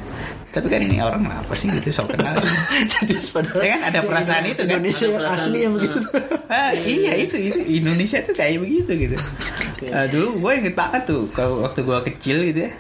Tapi 0.52 0.68
kan 0.68 0.84
ini 0.84 1.00
orang 1.00 1.24
apa 1.32 1.56
sih 1.56 1.72
gitu 1.72 1.90
sok 1.90 2.12
kenal. 2.12 2.36
Jadi 3.00 3.16
padahal 3.32 3.62
Ya 3.64 3.70
kan 3.72 3.82
ada 3.88 4.00
perasaan 4.04 4.44
itu 4.46 4.62
kan. 4.62 4.76
Indonesia 4.76 5.06
yang 5.08 5.26
asli 5.26 5.58
yang 5.64 5.74
begitu. 5.76 5.98
Ah, 6.52 6.76
iya 6.76 7.16
itu 7.16 7.40
itu 7.40 7.60
Indonesia 7.64 8.20
tuh 8.20 8.36
kayak 8.36 8.60
begitu 8.60 8.92
gitu. 9.08 9.16
Ah, 9.88 10.04
dulu 10.12 10.44
gue 10.44 10.52
inget 10.60 10.76
banget 10.76 11.08
tuh 11.08 11.24
kalau 11.32 11.64
waktu 11.64 11.80
gue 11.80 12.00
kecil 12.12 12.44
gitu 12.44 12.68
ya. 12.68 12.72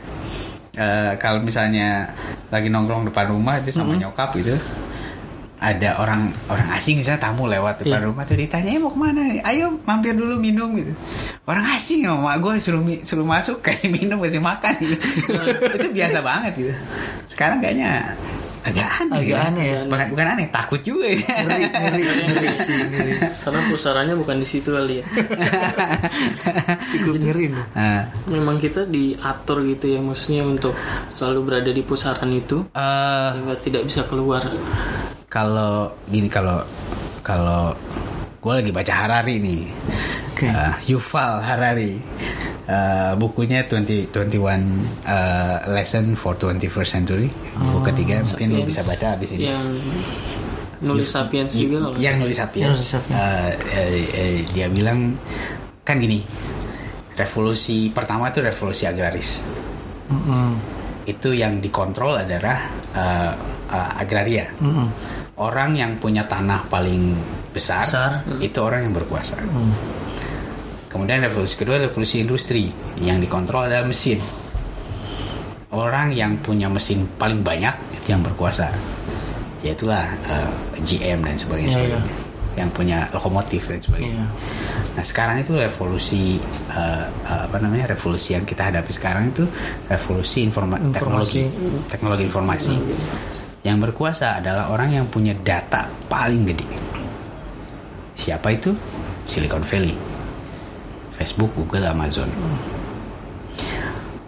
eh, 0.75 1.11
kalau 1.15 1.39
misalnya 1.39 2.11
lagi 2.51 2.67
nongkrong 2.67 3.07
depan 3.07 3.31
rumah 3.31 3.63
itu 3.63 3.71
sama 3.71 3.95
nyokap 3.95 4.35
gitu 4.35 4.59
ada 5.61 5.93
orang 5.95 6.33
orang 6.49 6.73
asing 6.73 6.97
misalnya 6.97 7.21
tamu 7.21 7.45
lewat 7.45 7.79
depan 7.79 8.01
Iya. 8.01 8.07
rumah 8.09 8.25
tuh 8.25 8.33
ditanya 8.33 8.73
"Eh, 8.73 8.81
mau 8.81 8.89
ke 8.89 8.97
mana 8.97 9.21
ayo 9.45 9.77
mampir 9.81 10.11
dulu 10.11 10.35
minum 10.35 10.73
gitu 10.73 10.89
orang 11.45 11.69
asing 11.71 12.01
sama 12.03 12.33
gue 12.35 12.57
suruh 12.57 12.81
suruh 12.99 13.21
masuk 13.23 13.61
kasih 13.65 13.87
minum 13.87 14.17
kasih 14.17 14.41
makan 14.41 14.73
gitu. 14.81 14.97
itu 15.77 15.87
biasa 15.93 16.17
banget 16.19 16.51
gitu 16.57 16.73
sekarang 17.29 17.61
kayaknya 17.61 18.17
agak 18.61 18.85
aneh 18.95 19.17
Agak 19.17 19.25
ya. 19.31 19.49
aneh 19.49 19.65
ya. 19.67 19.79
bukan 19.85 20.07
bukan 20.13 20.27
aneh 20.33 20.47
takut 20.49 20.77
juga 20.79 21.09
ya. 21.09 21.17
Ngeri, 21.17 21.65
ngeri, 21.65 22.03
ngeri 22.29 22.49
sih, 22.61 22.77
ngeri. 22.77 23.13
Karena 23.41 23.59
pusarannya 23.65 24.13
bukan 24.13 24.37
di 24.37 24.45
situ 24.45 24.69
kali 24.69 25.01
ya. 25.01 25.05
Cukup 26.89 27.17
ngeri 27.17 27.49
loh. 27.49 27.65
Nah, 27.73 28.05
Memang 28.27 28.57
kita 28.57 28.85
diatur 28.85 29.65
gitu 29.65 29.85
ya 29.87 29.99
maksudnya 29.99 30.45
untuk 30.45 30.77
selalu 31.09 31.39
berada 31.41 31.71
di 31.71 31.81
pusaran 31.81 32.29
itu 32.29 32.61
eh, 32.69 33.25
sehingga 33.33 33.55
tidak 33.57 33.81
bisa 33.89 34.05
keluar. 34.05 34.45
Kalau 35.31 35.87
gini 36.11 36.27
kalau 36.27 36.59
kalau 37.23 37.71
gue 38.43 38.53
lagi 38.59 38.71
baca 38.75 38.93
Harari 38.93 39.39
nih. 39.39 39.63
Oke. 40.35 40.51
Eh, 40.51 40.73
Yuval 40.91 41.39
Harari. 41.39 41.95
Eh, 42.67 43.11
bukunya 43.15 43.63
20 43.63 44.11
21 44.11 45.07
eh, 45.07 45.57
lesson 45.71 46.19
for 46.19 46.35
21st 46.35 46.89
century. 46.89 47.31
Buku 47.55 47.79
ketiga 47.87 48.19
mungkin 48.27 48.47
lo 48.59 48.67
bisa 48.67 48.83
baca 48.83 49.15
habis 49.15 49.31
ini. 49.39 49.47
Yang 49.47 49.65
nulis 50.81 51.09
sapiens 51.13 51.51
juga 51.53 51.77
kalau 51.87 51.95
yang 52.01 52.15
nulis 52.19 52.37
Sapiens. 52.41 52.65
Yang 52.65 52.73
nulis 52.75 52.89
Sapiens. 52.91 53.15
Eh, 53.15 53.51
eh, 53.71 53.89
eh, 54.11 54.35
dia 54.51 54.67
bilang 54.67 55.15
kan 55.87 55.95
gini 56.01 56.25
revolusi 57.15 57.87
pertama 57.93 58.33
itu 58.33 58.43
revolusi 58.43 58.83
agraris. 58.83 59.45
Mm-mm. 60.11 60.51
itu 61.07 61.31
yang 61.33 61.63
dikontrol 61.63 62.19
adalah 62.19 62.67
eh, 62.93 63.31
eh, 63.71 63.91
agraria. 64.03 64.45
Mm-mm. 64.59 64.87
Orang 65.37 65.75
yang 65.75 65.91
punya 65.95 66.23
tanah 66.23 66.67
paling 66.67 67.15
besar, 67.51 67.83
Besar. 67.83 68.11
itu 68.39 68.57
orang 68.59 68.87
yang 68.87 68.93
berkuasa. 68.93 69.39
Mm. 69.39 69.73
Kemudian 70.87 71.23
revolusi 71.23 71.55
kedua 71.55 71.79
revolusi 71.79 72.19
industri 72.19 72.67
yang 72.99 73.19
dikontrol 73.19 73.67
adalah 73.67 73.87
mesin. 73.87 74.19
Orang 75.71 76.11
yang 76.11 76.35
punya 76.43 76.67
mesin 76.67 77.07
paling 77.15 77.39
banyak 77.39 77.71
itu 77.95 78.11
yang 78.11 78.19
berkuasa. 78.19 78.67
Yaitulah 79.63 80.03
eh, 80.27 80.51
GM 80.83 81.23
dan 81.23 81.39
sebagainya, 81.39 81.71
Iya, 81.71 81.95
sebagainya. 81.95 82.13
yang 82.59 82.69
punya 82.75 82.97
lokomotif 83.15 83.71
dan 83.71 83.79
sebagainya. 83.79 84.19
Iya. 84.19 84.27
Nah 84.91 85.03
sekarang 85.07 85.39
itu 85.39 85.55
revolusi 85.55 86.43
eh, 86.75 87.05
eh, 87.07 87.41
apa 87.47 87.55
namanya 87.55 87.95
revolusi 87.95 88.35
yang 88.35 88.43
kita 88.43 88.67
hadapi 88.67 88.91
sekarang 88.91 89.31
itu 89.31 89.47
revolusi 89.87 90.43
informa 90.43 90.75
teknologi 90.91 91.47
Informasi. 91.47 91.87
teknologi 91.87 92.23
informasi. 92.27 92.73
Yang 93.61 93.77
berkuasa 93.89 94.41
adalah 94.41 94.73
orang 94.73 94.89
yang 94.97 95.05
punya 95.05 95.37
data 95.37 95.85
paling 96.09 96.49
gede. 96.49 96.65
Siapa 98.17 98.49
itu? 98.53 98.73
Silicon 99.25 99.61
Valley, 99.61 99.93
Facebook, 101.17 101.53
Google, 101.53 101.85
Amazon. 101.89 102.29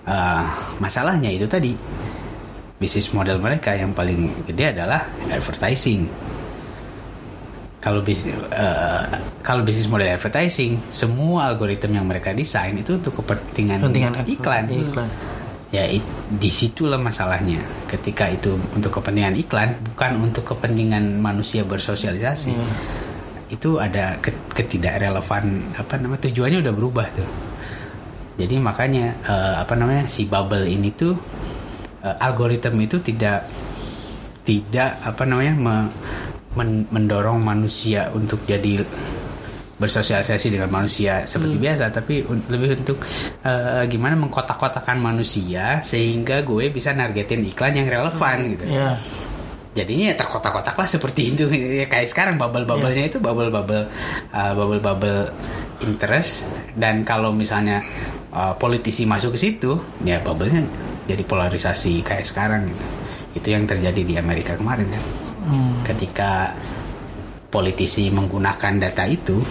Eh, 0.03 0.45
masalahnya 0.83 1.31
itu 1.31 1.47
tadi 1.47 1.73
bisnis 2.75 3.07
model 3.15 3.39
mereka 3.39 3.71
yang 3.71 3.95
paling 3.95 4.43
gede 4.51 4.75
adalah 4.75 5.07
advertising 5.31 6.11
kalau 7.79 8.03
bisnis 8.03 8.35
kalau 9.39 9.63
bisnis 9.63 9.87
model 9.87 10.11
advertising 10.11 10.79
semua 10.91 11.47
algoritma 11.51 12.03
yang 12.03 12.07
mereka 12.07 12.35
desain 12.35 12.75
itu 12.75 12.99
untuk 12.99 13.23
kepentingan, 13.23 13.79
Kepentingan 13.79 14.13
iklan 14.27 14.63
iklan. 14.71 15.09
Ya 15.73 15.89
it, 15.89 16.05
di 16.29 16.53
situlah 16.53 17.01
masalahnya. 17.01 17.65
Ketika 17.89 18.29
itu 18.29 18.53
untuk 18.77 19.01
kepentingan 19.01 19.33
iklan 19.41 19.73
bukan 19.91 20.21
untuk 20.21 20.53
kepentingan 20.53 21.17
manusia 21.17 21.65
bersosialisasi. 21.65 22.53
Iya. 22.53 22.67
itu 23.53 23.77
ada 23.77 24.17
ke- 24.17 24.49
ketidakrelevan 24.49 25.77
apa 25.77 25.93
namanya 26.01 26.25
tujuannya 26.25 26.65
udah 26.65 26.73
berubah 26.73 27.05
tuh. 27.13 27.29
Jadi 28.33 28.57
makanya 28.57 29.13
eh, 29.29 29.55
apa 29.61 29.77
namanya 29.77 30.09
si 30.09 30.25
bubble 30.25 30.65
ini 30.65 30.89
tuh 30.89 31.13
eh, 32.01 32.15
algoritma 32.17 32.81
itu 32.81 32.97
tidak 33.05 33.45
tidak 34.41 34.97
apa 35.05 35.21
namanya 35.29 35.53
me- 35.53 35.91
men- 36.57 36.89
mendorong 36.89 37.45
manusia 37.45 38.09
untuk 38.09 38.41
jadi 38.49 38.81
bersosialisasi 39.83 40.47
dengan 40.55 40.71
manusia 40.71 41.27
seperti 41.27 41.59
biasa 41.59 41.91
tapi 41.91 42.23
un- 42.23 42.47
lebih 42.47 42.79
untuk 42.79 43.03
eh, 43.43 43.83
gimana 43.85 44.15
mengkotak-kotakan 44.15 44.97
manusia 44.97 45.83
sehingga 45.83 46.39
gue 46.41 46.71
bisa 46.71 46.95
nargetin 46.95 47.43
iklan 47.43 47.75
yang 47.75 47.91
relevan 47.91 48.37
gitu. 48.55 48.65
Iya. 48.71 48.95
jadinya 49.73 50.13
ya 50.13 50.15
terkotak-kotak 50.15 50.77
lah 50.77 50.85
seperti 50.85 51.21
itu. 51.33 51.43
Ya 51.81 51.89
kayak 51.89 52.05
sekarang 52.07 52.37
bubble-bubblenya 52.37 53.09
itu 53.09 53.17
bubble-bubble 53.17 53.89
uh, 54.29 54.53
bubble-bubble 54.53 55.33
interest. 55.81 56.45
Dan 56.77 57.01
kalau 57.01 57.33
misalnya 57.33 57.81
uh, 58.29 58.53
politisi 58.53 59.03
masuk 59.03 59.33
ke 59.33 59.39
situ 59.41 59.73
ya 60.05 60.21
bubble-nya 60.21 60.61
jadi 61.03 61.25
polarisasi 61.25 62.05
kayak 62.05 62.23
sekarang 62.23 62.69
gitu. 62.69 62.85
Itu 63.33 63.47
yang 63.49 63.65
terjadi 63.65 64.01
di 64.05 64.15
Amerika 64.15 64.53
kemarin 64.55 64.87
kan. 64.87 65.03
Hmm. 65.43 65.83
ketika 65.83 66.55
politisi 67.49 68.07
menggunakan 68.07 68.79
data 68.79 69.03
itu 69.03 69.43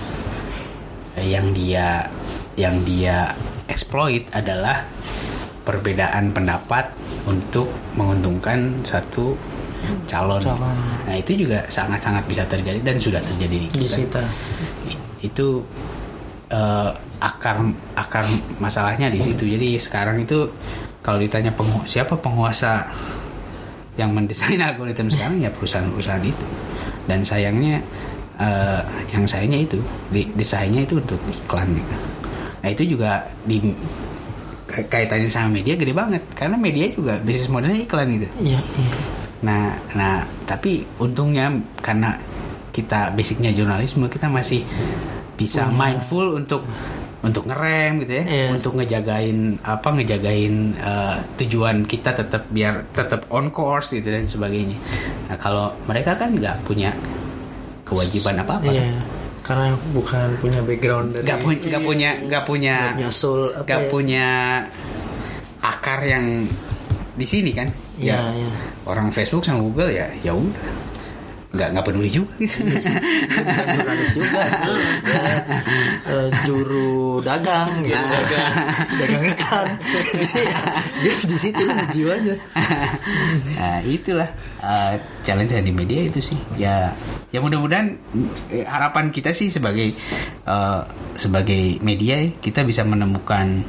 yang 1.23 1.55
dia 1.55 2.07
yang 2.55 2.85
dia 2.85 3.33
exploit 3.67 4.29
adalah 4.31 4.85
perbedaan 5.63 6.35
pendapat 6.35 6.91
untuk 7.25 7.71
menguntungkan 7.95 8.83
satu 8.83 9.39
calon. 10.11 10.43
Calon. 10.43 10.75
Nah 11.07 11.15
itu 11.17 11.47
juga 11.47 11.63
sangat-sangat 11.67 12.27
bisa 12.27 12.43
terjadi 12.45 12.83
dan 12.83 12.99
sudah 12.99 13.23
terjadi 13.23 13.57
di 13.57 13.67
Di 13.71 13.87
kita. 13.87 13.97
kita. 13.99 14.23
Itu 15.23 15.63
eh, 16.51 16.91
akar 17.23 17.63
akar 17.95 18.27
masalahnya 18.59 19.07
di 19.09 19.23
situ. 19.23 19.47
Jadi 19.47 19.79
sekarang 19.79 20.21
itu 20.21 20.51
kalau 21.01 21.23
ditanya 21.23 21.55
pengu- 21.55 21.87
siapa 21.87 22.19
penguasa 22.19 22.91
yang 23.95 24.11
mendesain 24.11 24.59
algoritma 24.59 25.09
sekarang 25.09 25.39
ya 25.41 25.51
perusahaan-perusahaan 25.55 26.27
itu. 26.27 26.47
Dan 27.07 27.23
sayangnya 27.23 27.83
eh, 28.37 28.81
yang 29.11 29.25
sayangnya 29.25 29.61
itu 29.63 29.79
di- 30.09 30.31
desainnya 30.33 30.83
itu 30.83 30.97
untuk 30.97 31.21
iklan. 31.27 31.69
gitu. 31.73 31.95
Nah 32.63 32.69
itu 32.69 32.83
juga 32.89 33.11
di 33.43 33.59
ka- 34.65 34.87
kaitannya 34.89 35.27
sama 35.27 35.49
media 35.53 35.75
gede 35.75 35.93
banget 35.93 36.23
karena 36.33 36.57
media 36.57 36.87
juga 36.89 37.19
bisnis 37.19 37.49
modelnya 37.49 37.81
iklan 37.81 38.07
gitu. 38.13 38.29
Iya. 38.41 38.61
iya. 38.61 38.93
Nah, 39.43 39.65
nah, 39.93 40.17
tapi 40.43 40.87
untungnya 40.97 41.51
karena 41.77 42.15
kita 42.71 43.11
basicnya 43.11 43.51
jurnalisme, 43.51 44.07
kita 44.07 44.31
masih 44.31 44.63
bisa 45.35 45.67
mindful 45.69 46.39
untuk 46.39 46.63
untuk 47.21 47.47
ngerem 47.47 48.03
gitu 48.03 48.13
ya, 48.13 48.25
Iya. 48.25 48.47
untuk 48.51 48.73
ngejagain 48.75 49.39
apa 49.61 49.89
ngejagain 49.93 50.55
eh, 50.75 51.17
tujuan 51.37 51.83
kita 51.83 52.11
tetap 52.13 52.47
biar 52.49 52.87
tetap 52.91 53.27
on 53.29 53.51
course 53.51 53.91
gitu 53.91 54.09
dan 54.09 54.27
sebagainya. 54.27 54.79
Nah, 55.27 55.37
kalau 55.37 55.75
mereka 55.85 56.15
kan 56.15 56.31
nggak 56.33 56.63
punya 56.63 56.95
kewajiban 57.93 58.41
apa-apa. 58.41 58.69
Iya. 58.69 58.89
Karena 59.43 59.75
bukan 59.91 60.39
punya 60.39 60.61
background 60.63 61.09
dari 61.13 61.25
Nggak 61.27 61.41
punya 61.41 61.61
nggak 61.69 61.83
punya 61.83 62.11
nggak 62.25 62.45
punya 62.47 62.77
nggak 62.79 62.95
punya 62.97 63.11
soul 63.11 63.41
apa 63.51 63.67
nggak 63.67 63.81
ya? 63.81 63.89
punya 63.91 64.27
akar 65.61 66.01
yang 66.03 66.27
di 67.13 67.27
sini 67.27 67.53
kan. 67.53 67.69
Iya, 68.01 68.17
Ya, 68.17 68.21
iya. 68.35 68.51
orang 68.89 69.13
Facebook 69.13 69.45
sama 69.45 69.61
Google 69.61 69.93
ya 69.93 70.09
ya 70.23 70.33
udah 70.33 70.82
nggak 71.53 71.69
nggak 71.77 71.85
peduli 71.85 72.09
juga 72.09 72.33
gitu 72.41 72.65
jurnalis 73.77 74.11
juga 74.17 74.41
eh, 76.09 76.29
juru 76.49 77.21
dagang 77.21 77.85
gitu. 77.85 77.97
dagang 78.97 79.25
ikan. 79.37 79.67
Dia, 81.03 81.15
di 81.19 81.37
situ 81.37 81.63
lah 81.69 81.85
jiwanya. 81.93 82.37
nah 83.61 83.79
itulah 83.85 84.29
uh, 84.65 84.97
challenge 85.21 85.53
di 85.53 85.73
media 85.75 86.09
itu 86.09 86.25
sih 86.25 86.41
ya 86.57 86.89
ya 87.29 87.39
mudah-mudahan 87.45 88.01
eh, 88.49 88.65
harapan 88.65 89.13
kita 89.13 89.37
sih 89.37 89.53
sebagai 89.53 89.93
uh, 90.49 90.89
sebagai 91.21 91.77
media 91.85 92.33
kita 92.41 92.65
bisa 92.65 92.81
menemukan 92.81 93.61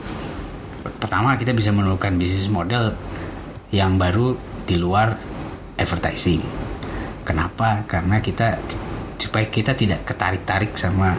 pertama 1.03 1.35
kita 1.35 1.51
bisa 1.51 1.75
menemukan 1.75 2.15
bisnis 2.15 2.47
model 2.47 2.95
yang 3.75 3.99
baru 3.99 4.39
di 4.63 4.79
luar 4.79 5.19
advertising 5.75 6.62
kenapa? 7.23 7.87
Karena 7.87 8.19
kita 8.19 8.59
supaya 9.17 9.47
kita 9.47 9.71
tidak 9.73 10.03
ketarik-tarik 10.03 10.75
sama 10.75 11.15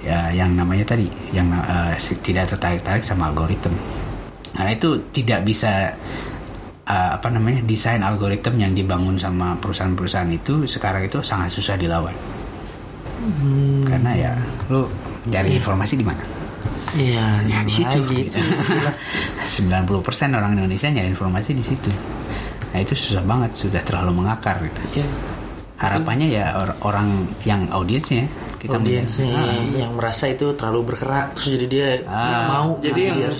ya 0.00 0.32
yang 0.32 0.56
namanya 0.56 0.96
tadi 0.96 1.06
yang 1.30 1.52
uh, 1.52 1.92
tidak 2.24 2.48
tertarik-tarik 2.48 3.04
sama 3.04 3.28
algoritma 3.28 3.76
karena 4.56 4.72
itu 4.74 5.12
tidak 5.12 5.44
bisa 5.44 5.92
uh, 6.88 7.10
apa 7.14 7.28
namanya 7.28 7.62
desain 7.62 8.00
algoritma 8.00 8.56
yang 8.56 8.72
dibangun 8.72 9.14
sama 9.20 9.54
perusahaan-perusahaan 9.60 10.32
itu 10.32 10.64
sekarang 10.64 11.06
itu 11.06 11.22
sangat 11.22 11.54
susah 11.54 11.76
dilawan. 11.76 12.16
Karena 13.86 14.10
ya 14.18 14.32
lu 14.66 14.88
cari 15.30 15.54
informasi 15.54 15.94
di 15.94 16.06
mana? 16.06 16.24
Iya, 16.96 17.44
ya 17.44 17.58
di 17.62 17.70
situ 17.70 17.98
gitu. 18.08 18.40
90% 19.68 20.34
orang 20.34 20.56
Indonesia 20.56 20.88
nyari 20.88 21.12
informasi 21.12 21.52
di 21.52 21.62
situ 21.62 21.90
nah 22.68 22.78
itu 22.78 22.92
susah 22.92 23.22
banget 23.22 23.56
sudah 23.56 23.80
terlalu 23.80 24.12
mengakar 24.20 24.60
gitu 24.60 25.00
Iya. 25.00 25.06
harapannya 25.78 26.28
ya 26.28 26.46
or- 26.54 26.76
orang 26.82 27.08
yang 27.42 27.70
audiensnya 27.70 28.26
kita 28.58 28.74
Audiens 28.74 29.06
melihat, 29.16 29.22
nih 29.22 29.32
ah, 29.38 29.62
yang 29.78 29.92
merasa 29.94 30.24
itu 30.26 30.46
terlalu 30.52 30.80
bergerak 30.84 31.26
terus 31.32 31.48
jadi 31.54 31.66
dia 31.66 31.88
Ah, 32.04 32.42
mau. 32.48 32.68
Jadi 32.78 33.00
nah, 33.00 33.08
yang 33.08 33.16
dia. 33.16 33.30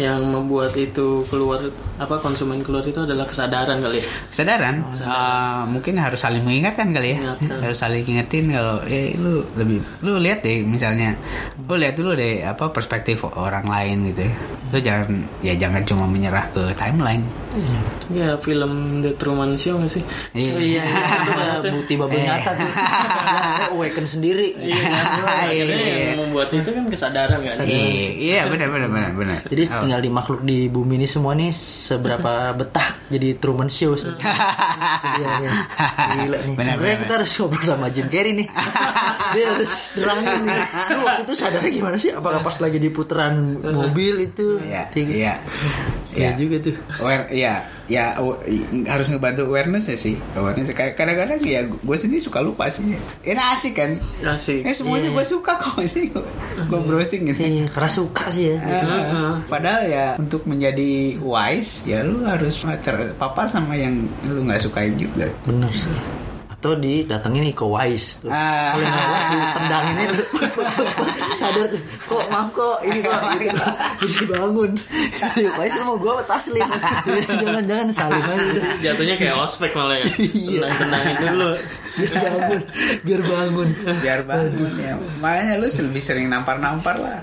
yang 0.00 0.20
membuat 0.24 0.72
itu 0.74 1.26
keluar 1.26 1.60
apa 1.98 2.16
konsumen 2.18 2.62
keluar 2.62 2.80
itu 2.80 2.96
adalah 2.96 3.26
kesadaran 3.26 3.78
kali 3.78 4.00
ya. 4.00 4.06
kesadaran? 4.30 4.74
Uh, 4.96 5.66
mungkin 5.68 5.98
harus 5.98 6.16
saling 6.16 6.40
mengingatkan 6.40 6.90
kali 6.90 7.14
ya. 7.14 7.18
Ingatkan. 7.20 7.58
harus 7.60 7.78
saling 7.78 8.02
ingetin 8.02 8.48
kalau 8.48 8.80
eh 8.86 9.12
lu 9.14 9.42
lebih 9.54 9.82
lu 10.00 10.16
lihat 10.16 10.40
deh 10.40 10.62
misalnya. 10.62 11.12
Lu 11.60 11.74
lihat 11.74 11.94
dulu 11.94 12.14
deh 12.14 12.40
apa 12.40 12.70
perspektif 12.70 13.26
orang 13.26 13.66
lain 13.66 14.08
gitu 14.08 14.24
ya. 14.24 14.32
Lu 14.70 14.78
jangan 14.78 15.08
ya 15.42 15.52
jangan 15.54 15.82
cuma 15.84 16.04
menyerah 16.06 16.46
ke 16.54 16.72
timeline. 16.74 17.26
Ya 18.08 18.38
film 18.38 19.02
The 19.02 19.12
Truman 19.14 19.58
Show 19.58 19.82
sih? 19.84 20.00
Oh 20.00 20.38
iya, 20.38 20.80
iya, 20.80 20.82
itu 21.58 21.68
bukti 21.76 21.94
babel 21.98 22.22
nyata 22.22 22.50
tuh. 22.54 22.70
Awaken 23.74 24.06
sendiri. 24.20 24.48
Akhirnya 25.48 25.80
iya. 25.80 25.96
yang 26.12 26.20
membuat 26.28 26.52
itu 26.52 26.68
kan 26.68 26.84
kesadaran 26.92 27.40
kan. 27.40 27.64
iya 27.64 28.12
iya 28.12 28.40
benar 28.44 28.68
benar 28.68 28.88
benar 28.92 29.10
benar 29.16 29.38
Jadi 29.48 29.62
Oh. 29.72 29.80
tinggal 29.88 30.00
di 30.04 30.10
makhluk 30.12 30.40
di 30.44 30.68
bumi 30.68 31.00
ini 31.00 31.08
semua 31.08 31.32
nih 31.32 31.48
seberapa 31.56 32.32
betah 32.60 32.99
jadi 33.10 33.28
Truman 33.36 33.68
Show. 33.68 33.92
Iya, 35.10 35.30
iya. 35.38 35.52
Gila 36.14 36.38
nih. 36.38 36.54
Benar, 36.54 36.64
Sebenarnya 36.70 36.76
benar, 36.76 37.02
kita 37.02 37.12
harus 37.16 37.30
ngobrol 37.34 37.64
sama 37.64 37.86
Jim 37.88 38.06
Carrey 38.06 38.32
nih. 38.34 38.48
Dia 39.34 39.44
harus 39.48 39.72
terangin 39.92 40.38
nih. 40.44 40.62
Lu 40.88 41.00
waktu 41.02 41.22
itu 41.24 41.34
sadarnya 41.34 41.70
gimana 41.72 41.96
sih? 41.96 42.10
Apakah 42.10 42.40
pas 42.40 42.56
lagi 42.56 42.78
di 42.78 42.88
putaran 42.88 43.34
mobil 43.60 44.14
itu? 44.24 44.60
Iya, 44.60 44.88
Kayak- 44.88 45.10
iya. 45.10 45.34
Iya 46.10 46.26
Iya. 46.26 46.30
juga 46.34 46.56
tuh. 46.60 46.74
Aware, 46.98 47.24
ya, 47.30 47.52
ya 47.86 48.18
harus 48.84 49.06
ngebantu 49.08 49.46
awareness 49.46 49.86
ya 49.86 49.96
sih. 49.96 50.14
Awareness 50.32 50.70
Kadang- 50.72 50.96
kadang-kadang 50.96 51.38
ya 51.40 51.60
gue 51.64 51.96
sendiri 51.96 52.18
suka 52.18 52.40
lupa 52.40 52.66
sih. 52.68 52.82
Ini 53.22 53.42
asik 53.54 53.74
kan? 53.74 53.90
Asik. 54.20 54.62
Eh 54.64 54.74
semuanya 54.74 55.06
gue 55.08 55.24
suka 55.24 55.54
kok 55.56 55.78
sih. 55.88 56.10
Gue 56.60 56.80
browsing 56.80 57.30
gitu. 57.30 57.40
Iya, 57.40 57.66
karena 57.68 57.90
suka 57.90 58.24
sih 58.28 58.44
ya. 58.50 58.56
Ah, 58.58 59.38
padahal 59.44 59.82
ya 59.86 60.06
untuk 60.16 60.44
menjadi 60.44 60.90
wise 61.16 61.84
ya 61.84 62.02
lu 62.02 62.26
harus 62.26 62.58
terpapar 63.08 63.46
sama 63.48 63.72
yang 63.74 63.94
lu 64.28 64.44
nggak 64.44 64.60
sukain 64.60 64.94
juga. 64.96 65.26
Bener 65.48 65.70
sih. 65.72 65.92
Atau 66.50 66.76
didatengin 66.76 67.48
Iko 67.56 67.72
Wise 67.72 68.20
tuh. 68.20 68.28
Ah. 68.28 68.76
Kalau 68.76 68.84
yang 68.84 69.08
Wise 69.16 69.28
ditendanginnya. 69.32 70.06
Sadar 71.40 71.66
tuh. 71.72 71.80
Kok 72.04 72.24
maaf 72.28 72.48
kok 72.52 72.76
ini 72.84 73.00
kok 73.00 73.16
gitu. 73.40 73.64
Jadi 74.04 74.24
bangun. 74.28 74.70
Iko 75.40 75.50
Wise 75.56 75.78
mau 75.80 75.96
gue 75.96 76.12
taslim. 76.28 76.68
Jangan-jangan 77.40 77.88
salim 77.96 78.20
aja. 78.20 78.60
Jatuhnya 78.84 79.14
kayak 79.16 79.34
ospek 79.40 79.72
malah 79.72 79.96
ya. 80.04 80.06
Iya. 80.20 80.60
Tenang-tenangin 80.76 81.16
dulu. 81.32 81.50
Biar 82.00 82.32
bangun. 82.32 82.60
Biar 83.04 83.22
bangun. 83.22 83.68
Biar 84.00 84.20
bangun 84.24 84.72
ya. 84.76 84.94
Makanya 85.18 85.54
lu 85.56 85.66
lebih 85.68 86.00
sering 86.00 86.26
nampar-nampar 86.26 86.96
lah. 86.96 87.18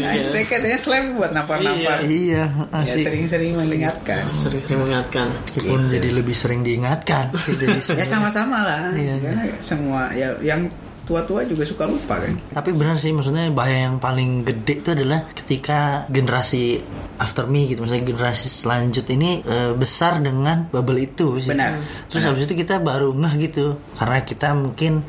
Nah, 0.00 0.12
Iya. 0.12 0.32
itu 0.32 0.48
katanya 0.48 0.78
slam 0.78 1.04
buat 1.14 1.30
nampar-nampar. 1.30 2.02
Iya, 2.02 2.48
Ya 2.48 2.78
asik. 2.80 3.04
sering-sering 3.04 3.52
mengingatkan. 3.54 4.32
Sering-sering 4.32 4.80
mengingatkan. 4.80 5.26
Meskipun 5.46 5.80
jadi 5.88 6.08
lebih 6.10 6.32
sering 6.32 6.60
diingatkan. 6.60 7.32
dari 7.32 7.76
Ya 7.76 7.82
semua. 7.82 8.04
sama-sama 8.06 8.58
lah. 8.64 8.82
Iya, 8.92 9.14
Karena 9.20 9.44
semua 9.60 10.02
ya 10.12 10.28
yang 10.40 10.68
tua-tua 11.10 11.42
juga 11.42 11.66
suka 11.66 11.90
lupa 11.90 12.22
kan. 12.22 12.38
Tapi 12.54 12.70
benar 12.70 12.94
sih 13.02 13.10
maksudnya 13.10 13.50
bahaya 13.50 13.90
yang 13.90 13.98
paling 13.98 14.46
gede 14.46 14.78
itu 14.78 14.88
adalah 14.94 15.26
ketika 15.34 16.06
generasi 16.06 16.78
after 17.18 17.50
me 17.50 17.66
gitu 17.66 17.82
maksudnya 17.82 18.06
generasi 18.06 18.46
selanjut 18.46 19.02
ini 19.10 19.42
eh, 19.42 19.74
besar 19.74 20.22
dengan 20.22 20.70
bubble 20.70 21.02
itu 21.02 21.42
sih. 21.42 21.50
Benar. 21.50 21.82
Terus 22.06 22.22
habis 22.22 22.46
itu 22.46 22.54
kita 22.54 22.78
baru 22.78 23.10
ngeh 23.10 23.34
gitu 23.50 23.74
karena 23.98 24.22
kita 24.22 24.54
mungkin 24.54 25.02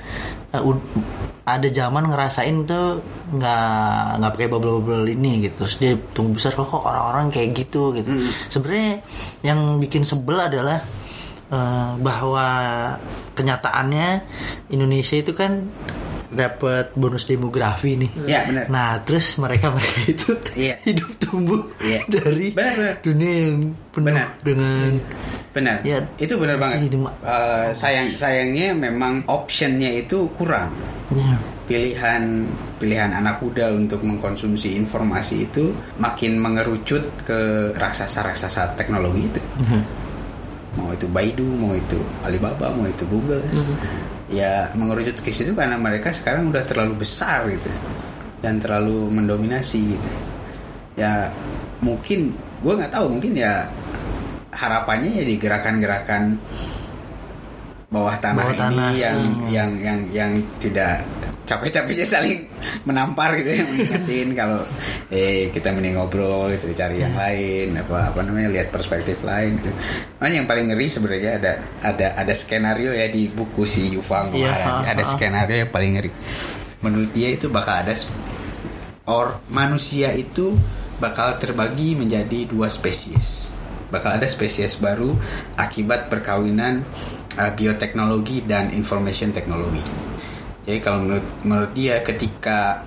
ud- 0.51 0.81
ada 1.41 1.67
zaman 1.67 2.05
ngerasain 2.09 2.63
tuh 2.65 3.01
nggak 3.33 3.65
nggak 4.21 4.31
pakai 4.33 4.47
bubble-bubble 4.49 5.05
ini 5.05 5.45
gitu. 5.45 5.65
Terus 5.65 5.75
dia 5.77 5.93
tumbuh 6.17 6.37
besar 6.41 6.57
kok 6.57 6.65
kok 6.65 6.81
orang-orang 6.81 7.29
kayak 7.29 7.53
gitu 7.53 7.93
gitu. 7.93 8.09
Sebenarnya 8.49 9.05
yang 9.45 9.77
bikin 9.77 10.01
sebel 10.01 10.37
adalah 10.37 10.81
eh, 11.51 11.91
bahwa 11.99 12.47
kenyataannya 13.35 14.07
Indonesia 14.69 15.15
itu 15.15 15.31
kan 15.31 15.67
dapat 16.31 16.95
bonus 16.95 17.27
demografi 17.27 17.99
nih. 17.99 18.11
Iya, 18.23 18.39
benar. 18.47 18.65
Nah, 18.71 18.91
terus 19.03 19.35
mereka 19.35 19.67
mereka 19.67 19.99
itu 20.07 20.31
Iya. 20.55 20.79
hidup 20.87 21.11
tumbuh 21.19 21.59
Iya. 21.83 22.07
dari 22.07 22.55
Benar, 22.55 22.73
benar. 22.73 22.95
dunia 23.03 23.33
yang 23.51 23.57
penuh 23.91 24.07
Benar. 24.15 24.27
dengan 24.39 24.89
Benar. 25.51 25.77
Ya, 25.83 25.99
itu 26.15 26.33
benar 26.39 26.55
banget. 26.55 26.87
itu 26.87 26.95
Eh, 27.03 27.67
sayang 27.75 28.15
sayangnya 28.15 28.71
memang 28.71 29.27
optionnya 29.27 29.91
itu 29.91 30.23
kurang. 30.31 30.71
ya, 31.11 31.35
Pilihan 31.67 32.47
pilihan 32.79 33.11
anak 33.11 33.43
muda 33.43 33.67
untuk 33.69 33.99
mengkonsumsi 34.01 34.73
informasi 34.73 35.51
itu 35.51 35.75
makin 35.99 36.39
mengerucut 36.39 37.03
ke 37.27 37.39
raksasa-raksasa 37.75 38.79
teknologi 38.79 39.27
itu. 39.27 39.41
Mhm. 39.59 39.81
Mau 40.79 40.95
itu 40.95 41.07
Baidu, 41.11 41.43
mau 41.43 41.75
itu 41.75 41.99
Alibaba, 42.23 42.71
mau 42.71 42.87
itu 42.87 43.03
Google. 43.07 43.43
Ya 44.31 44.71
mengerucut 44.75 45.19
ke 45.19 45.31
situ 45.31 45.51
karena 45.51 45.75
mereka 45.75 46.15
sekarang 46.15 46.47
udah 46.47 46.63
terlalu 46.63 47.03
besar 47.03 47.43
gitu 47.51 47.67
dan 48.39 48.57
terlalu 48.63 49.11
mendominasi 49.11 49.95
gitu. 49.95 50.09
Ya 50.95 51.31
mungkin 51.83 52.35
gue 52.61 52.73
nggak 52.77 52.93
tahu 52.93 53.17
mungkin 53.17 53.35
ya 53.35 53.67
harapannya 54.51 55.19
ya 55.19 55.23
di 55.25 55.35
gerakan-gerakan 55.39 56.37
bawah 57.91 58.15
tanah 58.23 58.43
Bawah 58.47 58.55
ini 58.55 58.61
tanah, 58.61 58.89
yang 58.95 59.17
hmm. 59.19 59.47
yang 59.51 59.71
yang 59.83 59.99
yang 60.15 60.31
tidak 60.63 61.03
capek-capeknya 61.51 62.07
saling 62.07 62.47
menampar 62.87 63.35
gitu 63.35 63.59
ya 63.59 63.63
mengingetin 63.67 64.31
kalau 64.31 64.63
eh 65.11 65.51
kita 65.51 65.75
mending 65.75 65.99
ngobrol 65.99 66.47
gitu 66.55 66.71
cari 66.71 67.03
yang 67.03 67.11
lain 67.11 67.75
apa 67.75 68.15
apa 68.15 68.19
namanya 68.23 68.47
lihat 68.55 68.71
perspektif 68.71 69.19
lain 69.19 69.59
gitu. 69.59 69.67
Makanya 70.23 70.35
yang 70.39 70.47
paling 70.47 70.65
ngeri 70.71 70.87
sebenarnya 70.87 71.31
ada 71.43 71.51
ada 71.83 72.07
ada 72.15 72.33
skenario 72.33 72.95
ya 72.95 73.11
di 73.11 73.27
buku 73.27 73.67
si 73.67 73.91
Yuval 73.91 74.31
Noah 74.31 74.39
Iya, 74.39 74.53
ha, 74.63 74.71
ada 74.87 75.03
skenario 75.03 75.67
yang 75.67 75.71
paling 75.75 75.91
ngeri. 75.99 76.11
Menurut 76.79 77.11
dia 77.11 77.35
itu 77.35 77.51
bakal 77.51 77.83
ada 77.83 77.93
or 79.11 79.43
manusia 79.51 80.15
itu 80.15 80.55
bakal 81.03 81.35
terbagi 81.35 81.99
menjadi 81.99 82.47
dua 82.47 82.71
spesies. 82.71 83.51
Bakal 83.91 84.23
ada 84.23 84.27
spesies 84.31 84.79
baru 84.79 85.11
akibat 85.59 86.07
perkawinan 86.07 86.87
uh, 87.35 87.51
bioteknologi 87.51 88.39
dan 88.47 88.71
information 88.71 89.35
technology. 89.35 90.10
Jadi 90.61 90.77
kalau 90.79 91.01
menurut 91.01 91.27
menurut 91.41 91.71
dia 91.73 92.05
ketika 92.05 92.85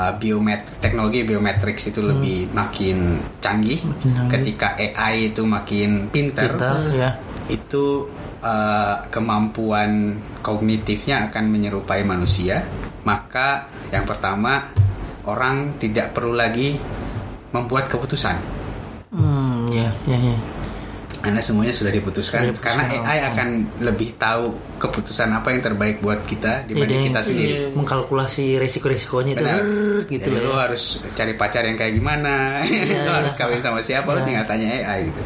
uh, 0.00 0.12
biomet 0.16 0.64
teknologi 0.80 1.24
biometrics 1.24 1.92
itu 1.92 2.00
lebih 2.00 2.48
makin 2.52 3.20
canggih, 3.40 3.80
canggih. 4.00 4.30
ketika 4.32 4.76
AI 4.76 5.32
itu 5.32 5.42
makin 5.44 6.08
pinter, 6.08 6.56
Pintar, 6.56 6.76
ya. 6.92 7.10
itu 7.52 8.08
uh, 8.40 9.04
kemampuan 9.12 10.20
kognitifnya 10.40 11.28
akan 11.28 11.44
menyerupai 11.52 12.00
manusia. 12.04 12.64
Maka 13.04 13.68
yang 13.92 14.08
pertama 14.08 14.66
orang 15.26 15.78
tidak 15.78 16.16
perlu 16.16 16.34
lagi 16.34 16.80
membuat 17.54 17.86
keputusan. 17.92 18.36
Hmm, 19.14 19.70
ya, 19.70 19.88
ya, 20.04 20.18
ya. 20.18 20.36
Karena 21.26 21.42
semuanya 21.42 21.74
sudah 21.74 21.90
diputuskan 21.90 22.38
Sudah 22.38 22.50
diputuskan, 22.54 22.78
karena 22.86 23.02
AI 23.02 23.18
akan 23.30 23.48
lebih 23.82 24.14
tahu 24.14 24.44
keputusan 24.78 25.28
apa 25.28 25.48
yang 25.50 25.60
terbaik 25.60 25.98
buat 25.98 26.22
kita 26.22 26.64
dibanding 26.64 27.00
Iya, 27.02 27.06
kita 27.10 27.20
iya. 27.20 27.26
sendiri. 27.26 27.54
mengkalkulasi 27.74 28.46
resiko-resikonya 28.56 29.32
itu 29.34 29.42
Benar. 29.42 29.60
Gitu 30.06 30.22
Jadi 30.22 30.38
ya. 30.38 30.46
lu 30.46 30.52
harus 30.54 30.82
cari 31.12 31.34
pacar 31.34 31.66
yang 31.66 31.74
kayak 31.74 31.92
gimana, 31.92 32.62
lu 32.64 32.70
iya. 33.02 33.10
harus 33.10 33.34
kawin 33.34 33.58
sama 33.58 33.82
siapa, 33.82 34.06
lu 34.14 34.22
Iya. 34.22 34.26
tinggal 34.30 34.46
tanya 34.46 34.66
AI 34.70 34.98
gitu. 35.10 35.22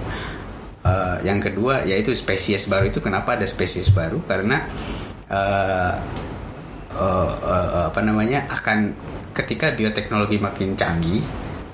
Eh, 0.81 1.17
yang 1.29 1.39
kedua 1.39 1.85
yaitu 1.85 2.17
spesies 2.17 2.65
baru 2.65 2.89
itu 2.89 3.05
kenapa 3.05 3.37
ada 3.37 3.45
spesies 3.45 3.93
baru 3.93 4.25
karena 4.25 4.65
eh, 5.29 5.93
eh, 6.97 7.31
eh, 7.45 7.85
apa 7.87 8.01
namanya 8.01 8.49
akan 8.49 8.97
ketika 9.31 9.71
bioteknologi 9.71 10.41
makin 10.41 10.75
canggih 10.75 11.21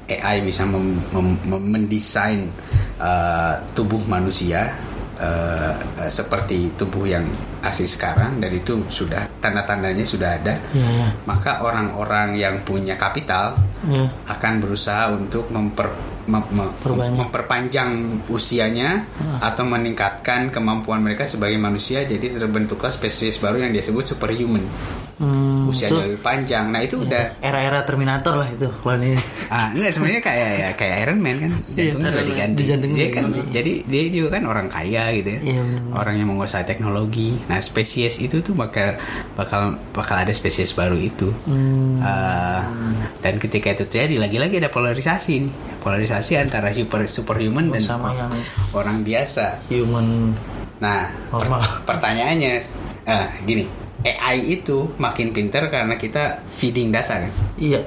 AI 0.06 0.46
bisa 0.46 0.62
mem- 0.66 1.02
mem- 1.10 1.40
mem- 1.44 1.66
mendesain 1.66 2.46
eh, 3.00 3.54
tubuh 3.74 4.00
manusia 4.06 4.70
eh, 5.18 5.72
eh, 6.00 6.10
seperti 6.10 6.74
tubuh 6.78 7.04
yang 7.10 7.26
asli 7.58 7.84
sekarang 7.84 8.36
dan 8.36 8.50
itu 8.50 8.84
sudah 8.86 9.28
tanda-tandanya 9.38 10.02
sudah 10.02 10.34
ada 10.34 10.54
Iya, 10.70 10.88
iya. 10.90 11.08
maka 11.24 11.60
orang-orang 11.60 12.34
yang 12.34 12.60
punya 12.60 12.94
kapital 12.94 13.56
Iya. 13.82 14.08
akan 14.26 14.52
berusaha 14.58 15.08
untuk 15.08 15.46
memper, 15.48 15.88
mem- 16.24 16.50
mem- 16.50 16.74
Perbanyak. 16.76 17.16
memperpanjang 17.18 17.90
usianya 18.26 19.04
atau 19.38 19.62
meningkatkan 19.62 20.48
kemampuan 20.48 21.00
mereka 21.00 21.24
sebagai 21.24 21.56
manusia 21.56 22.02
jadi 22.02 22.36
terbentuklah 22.36 22.88
spesies 22.88 23.36
baru 23.36 23.60
yang 23.60 23.72
disebut 23.72 24.04
superhuman 24.06 24.64
Hmm, 25.16 25.64
usianya 25.66 25.88
itu 25.88 25.96
lebih 26.04 26.20
panjang 26.20 26.64
nah 26.68 26.76
itu 26.78 27.00
udah 27.00 27.40
era-era 27.40 27.80
Terminator 27.80 28.36
lah 28.36 28.48
itu 28.50 28.68
kalau 28.76 29.00
ini 29.00 29.16
ah 29.48 29.72
enggak 29.72 29.88
sebenarnya 29.90 30.20
kayak 30.20 30.50
ya 30.52 30.68
kayak 30.74 30.94
Iron 31.00 31.18
Man 31.18 31.36
kan 31.38 31.52
jantungnya 31.72 32.10
udah 32.10 32.26
diganti 32.26 32.52
Di 32.54 32.64
jantungnya 32.66 32.98
dia 32.98 33.08
kan 33.08 33.24
diganti. 33.24 33.48
jadi 33.50 33.72
dia 33.88 34.02
juga 34.12 34.28
kan 34.30 34.42
orang 34.44 34.66
kaya 34.68 35.02
gitu 35.14 35.28
ya 35.30 35.40
Iya, 35.42 35.62
benar. 35.62 35.92
orang 35.96 36.14
yang 36.14 36.28
menguasai 36.28 36.64
teknologi 36.66 37.28
nah 37.46 37.62
spesies 37.62 38.18
itu 38.18 38.42
tuh 38.42 38.58
bakal 38.58 38.98
bakal 39.38 39.78
bakal 39.94 40.16
ada 40.18 40.34
spesies 40.34 40.74
baru 40.74 40.98
itu. 40.98 41.30
Hmm. 41.46 42.02
Ah, 42.02 42.66
dan 43.22 43.38
ketika 43.38 43.70
itu 43.70 43.86
terjadi 43.86 44.18
lagi-lagi 44.18 44.58
ada 44.58 44.70
polarisasi 44.70 45.32
nih. 45.46 45.54
Polarisasi 45.82 46.34
antara 46.38 46.74
super 46.74 47.06
superhuman 47.06 47.70
dan 47.70 47.82
sama 47.82 48.10
yang 48.14 48.34
orang 48.74 49.06
biasa. 49.06 49.62
human. 49.70 50.34
Nah 50.82 51.10
normal. 51.30 51.62
pertanyaannya 51.88 52.54
eh, 53.06 53.28
gini 53.46 53.64
AI 54.06 54.60
itu 54.60 54.94
makin 54.98 55.34
pinter 55.34 55.70
karena 55.70 55.94
kita 55.98 56.46
feeding 56.50 56.90
data 56.90 57.26
kan? 57.26 57.32
Iya. 57.58 57.82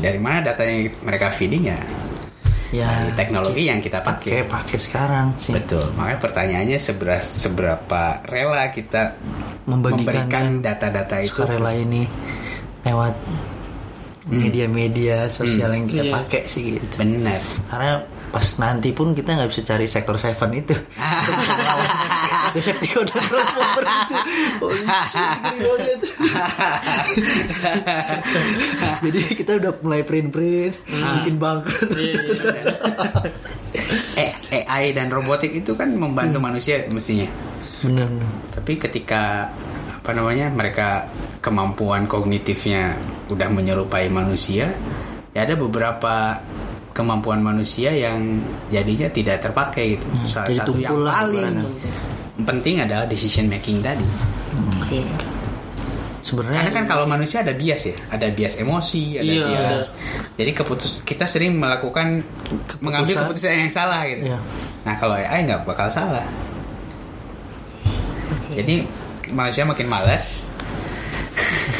Dari 0.00 0.20
mana 0.20 0.40
data 0.40 0.64
yang 0.64 0.88
mereka 1.04 1.28
feeding 1.28 1.68
ya 1.68 1.80
ya. 2.70 2.86
Dari 3.06 3.12
teknologi 3.14 3.62
yang 3.66 3.78
kita 3.78 4.00
pakai. 4.00 4.42
Pakai 4.42 4.48
pakai 4.48 4.78
sekarang 4.78 5.26
sih. 5.36 5.52
Betul. 5.54 5.90
Makanya 5.94 6.18
pertanyaannya 6.18 6.78
seberapa 6.78 7.22
seberapa 7.22 8.02
rela 8.24 8.70
kita 8.70 9.14
membagikan 9.66 10.26
memberikan 10.26 10.46
data-data 10.62 11.16
itu. 11.22 11.30
sukarela 11.30 11.72
ini 11.74 12.02
lewat 12.82 13.14
media-media 14.30 15.26
sosial 15.26 15.74
yang 15.74 15.86
kita 15.90 16.04
Iya. 16.06 16.14
pakai 16.22 16.42
sih 16.46 16.62
gitu. 16.78 16.94
Benar. 16.96 17.40
Karena 17.66 17.92
pas 18.30 18.46
nanti 18.62 18.94
pun 18.94 19.12
kita 19.12 19.34
nggak 19.34 19.50
bisa 19.50 19.62
cari 19.66 19.86
sektor 19.90 20.16
seven 20.16 20.50
itu. 20.54 20.74
Decepticon 22.54 23.06
dan 23.10 23.22
Transformer 23.26 23.84
itu. 23.84 24.14
Oh, 24.62 24.74
jadi 29.04 29.20
kita 29.34 29.52
udah 29.62 29.72
mulai 29.82 30.02
print-print 30.02 30.74
bikin 30.88 31.36
bangkrut. 31.38 31.90
Eh, 34.50 34.66
AI 34.66 34.92
dan 34.92 35.10
robotik 35.10 35.54
itu 35.54 35.78
kan 35.78 35.94
membantu 35.94 36.42
manusia 36.42 36.86
mestinya. 36.90 37.26
Bener 37.82 38.06
bener 38.06 38.40
tapi 38.60 38.76
ketika 38.76 39.48
apa 39.96 40.10
namanya 40.12 40.52
mereka 40.52 41.08
kemampuan 41.40 42.04
kognitifnya 42.04 42.92
udah 43.32 43.48
menyerupai 43.48 44.10
manusia 44.12 44.74
ya 45.32 45.40
ada 45.46 45.56
beberapa 45.56 46.44
kemampuan 46.90 47.38
manusia 47.38 47.94
yang 47.94 48.42
jadinya 48.74 49.08
tidak 49.10 49.42
terpakai 49.42 49.96
gitu. 49.96 50.06
Salah 50.26 50.48
jadi 50.50 50.58
satu 50.60 50.72
yang 50.78 51.06
paling 51.06 51.56
penting 52.44 52.82
adalah 52.82 53.06
decision 53.06 53.46
making 53.46 53.84
tadi. 53.84 54.06
Oke. 54.80 55.06
sebenarnya 56.20 56.68
karena 56.68 56.72
kan 56.76 56.84
kalau 56.84 57.04
manusia 57.08 57.40
ada 57.40 57.56
bias 57.56 57.90
ya 57.90 57.96
ada 58.12 58.28
bias 58.28 58.60
emosi 58.60 59.18
ada 59.18 59.24
Iya, 59.24 59.46
bias 59.48 59.86
jadi 60.36 60.50
keputus 60.52 61.00
kita 61.00 61.24
sering 61.24 61.56
melakukan 61.56 62.20
mengambil 62.84 63.24
keputusan 63.24 63.66
yang 63.66 63.72
salah 63.72 64.04
gitu. 64.04 64.28
Iya. 64.28 64.38
nah 64.84 64.94
kalau 65.00 65.16
AI 65.16 65.48
nggak 65.48 65.64
bakal 65.64 65.88
salah. 65.88 66.24
Jadi 68.50 68.82
manusia 69.30 69.62
makin 69.64 69.86
malas 69.86 70.50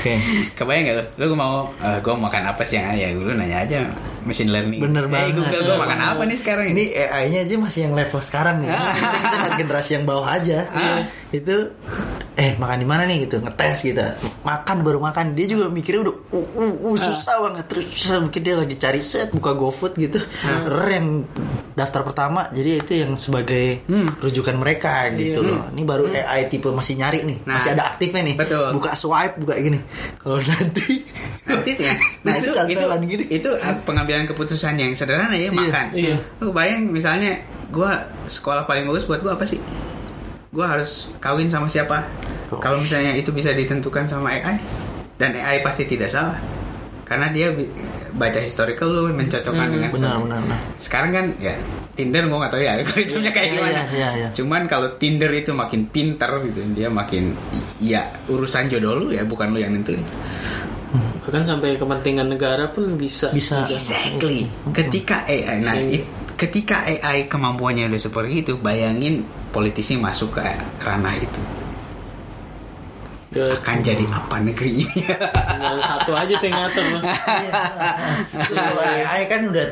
oke. 0.00 0.14
Kebayang 0.56 0.84
gak 0.86 0.96
lu? 0.96 1.04
Lu 1.26 1.34
mau 1.36 1.68
eh, 1.82 1.98
gue 2.00 2.14
makan 2.14 2.42
apa 2.46 2.62
sih 2.64 2.78
yang 2.78 2.94
ya 2.94 3.10
lu 3.12 3.32
nanya 3.34 3.66
aja 3.66 3.80
machine 4.22 4.48
learning. 4.48 4.80
Bener 4.80 5.04
Eh, 5.04 5.08
banget. 5.08 5.34
Google 5.34 5.62
gue 5.64 5.76
makan 5.76 5.98
apa 6.00 6.22
nih 6.22 6.36
sekarang 6.36 6.66
ini? 6.68 6.84
AI-nya 6.90 7.40
aja 7.42 7.54
masih 7.56 7.80
yang 7.84 7.94
level 7.94 8.20
sekarang 8.20 8.56
nih. 8.60 8.68
Ah. 8.68 8.92
Kita, 8.92 9.06
kita 9.22 9.48
generasi 9.56 9.90
yang 9.92 10.04
bawah 10.04 10.28
aja. 10.28 10.58
Itu 11.30 11.72
eh 12.34 12.56
makan 12.56 12.78
di 12.78 12.88
mana 12.88 13.04
nih 13.04 13.24
gitu, 13.24 13.38
ngetes 13.38 13.84
gitu. 13.84 14.02
Makan 14.42 14.76
baru 14.80 14.98
makan. 14.98 15.32
Dia 15.32 15.46
juga 15.46 15.68
mikirnya 15.68 16.02
udah 16.02 16.16
uh, 16.32 16.46
uh, 16.56 16.74
uh, 16.84 16.96
susah 16.96 17.36
banget 17.40 17.64
terus 17.66 17.86
susah 17.86 18.18
mungkin 18.18 18.40
dia 18.40 18.54
lagi 18.56 18.74
cari 18.74 18.98
set 18.98 19.30
buka 19.30 19.52
GoFood 19.52 19.94
gitu. 19.94 20.18
Er 20.42 20.86
yang 20.90 21.26
daftar 21.70 22.02
pertama 22.02 22.50
jadi 22.50 22.82
itu 22.82 22.92
yang 22.98 23.14
sebagai 23.14 23.86
rujukan 24.18 24.56
mereka 24.56 25.06
gitu 25.12 25.40
loh. 25.40 25.70
Ini 25.70 25.82
baru 25.82 26.08
AI 26.08 26.48
tipe 26.48 26.66
masih 26.68 26.96
nyari 26.96 27.22
nih, 27.22 27.38
Nah, 27.44 27.56
masih 27.56 27.70
ada 27.72 27.94
aktifnya 27.94 28.22
nih. 28.24 28.36
betul. 28.36 28.66
Buka 28.74 28.92
swipe, 28.94 29.38
buka 29.38 29.54
gini. 29.56 29.78
Kalau 30.18 30.38
nanti 30.40 31.04
Nanti 31.46 31.70
ya. 31.76 31.94
Nah 32.24 32.36
Nanti 32.36 32.42
itu 32.42 32.50
itu 32.50 32.58
cantelan 32.58 33.00
gini. 33.04 33.24
itu 33.28 33.50
pengambilan 33.84 34.24
keputusan 34.26 34.74
yang 34.76 34.92
sederhana 34.92 35.34
ya 35.34 35.48
makan. 35.50 35.94
iya. 35.94 36.16
Lu 36.38 36.50
bayang 36.50 36.88
misalnya 36.88 37.38
gue 37.70 37.90
sekolah 38.26 38.66
paling 38.66 38.82
bagus 38.84 39.04
buat 39.04 39.20
gue 39.20 39.30
apa 39.30 39.44
sih? 39.44 39.60
Gue 40.50 40.66
harus 40.66 41.14
kawin 41.18 41.46
sama 41.46 41.70
siapa? 41.70 42.02
Kalau 42.50 42.82
misalnya 42.82 43.14
itu 43.14 43.30
bisa 43.30 43.54
ditentukan 43.54 44.04
sama 44.04 44.34
AI 44.34 44.58
dan 45.14 45.30
AI 45.32 45.62
pasti 45.62 45.86
tidak 45.86 46.10
salah. 46.10 46.34
Karena 47.06 47.26
dia 47.30 47.50
baca 48.10 48.38
historical 48.38 48.86
lu 48.86 49.10
mencocokkan 49.10 49.66
dengan 49.66 49.90
benar, 49.90 50.18
benar, 50.18 50.38
benar. 50.42 50.58
sekarang 50.78 51.10
kan 51.10 51.26
ya 51.38 51.54
Tinder 51.94 52.22
gue 52.22 52.38
gak 52.38 52.50
tahu 52.50 52.62
ya 52.62 52.70
algoritmanya 52.78 53.30
kayak 53.30 53.46
Iya, 53.46 53.54
gimana. 53.54 53.70
iya, 53.70 53.84
iya, 53.90 54.08
iya. 54.14 54.28
cuman 54.30 54.62
kalau 54.66 54.94
Tinder 54.94 55.30
itu 55.30 55.50
makin 55.50 55.86
pinter 55.86 56.30
gitu 56.42 56.58
dia 56.70 56.86
makin 56.86 57.34
ya 57.78 58.02
urusan 58.26 58.66
jodoh 58.66 58.94
lu 58.94 59.06
ya 59.10 59.22
bukan 59.22 59.50
lu 59.50 59.58
yang 59.58 59.74
nentuin. 59.74 60.02
Bahkan 61.22 61.42
sampai 61.42 61.74
kepentingan 61.74 62.26
negara 62.26 62.70
pun 62.70 62.94
bisa. 62.94 63.30
bisa. 63.30 63.66
Exactly. 63.66 64.46
Ketika 64.70 65.22
AI 65.24 65.62
nah 65.62 65.74
it- 65.78 66.06
ketika 66.40 66.88
AI 66.88 67.28
kemampuannya 67.28 67.92
udah 67.92 68.00
seperti 68.00 68.40
itu 68.40 68.56
bayangin 68.56 69.28
politisi 69.52 70.00
masuk 70.00 70.40
ke 70.40 70.42
ranah 70.80 71.12
itu 71.20 71.42
Udah 73.30 73.54
akan 73.62 73.78
jadi 73.86 74.02
apa 74.10 74.42
negeri 74.42 74.82
ini 74.82 75.06
tinggal 75.06 75.78
satu 75.86 76.18
aja 76.18 76.34
tuh 76.34 76.50
ngatur. 76.50 76.82
Terus 78.42 78.58
kalau 78.58 78.82
AI 78.82 79.22
kan 79.30 79.46
udah 79.46 79.66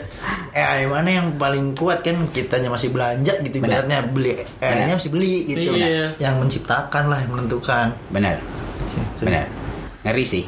AI 0.55 0.87
mana 0.87 1.11
yang 1.11 1.35
paling 1.35 1.75
kuat 1.75 2.07
kan 2.07 2.31
kitanya 2.31 2.71
masih 2.71 2.95
belanja 2.95 3.35
gitu 3.43 3.59
Benar. 3.59 3.83
ibaratnya 3.83 3.99
beli 4.07 4.47
AI-nya 4.62 4.95
masih 4.95 5.11
beli 5.11 5.43
gitu. 5.51 5.75
Iya. 5.75 6.14
Yang 6.23 6.35
menciptakan 6.39 7.11
lah 7.11 7.19
yang 7.19 7.35
menentukan. 7.35 7.99
benar 8.14 8.39
Gitu. 8.89 9.27
benar 9.27 9.47
ngeri 10.07 10.25
sih 10.25 10.45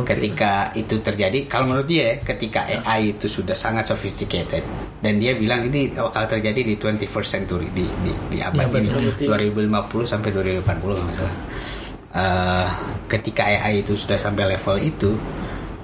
ketika 0.00 0.72
itu 0.72 0.98
terjadi 1.04 1.44
kalau 1.44 1.68
menurut 1.68 1.84
dia 1.84 2.16
ya, 2.16 2.24
ketika 2.24 2.64
AI 2.64 3.12
itu 3.12 3.28
sudah 3.28 3.52
sangat 3.52 3.84
sophisticated 3.92 4.64
dan 5.04 5.20
dia 5.20 5.36
bilang 5.36 5.68
ini 5.68 5.92
bakal 5.92 6.24
terjadi 6.24 6.64
di 6.64 6.74
21st 6.80 7.28
century 7.28 7.68
di 7.76 7.84
di, 8.00 8.12
di 8.32 8.38
abad 8.40 8.66
Iya, 8.72 8.80
ini 8.80 9.12
betul. 9.12 9.36
2050 9.36 10.08
sampai 10.08 10.28
2080 10.32 10.64
kalau 10.80 10.96
nggak 10.96 11.16
salah. 11.20 11.36
Eh, 12.12 12.68
ketika 13.08 13.42
AI 13.48 13.80
itu 13.84 13.96
sudah 13.96 14.20
sampai 14.20 14.56
level 14.56 14.76
itu 14.80 15.16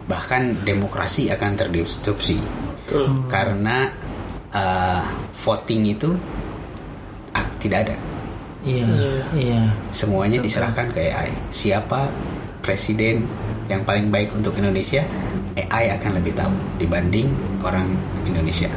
bahkan 0.08 0.56
demokrasi 0.64 1.28
akan 1.32 1.52
terdisrupsi 1.56 2.40
Betul. 2.84 3.28
karena 3.28 3.92
eh, 4.52 5.02
voting 5.36 5.82
itu 5.88 6.10
ah, 7.36 7.44
tidak 7.60 7.88
ada 7.88 7.96
Iya. 8.66 8.84
Iya. 8.84 9.24
Iya. 9.38 9.62
semuanya 9.94 10.42
diserahkan 10.42 10.90
ke 10.90 11.08
AI. 11.08 11.30
Siapa 11.54 12.10
presiden 12.60 13.22
yang 13.68 13.84
paling 13.84 14.08
baik 14.08 14.32
untuk 14.32 14.56
Indonesia? 14.56 15.04
AI 15.58 15.90
akan 15.98 16.22
lebih 16.22 16.32
tahu 16.38 16.52
dibanding 16.78 17.28
orang 17.60 17.92
Indonesia. 18.24 18.70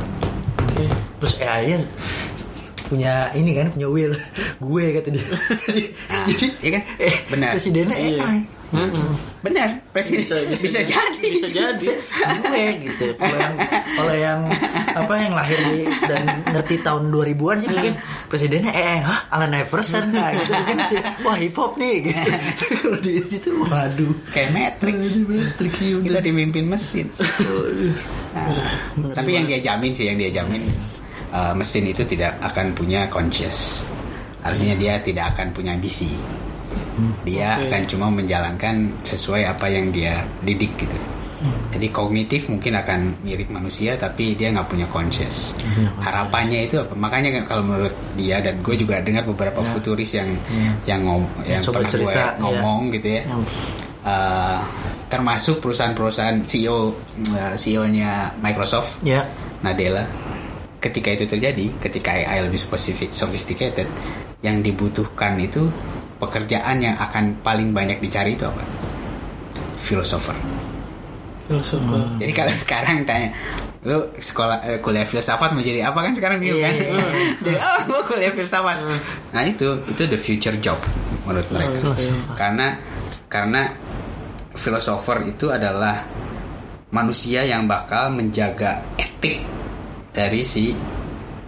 Oke. 0.66 0.86
Terus 1.22 1.34
AI-nya 1.40 1.78
punya 2.92 3.32
ini 3.32 3.56
kan 3.56 3.72
punya 3.72 3.88
will 3.88 4.12
gue 4.68 4.84
kata 5.00 5.10
dia. 5.16 5.28
jadi 6.28 6.46
iya 6.60 6.70
kan? 6.76 6.84
eh, 7.00 7.16
Benar. 7.32 7.52
presidennya 7.56 7.96
Iya. 7.98 8.26
AI 8.72 9.04
Benar, 9.42 9.70
presiden 9.90 10.22
bisa, 10.22 10.38
bisa, 10.54 10.80
jadi. 10.86 11.18
bisa 11.18 11.50
jadi. 11.50 11.88
Gue 12.46 12.66
gitu 12.86 13.06
kalau 13.18 13.38
yang 13.42 13.56
kalau 13.98 14.16
yang 14.16 14.40
apa 14.94 15.14
yang 15.18 15.34
lahir 15.34 15.60
di, 15.74 15.90
dan 16.06 16.46
ngerti 16.46 16.76
tahun 16.86 17.10
2000-an 17.10 17.58
sih 17.58 17.70
mungkin 17.74 17.94
presidennya 18.30 18.70
eh 18.70 19.02
hah 19.02 19.34
Alan 19.34 19.52
Iverson 19.58 20.14
nah 20.14 20.30
gitu. 20.30 20.52
Mungkin 20.54 20.78
sih 20.86 21.00
wah 21.26 21.36
hip 21.42 21.58
hop 21.58 21.74
nih 21.82 22.14
gitu. 22.14 22.30
Kalau 22.86 22.98
di 23.02 23.12
situ 23.28 23.50
waduh. 23.66 24.14
Kayak 24.30 24.50
Matrix. 24.54 25.26
Matrix 25.26 25.74
iya 25.82 25.98
Kita 26.06 26.20
dipimpin 26.22 26.66
mesin. 26.70 27.08
Nah, 28.32 29.12
tapi 29.12 29.36
yang 29.36 29.46
dia 29.50 29.60
jamin 29.60 29.92
sih, 29.92 30.08
yang 30.08 30.16
dia 30.16 30.32
jamin 30.32 30.64
uh, 31.36 31.54
mesin 31.58 31.90
itu 31.90 32.04
tidak 32.08 32.38
akan 32.40 32.72
punya 32.78 33.10
conscious. 33.12 33.84
Artinya 34.42 34.76
dia 34.78 34.94
tidak 35.02 35.36
akan 35.36 35.52
punya 35.52 35.76
ambisi. 35.76 36.10
Dia 37.24 37.58
Oke. 37.58 37.72
akan 37.72 37.82
cuma 37.88 38.08
menjalankan 38.12 38.76
sesuai 39.04 39.48
apa 39.48 39.68
yang 39.72 39.90
dia 39.90 40.26
didik 40.44 40.76
gitu. 40.76 40.98
Jadi 41.74 41.88
kognitif 41.90 42.54
mungkin 42.54 42.78
akan 42.78 43.26
mirip 43.26 43.50
manusia 43.50 43.98
tapi 43.98 44.38
dia 44.38 44.54
nggak 44.54 44.68
punya 44.70 44.86
conscious. 44.94 45.58
Harapannya 45.98 46.70
itu 46.70 46.78
apa? 46.78 46.94
Makanya 46.94 47.42
kan 47.42 47.44
kalau 47.50 47.64
menurut 47.66 47.96
dia 48.14 48.38
dan 48.46 48.62
gue 48.62 48.76
juga 48.78 49.02
dengar 49.02 49.26
beberapa 49.26 49.66
futuris 49.66 50.14
yang 50.14 50.30
yang 50.86 51.02
ngom 51.02 51.26
yang 51.42 51.66
Coba 51.66 51.82
pernah 51.82 51.90
gue 51.90 51.94
cerita, 51.98 52.22
ya. 52.22 52.38
ngomong 52.38 52.80
gitu 52.94 53.08
ya. 53.10 53.24
Uh, 54.02 54.58
termasuk 55.10 55.62
perusahaan-perusahaan 55.62 56.42
CEO 56.46 56.94
uh, 57.38 57.54
CEO-nya 57.54 58.34
Microsoft 58.42 58.98
ya 59.06 59.30
Nadella 59.62 60.10
ketika 60.82 61.14
itu 61.14 61.30
terjadi 61.30 61.70
ketika 61.78 62.18
AI 62.18 62.50
lebih 62.50 62.58
spesifik 62.58 63.14
sophisticated 63.14 63.86
yang 64.42 64.66
dibutuhkan 64.66 65.38
itu 65.38 65.70
pekerjaan 66.22 66.78
yang 66.78 66.96
akan 67.02 67.42
paling 67.42 67.74
banyak 67.74 67.98
dicari 67.98 68.38
itu 68.38 68.46
apa? 68.46 68.62
Filosofer 69.82 70.38
filosofer 71.52 72.00
jadi 72.16 72.32
kalau 72.32 72.54
sekarang 72.56 73.04
tanya 73.04 73.36
lu 73.82 74.14
sekolah 74.14 74.62
eh, 74.62 74.78
kuliah 74.78 75.10
filsafat 75.10 75.58
mau 75.58 75.60
jadi 75.66 75.90
apa 75.90 76.06
kan 76.06 76.14
sekarang 76.14 76.38
bingung 76.38 76.62
kan 76.66 76.74
jadi 77.42 77.58
oh 77.58 77.78
gua 77.90 78.02
kuliah 78.06 78.30
filsafat. 78.30 78.78
Nah 79.34 79.42
itu 79.42 79.82
itu 79.90 80.04
the 80.06 80.20
future 80.22 80.54
job 80.62 80.78
menurut 81.26 81.50
mereka. 81.50 81.90
Oke. 81.90 82.06
karena 82.38 82.78
karena 83.26 83.74
filosofer 84.54 85.34
itu 85.34 85.50
adalah 85.50 86.06
manusia 86.94 87.42
yang 87.42 87.66
bakal 87.66 88.14
menjaga 88.14 88.86
etik 89.02 89.42
dari 90.14 90.46
si 90.46 90.78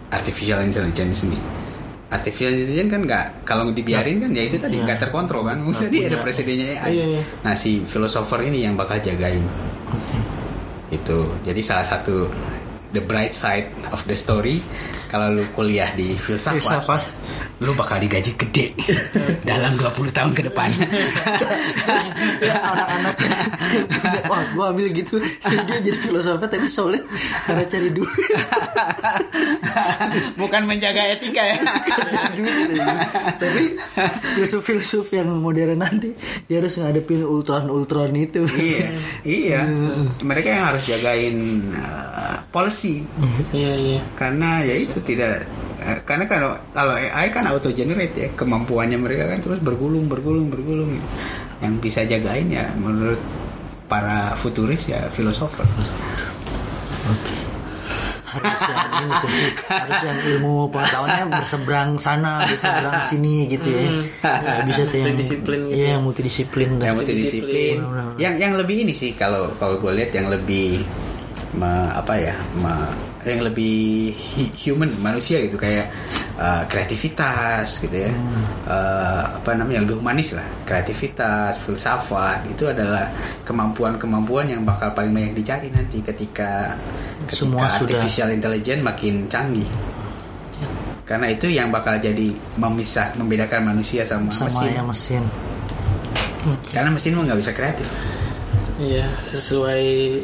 artificial 0.10 0.66
intelligence 0.66 1.30
ini. 1.30 1.38
Artificial 2.14 2.54
intelligence 2.54 2.92
kan 2.94 3.02
nggak 3.10 3.26
kalau 3.42 3.74
dibiarin 3.74 4.22
kan 4.22 4.30
ya 4.38 4.46
itu 4.46 4.62
tadi 4.62 4.78
nggak 4.78 5.02
terkontrol 5.02 5.42
kan. 5.50 5.58
Tadi 5.66 5.98
ada 6.06 6.22
presidennya 6.22 6.78
AI. 6.78 6.94
Iya, 6.94 7.06
iya. 7.18 7.22
Nah 7.42 7.58
si 7.58 7.82
filosofer 7.82 8.46
ini 8.46 8.62
yang 8.62 8.78
bakal 8.78 9.02
jagain 9.02 9.42
oke 9.90 10.18
itu. 10.94 11.20
Jadi 11.42 11.62
salah 11.66 11.84
satu 11.84 12.30
the 12.94 13.02
bright 13.02 13.34
side 13.34 13.74
of 13.90 14.06
the 14.06 14.14
story 14.14 14.62
kalau 15.10 15.30
lu 15.30 15.46
kuliah 15.54 15.94
di 15.94 16.18
filsafat, 16.18 16.58
Filsafat. 16.58 17.02
Lu 17.64 17.72
bakal 17.80 17.96
digaji 18.04 18.36
gede. 18.36 18.76
Dalam 19.50 19.80
20 19.80 20.12
tahun 20.12 20.32
ke 20.36 20.52
depan. 20.52 20.68
ya 22.48 22.56
anak-anak. 22.60 23.16
Wah 24.32 24.44
gue 24.52 24.66
ambil 24.76 24.88
gitu. 24.92 25.24
Dia 25.48 25.80
jadi 25.80 25.98
filosofer 26.04 26.52
tapi 26.52 26.68
soalnya 26.68 27.00
karena 27.48 27.64
cari 27.64 27.90
duit. 27.96 28.12
Bukan 30.36 30.62
menjaga 30.68 31.16
etika 31.16 31.44
ya. 31.44 31.58
duit 32.36 32.54
gitu 32.68 32.74
ya. 32.76 32.96
tapi 33.40 33.64
filsuf-filsuf 34.36 35.08
yang 35.16 35.32
modern 35.40 35.80
nanti 35.80 36.12
dia 36.52 36.60
harus 36.60 36.76
ngadepin 36.76 37.24
ultron 37.24 37.72
ultron 37.72 38.12
itu. 38.20 38.44
Iya, 38.60 38.88
iya. 39.24 39.62
Mereka 40.20 40.48
yang 40.52 40.66
harus 40.76 40.84
jagain 40.84 41.64
uh, 41.80 42.44
policy. 42.52 43.08
Iya 43.56 43.74
iya. 43.80 44.02
Karena 44.20 44.60
ya 44.68 44.76
itu 44.76 45.00
tidak 45.08 45.48
karena 46.02 46.26
kalau 46.26 46.52
kalau 46.72 46.94
AI 46.94 47.28
kan 47.30 47.44
auto 47.46 47.70
generate 47.70 48.16
ya 48.16 48.30
kemampuannya 48.32 48.96
mereka 48.96 49.28
kan 49.28 49.40
terus 49.40 49.60
bergulung 49.60 50.08
bergulung 50.08 50.48
bergulung. 50.48 50.98
Yang 51.60 51.74
bisa 51.80 52.02
jagain 52.04 52.48
ya 52.48 52.72
menurut 52.74 53.20
para 53.86 54.34
futuris 54.34 54.88
ya 54.88 55.08
filosofer. 55.10 55.64
Harus 58.34 58.62
yang 58.66 58.82
ini 58.98 59.14
tuh 59.14 59.30
harus 59.70 60.00
yang 60.02 60.20
ilmu 60.34 60.66
pengetahuannya 60.68 61.26
berseberang 61.30 61.90
sana 61.96 62.42
berseberang 62.44 63.06
sini 63.06 63.46
gitu 63.46 63.70
ya. 63.70 63.88
Nggak 64.26 64.66
bisa 64.66 64.82
tuh 64.84 64.98
yang 64.98 65.06
Multidisiplin 65.14 65.60
gitu 65.62 65.76
iya 65.78 65.86
ya. 65.86 65.98
multidisiplin 66.02 66.70
yang 66.72 66.80
dan 66.82 66.94
multidisiplin. 66.98 67.78
Yang 68.18 68.34
yang 68.42 68.54
lebih 68.58 68.76
ini 68.82 68.94
sih 68.94 69.14
kalau 69.14 69.54
kalau 69.56 69.78
gue 69.78 69.92
lihat 69.94 70.10
yang 70.12 70.34
lebih 70.34 70.82
me- 71.54 71.94
apa 71.94 72.14
ya 72.18 72.34
me- 72.58 73.13
yang 73.26 73.42
lebih 73.44 74.12
human 74.64 74.92
manusia 75.00 75.40
gitu 75.44 75.56
kayak 75.56 75.88
uh, 76.36 76.64
kreativitas 76.68 77.80
gitu 77.84 78.08
ya. 78.08 78.14
Uh, 78.68 79.40
apa 79.42 79.56
namanya 79.56 79.84
lebih 79.84 80.00
humanis 80.00 80.36
lah. 80.36 80.46
Kreativitas 80.68 81.60
filsafat 81.64 82.48
itu 82.48 82.68
adalah 82.68 83.08
kemampuan-kemampuan 83.44 84.52
yang 84.52 84.62
bakal 84.64 84.92
paling 84.92 85.12
banyak 85.12 85.34
dicari 85.36 85.68
nanti 85.72 86.00
ketika 86.04 86.76
ketika 87.24 87.34
Semua 87.36 87.68
sudah- 87.72 87.96
artificial 88.00 88.30
intelligence 88.32 88.84
makin 88.84 89.28
canggih. 89.28 89.68
Karena 91.04 91.28
itu 91.28 91.52
yang 91.52 91.68
bakal 91.68 92.00
jadi 92.00 92.32
memisah 92.56 93.12
membedakan 93.20 93.76
manusia 93.76 94.08
sama, 94.08 94.32
sama 94.32 94.48
mesin. 94.48 94.72
yang 94.72 94.88
mesin. 94.88 95.24
Karena 96.72 96.90
mesin 96.92 97.16
mah 97.16 97.24
nggak 97.28 97.40
bisa 97.44 97.52
kreatif. 97.52 97.88
Iya 98.80 99.06
sesuai 99.22 99.84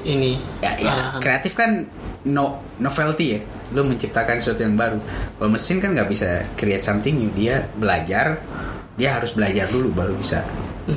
ini 0.09 0.41
ya, 0.59 0.73
ya 0.81 0.89
arahan. 0.89 1.21
kreatif 1.21 1.53
kan 1.53 1.85
no 2.25 2.45
novelty 2.77 3.25
ya. 3.31 3.39
Lu 3.69 3.83
menciptakan 3.83 4.37
sesuatu 4.37 4.61
yang 4.61 4.73
baru. 4.73 4.97
Kalau 5.35 5.49
mesin 5.49 5.77
kan 5.77 5.93
nggak 5.93 6.09
bisa 6.09 6.27
create 6.53 6.81
something 6.81 7.13
new. 7.13 7.31
Dia 7.31 7.63
belajar 7.69 8.41
dia 8.95 9.15
harus 9.15 9.31
belajar 9.31 9.67
dulu 9.67 9.93
baru 9.93 10.11
bisa 10.13 10.43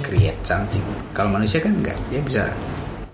create 0.01 0.43
something. 0.43 0.83
Kalau 1.12 1.31
manusia 1.31 1.61
kan 1.61 1.75
nggak. 1.75 1.95
Dia 2.09 2.20
bisa 2.20 2.43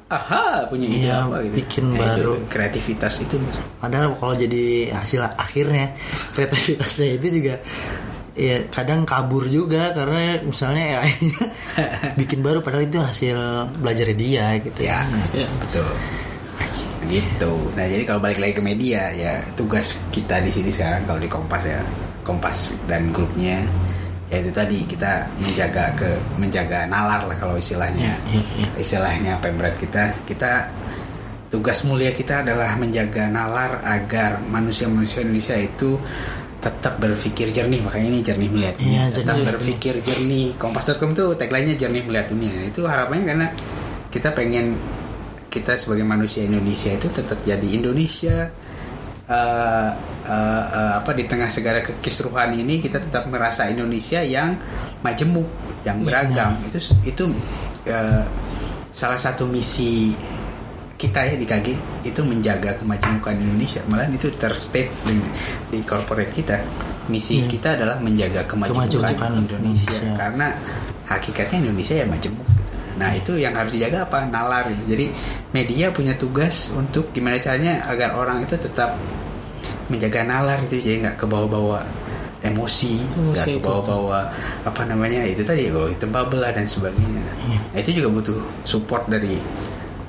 aha 0.08 0.64
punya 0.64 0.88
ide 0.88 1.04
Iya, 1.04 1.20
apa 1.20 1.36
gitu. 1.44 1.54
bikin 1.60 1.84
itu 1.92 2.00
baru. 2.00 2.32
kreativitas 2.48 3.14
itu. 3.20 3.36
Padahal 3.76 4.16
kalau 4.16 4.32
jadi 4.32 4.88
hasil 4.96 5.20
akhirnya 5.36 5.92
kreativitasnya 6.34 7.20
itu 7.20 7.28
juga 7.42 7.60
ya 8.32 8.62
kadang 8.70 9.02
kabur 9.02 9.50
juga 9.50 9.90
karena 9.92 10.38
misalnya 10.40 11.02
AI-nya 11.02 11.44
bikin 12.22 12.40
baru 12.40 12.62
padahal 12.62 12.86
itu 12.86 12.96
hasil 12.96 13.36
belajar 13.76 14.08
dia 14.14 14.56
gitu. 14.62 14.80
Ya 14.80 15.04
Ya. 15.36 15.44
betul 15.60 15.84
gitu. 17.08 17.52
Nah 17.74 17.84
jadi 17.88 18.04
kalau 18.04 18.20
balik 18.20 18.38
lagi 18.38 18.54
ke 18.56 18.62
media 18.62 19.10
ya 19.12 19.40
tugas 19.56 19.98
kita 20.12 20.38
di 20.44 20.52
sini 20.52 20.68
sekarang 20.68 21.02
kalau 21.08 21.20
di 21.20 21.28
Kompas 21.28 21.64
ya 21.64 21.80
Kompas 22.22 22.76
dan 22.84 23.08
grupnya 23.10 23.64
ya 24.28 24.44
itu 24.44 24.52
tadi 24.52 24.84
kita 24.84 25.24
menjaga 25.40 25.84
ke 25.96 26.10
menjaga 26.36 26.84
nalar 26.84 27.24
lah 27.24 27.36
kalau 27.40 27.56
istilahnya. 27.56 28.12
Iya, 28.28 28.44
iya. 28.60 28.68
istilahnya 28.76 29.32
pemret 29.40 29.74
kita? 29.80 30.12
Kita 30.28 30.68
tugas 31.48 31.80
mulia 31.88 32.12
kita 32.12 32.44
adalah 32.44 32.76
menjaga 32.76 33.24
nalar 33.32 33.80
agar 33.80 34.44
manusia-manusia 34.44 35.24
Indonesia 35.24 35.56
itu 35.56 35.96
tetap 36.60 37.00
berpikir 37.00 37.48
jernih. 37.56 37.80
Makanya 37.80 38.08
ini 38.12 38.20
jernih 38.20 38.50
melihat 38.52 38.76
dunia. 38.76 39.00
Iya, 39.08 39.16
tetap 39.16 39.36
jernih. 39.40 39.46
berpikir 39.48 39.94
jernih. 40.04 40.46
Kompas.com 40.60 41.10
tuh 41.16 41.32
tagline-nya 41.32 41.76
jernih 41.80 42.02
melihat 42.04 42.28
dunia. 42.28 42.68
Itu 42.68 42.84
harapannya 42.84 43.24
karena 43.24 43.46
kita 44.12 44.28
pengen 44.36 44.76
kita 45.48 45.74
sebagai 45.74 46.04
manusia 46.04 46.44
Indonesia 46.44 46.92
itu 46.92 47.08
tetap 47.08 47.40
jadi 47.42 47.64
Indonesia 47.64 48.52
eh, 49.28 49.90
eh, 50.28 50.64
eh, 50.68 50.92
apa 51.00 51.10
di 51.12 51.24
tengah 51.24 51.48
segala 51.48 51.80
kekisruhan 51.80 52.52
ini 52.52 52.80
kita 52.80 53.00
tetap 53.00 53.28
merasa 53.28 53.68
Indonesia 53.68 54.20
yang 54.20 54.56
majemuk 55.00 55.48
yang 55.84 56.00
beragam 56.02 56.56
itu 56.64 56.78
itu 57.04 57.24
eh, 57.84 58.24
salah 58.92 59.20
satu 59.20 59.44
misi 59.44 60.12
kita 60.98 61.22
ya 61.22 61.34
di 61.38 61.46
KG 61.46 61.66
itu 62.02 62.20
menjaga 62.26 62.74
kemajemukan 62.74 63.38
Indonesia 63.38 63.78
malah 63.86 64.10
itu 64.10 64.34
terstate 64.34 64.90
di, 65.06 65.14
di 65.70 65.78
corporate 65.86 66.34
kita 66.34 66.58
misi 67.06 67.40
Iya. 67.40 67.46
kita 67.48 67.68
adalah 67.78 67.96
menjaga 68.02 68.42
kemajemukan, 68.44 68.90
Kemajemukan 68.90 69.30
Indonesia. 69.38 69.86
Indonesia. 69.94 70.12
karena 70.18 70.46
hakikatnya 71.06 71.56
Indonesia 71.64 71.94
ya 71.96 72.06
majemuk 72.10 72.44
nah 72.98 73.14
itu 73.14 73.38
yang 73.38 73.54
harus 73.54 73.70
dijaga 73.70 74.04
apa 74.04 74.26
nalar 74.26 74.66
gitu. 74.68 74.82
jadi 74.90 75.06
media 75.54 75.86
punya 75.94 76.18
tugas 76.18 76.68
untuk 76.74 77.14
gimana 77.14 77.38
caranya 77.38 77.86
agar 77.86 78.18
orang 78.18 78.42
itu 78.42 78.58
tetap 78.58 78.98
menjaga 79.88 80.20
nalar 80.26 80.58
itu 80.66 80.82
jadi 80.82 81.08
nggak 81.08 81.16
kebawa-bawa 81.16 81.80
emosi 82.38 82.98
nggak 83.02 83.34
Emosi 83.34 83.50
kebawa-bawa 83.58 84.20
apa 84.62 84.82
namanya 84.84 85.24
itu 85.24 85.42
tadi 85.42 85.70
kalau 85.70 85.88
itu 85.88 86.04
bubble 86.06 86.42
lah 86.42 86.52
dan 86.52 86.66
sebagainya 86.66 87.24
Iya. 87.48 87.58
nah, 87.72 87.78
itu 87.80 87.90
juga 88.02 88.08
butuh 88.12 88.38
support 88.62 89.08
dari 89.08 89.40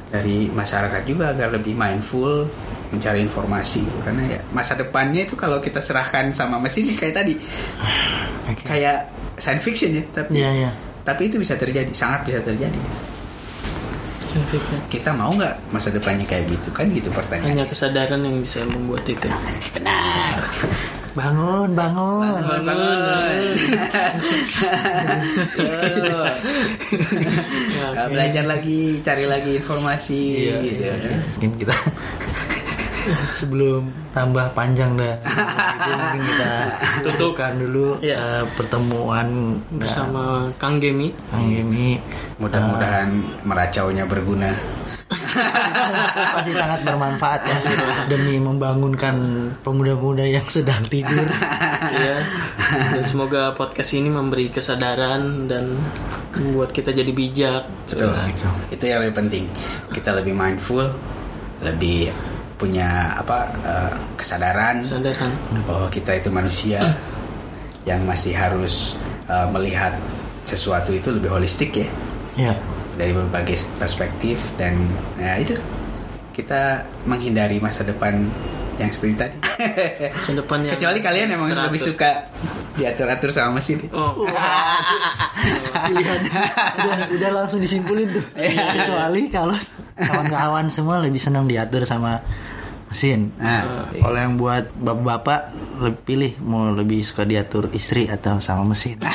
dari 0.09 0.49
masyarakat 0.49 1.05
juga 1.05 1.31
agar 1.31 1.53
lebih 1.53 1.77
mindful 1.77 2.49
mencari 2.89 3.21
informasi 3.21 3.85
karena 4.01 4.21
ya 4.25 4.39
masa 4.49 4.73
depannya 4.73 5.21
itu 5.29 5.37
kalau 5.37 5.61
kita 5.61 5.77
serahkan 5.77 6.33
sama 6.33 6.57
mesin 6.57 6.89
kayak 6.97 7.13
tadi 7.21 7.37
Oke. 8.49 8.65
kayak 8.65 9.05
science 9.37 9.61
fiction 9.61 9.93
ya 9.93 10.03
tapi 10.09 10.41
Iya, 10.41 10.49
iya. 10.65 10.71
Tapi 11.09 11.25
itu 11.25 11.41
bisa 11.41 11.57
terjadi 11.57 11.89
sangat 11.97 12.29
bisa 12.29 12.39
terjadi. 12.45 12.77
Kita 14.93 15.09
mau 15.17 15.33
nggak 15.33 15.73
masa 15.73 15.89
depannya 15.89 16.21
kayak 16.29 16.53
gitu? 16.53 16.69
Kan 16.69 16.93
gitu 16.93 17.09
pertanyaan. 17.09 17.49
Hanya 17.49 17.65
kesadaran 17.65 18.21
yang 18.21 18.45
bisa 18.45 18.61
membuat 18.69 19.01
itu. 19.09 19.25
Benar. 19.75 20.37
Bangun, 21.17 21.73
bangun. 21.73 22.37
Ya, 27.79 27.89
Nah, 27.89 28.05
belajar 28.05 28.45
lagi 28.45 29.01
cari 29.01 29.25
lagi 29.25 29.57
informasi 29.57 30.21
gitu. 30.61 30.85
Mungkin 31.41 31.51
kita 31.65 31.75
sebelum 33.33 33.87
tambah 34.11 34.51
panjang 34.53 34.95
dah. 34.95 35.15
Itu 35.79 35.89
mungkin 35.91 36.21
kita 36.23 36.51
tutupkan 37.03 37.53
dulu 37.55 37.97
Iya. 37.99 38.15
eh, 38.17 38.43
pertemuan 38.53 39.27
bersama 39.71 40.49
Kang 40.55 40.77
Gemi 40.77 41.09
Kang 41.31 41.47
Gemi. 41.47 41.97
mudah-mudahan 42.37 43.09
meracaunya 43.43 44.03
berguna 44.03 44.51
pasti 46.37 46.53
sangat 46.53 46.85
bermanfaat 46.85 47.41
ya 47.43 47.57
demi 48.05 48.37
membangunkan 48.37 49.15
pemuda-pemuda 49.61 50.21
yang 50.21 50.45
sedang 50.45 50.85
tidur. 50.85 51.25
ya 52.05 52.21
dan 52.93 53.03
semoga 53.03 53.57
podcast 53.57 53.97
ini 53.97 54.13
memberi 54.13 54.53
kesadaran 54.53 55.49
dan 55.49 55.81
membuat 56.37 56.69
kita 56.69 56.93
jadi 56.93 57.09
bijak 57.09 57.63
Betul. 57.89 58.13
Itu 58.69 58.83
yang 58.85 59.01
lebih 59.01 59.15
penting. 59.17 59.45
Kita 59.89 60.13
lebih 60.13 60.37
mindful, 60.37 60.93
lebih 61.65 62.13
punya 62.59 63.15
apa 63.15 63.47
eh, 63.63 63.91
kesadaran 64.13 64.83
kesadaran 64.83 65.31
bahwa 65.63 65.87
kita 65.87 66.11
itu 66.13 66.27
manusia 66.27 66.83
yang 67.87 68.03
masih 68.03 68.35
harus 68.35 68.99
eh, 69.25 69.47
melihat 69.49 69.95
sesuatu 70.43 70.91
itu 70.91 71.09
lebih 71.09 71.31
holistik 71.31 71.71
ya 71.73 71.87
Ya. 72.37 72.55
dari 72.95 73.11
berbagai 73.11 73.59
perspektif 73.75 74.39
dan 74.55 74.75
ya 75.15 75.35
itu 75.35 75.59
kita 76.31 76.87
menghindari 77.03 77.59
masa 77.59 77.83
depan 77.83 78.31
yang 78.79 78.89
seperti 78.89 79.13
tadi. 79.13 79.37
masa 80.09 80.31
depan 80.33 80.57
yang 80.63 80.73
Kecuali 80.73 80.99
kalian 80.99 81.27
emang 81.29 81.49
teratur. 81.49 81.67
lebih 81.67 81.81
suka 81.83 82.09
diatur-atur 82.73 83.29
sama 83.29 83.59
mesin. 83.59 83.83
oh 83.91 84.23
Pilihan 85.81 86.19
udah, 86.79 86.97
udah 87.11 87.29
langsung 87.33 87.59
disimpulin 87.59 88.07
tuh. 88.09 88.23
Kecuali 88.33 89.27
kalau 89.27 89.55
kawan-kawan 89.93 90.67
semua 90.69 90.99
lebih 90.99 91.19
senang 91.19 91.43
diatur 91.43 91.83
sama 91.83 92.23
mesin. 92.87 93.29
Nah, 93.35 93.85
Kalau 93.91 94.17
yang 94.17 94.33
buat 94.33 94.71
bapak-bapak 94.73 95.41
lebih 95.79 96.01
pilih 96.01 96.31
mau 96.41 96.71
lebih 96.71 97.03
suka 97.03 97.21
diatur 97.21 97.69
istri 97.71 98.07
atau 98.07 98.39
sama 98.39 98.63
mesin. 98.65 98.97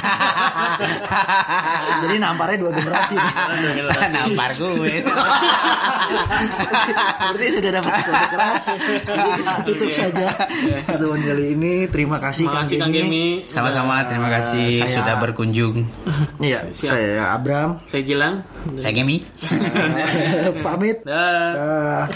Jadi 2.05 2.17
namparnya 2.19 2.57
dua 2.61 2.71
generasi. 2.73 3.17
nampar 4.11 4.51
gue. 4.55 4.95
Seperti 7.19 7.45
sudah 7.51 7.71
dapat 7.73 7.93
kode 8.03 8.27
keras. 8.31 8.65
Tutup 9.65 9.91
saja 9.91 10.27
pertemuan 10.87 11.21
kali 11.21 11.45
ini. 11.55 11.75
Terima 11.89 12.19
kasih 12.21 12.47
Kang 12.49 12.91
Gemi. 12.91 13.45
Sama-sama, 13.49 14.05
terima 14.07 14.29
kasih 14.31 14.85
Saya- 14.85 14.95
sudah 14.95 15.15
berkunjung. 15.19 15.85
Iya, 16.39 16.71
saya 16.71 17.35
Abram. 17.35 17.81
saya 17.89 18.03
Gilang 18.05 18.45
Saya 18.79 18.93
Gemi. 18.93 19.25
Pamit. 20.65 21.03
Dah. 21.05 22.09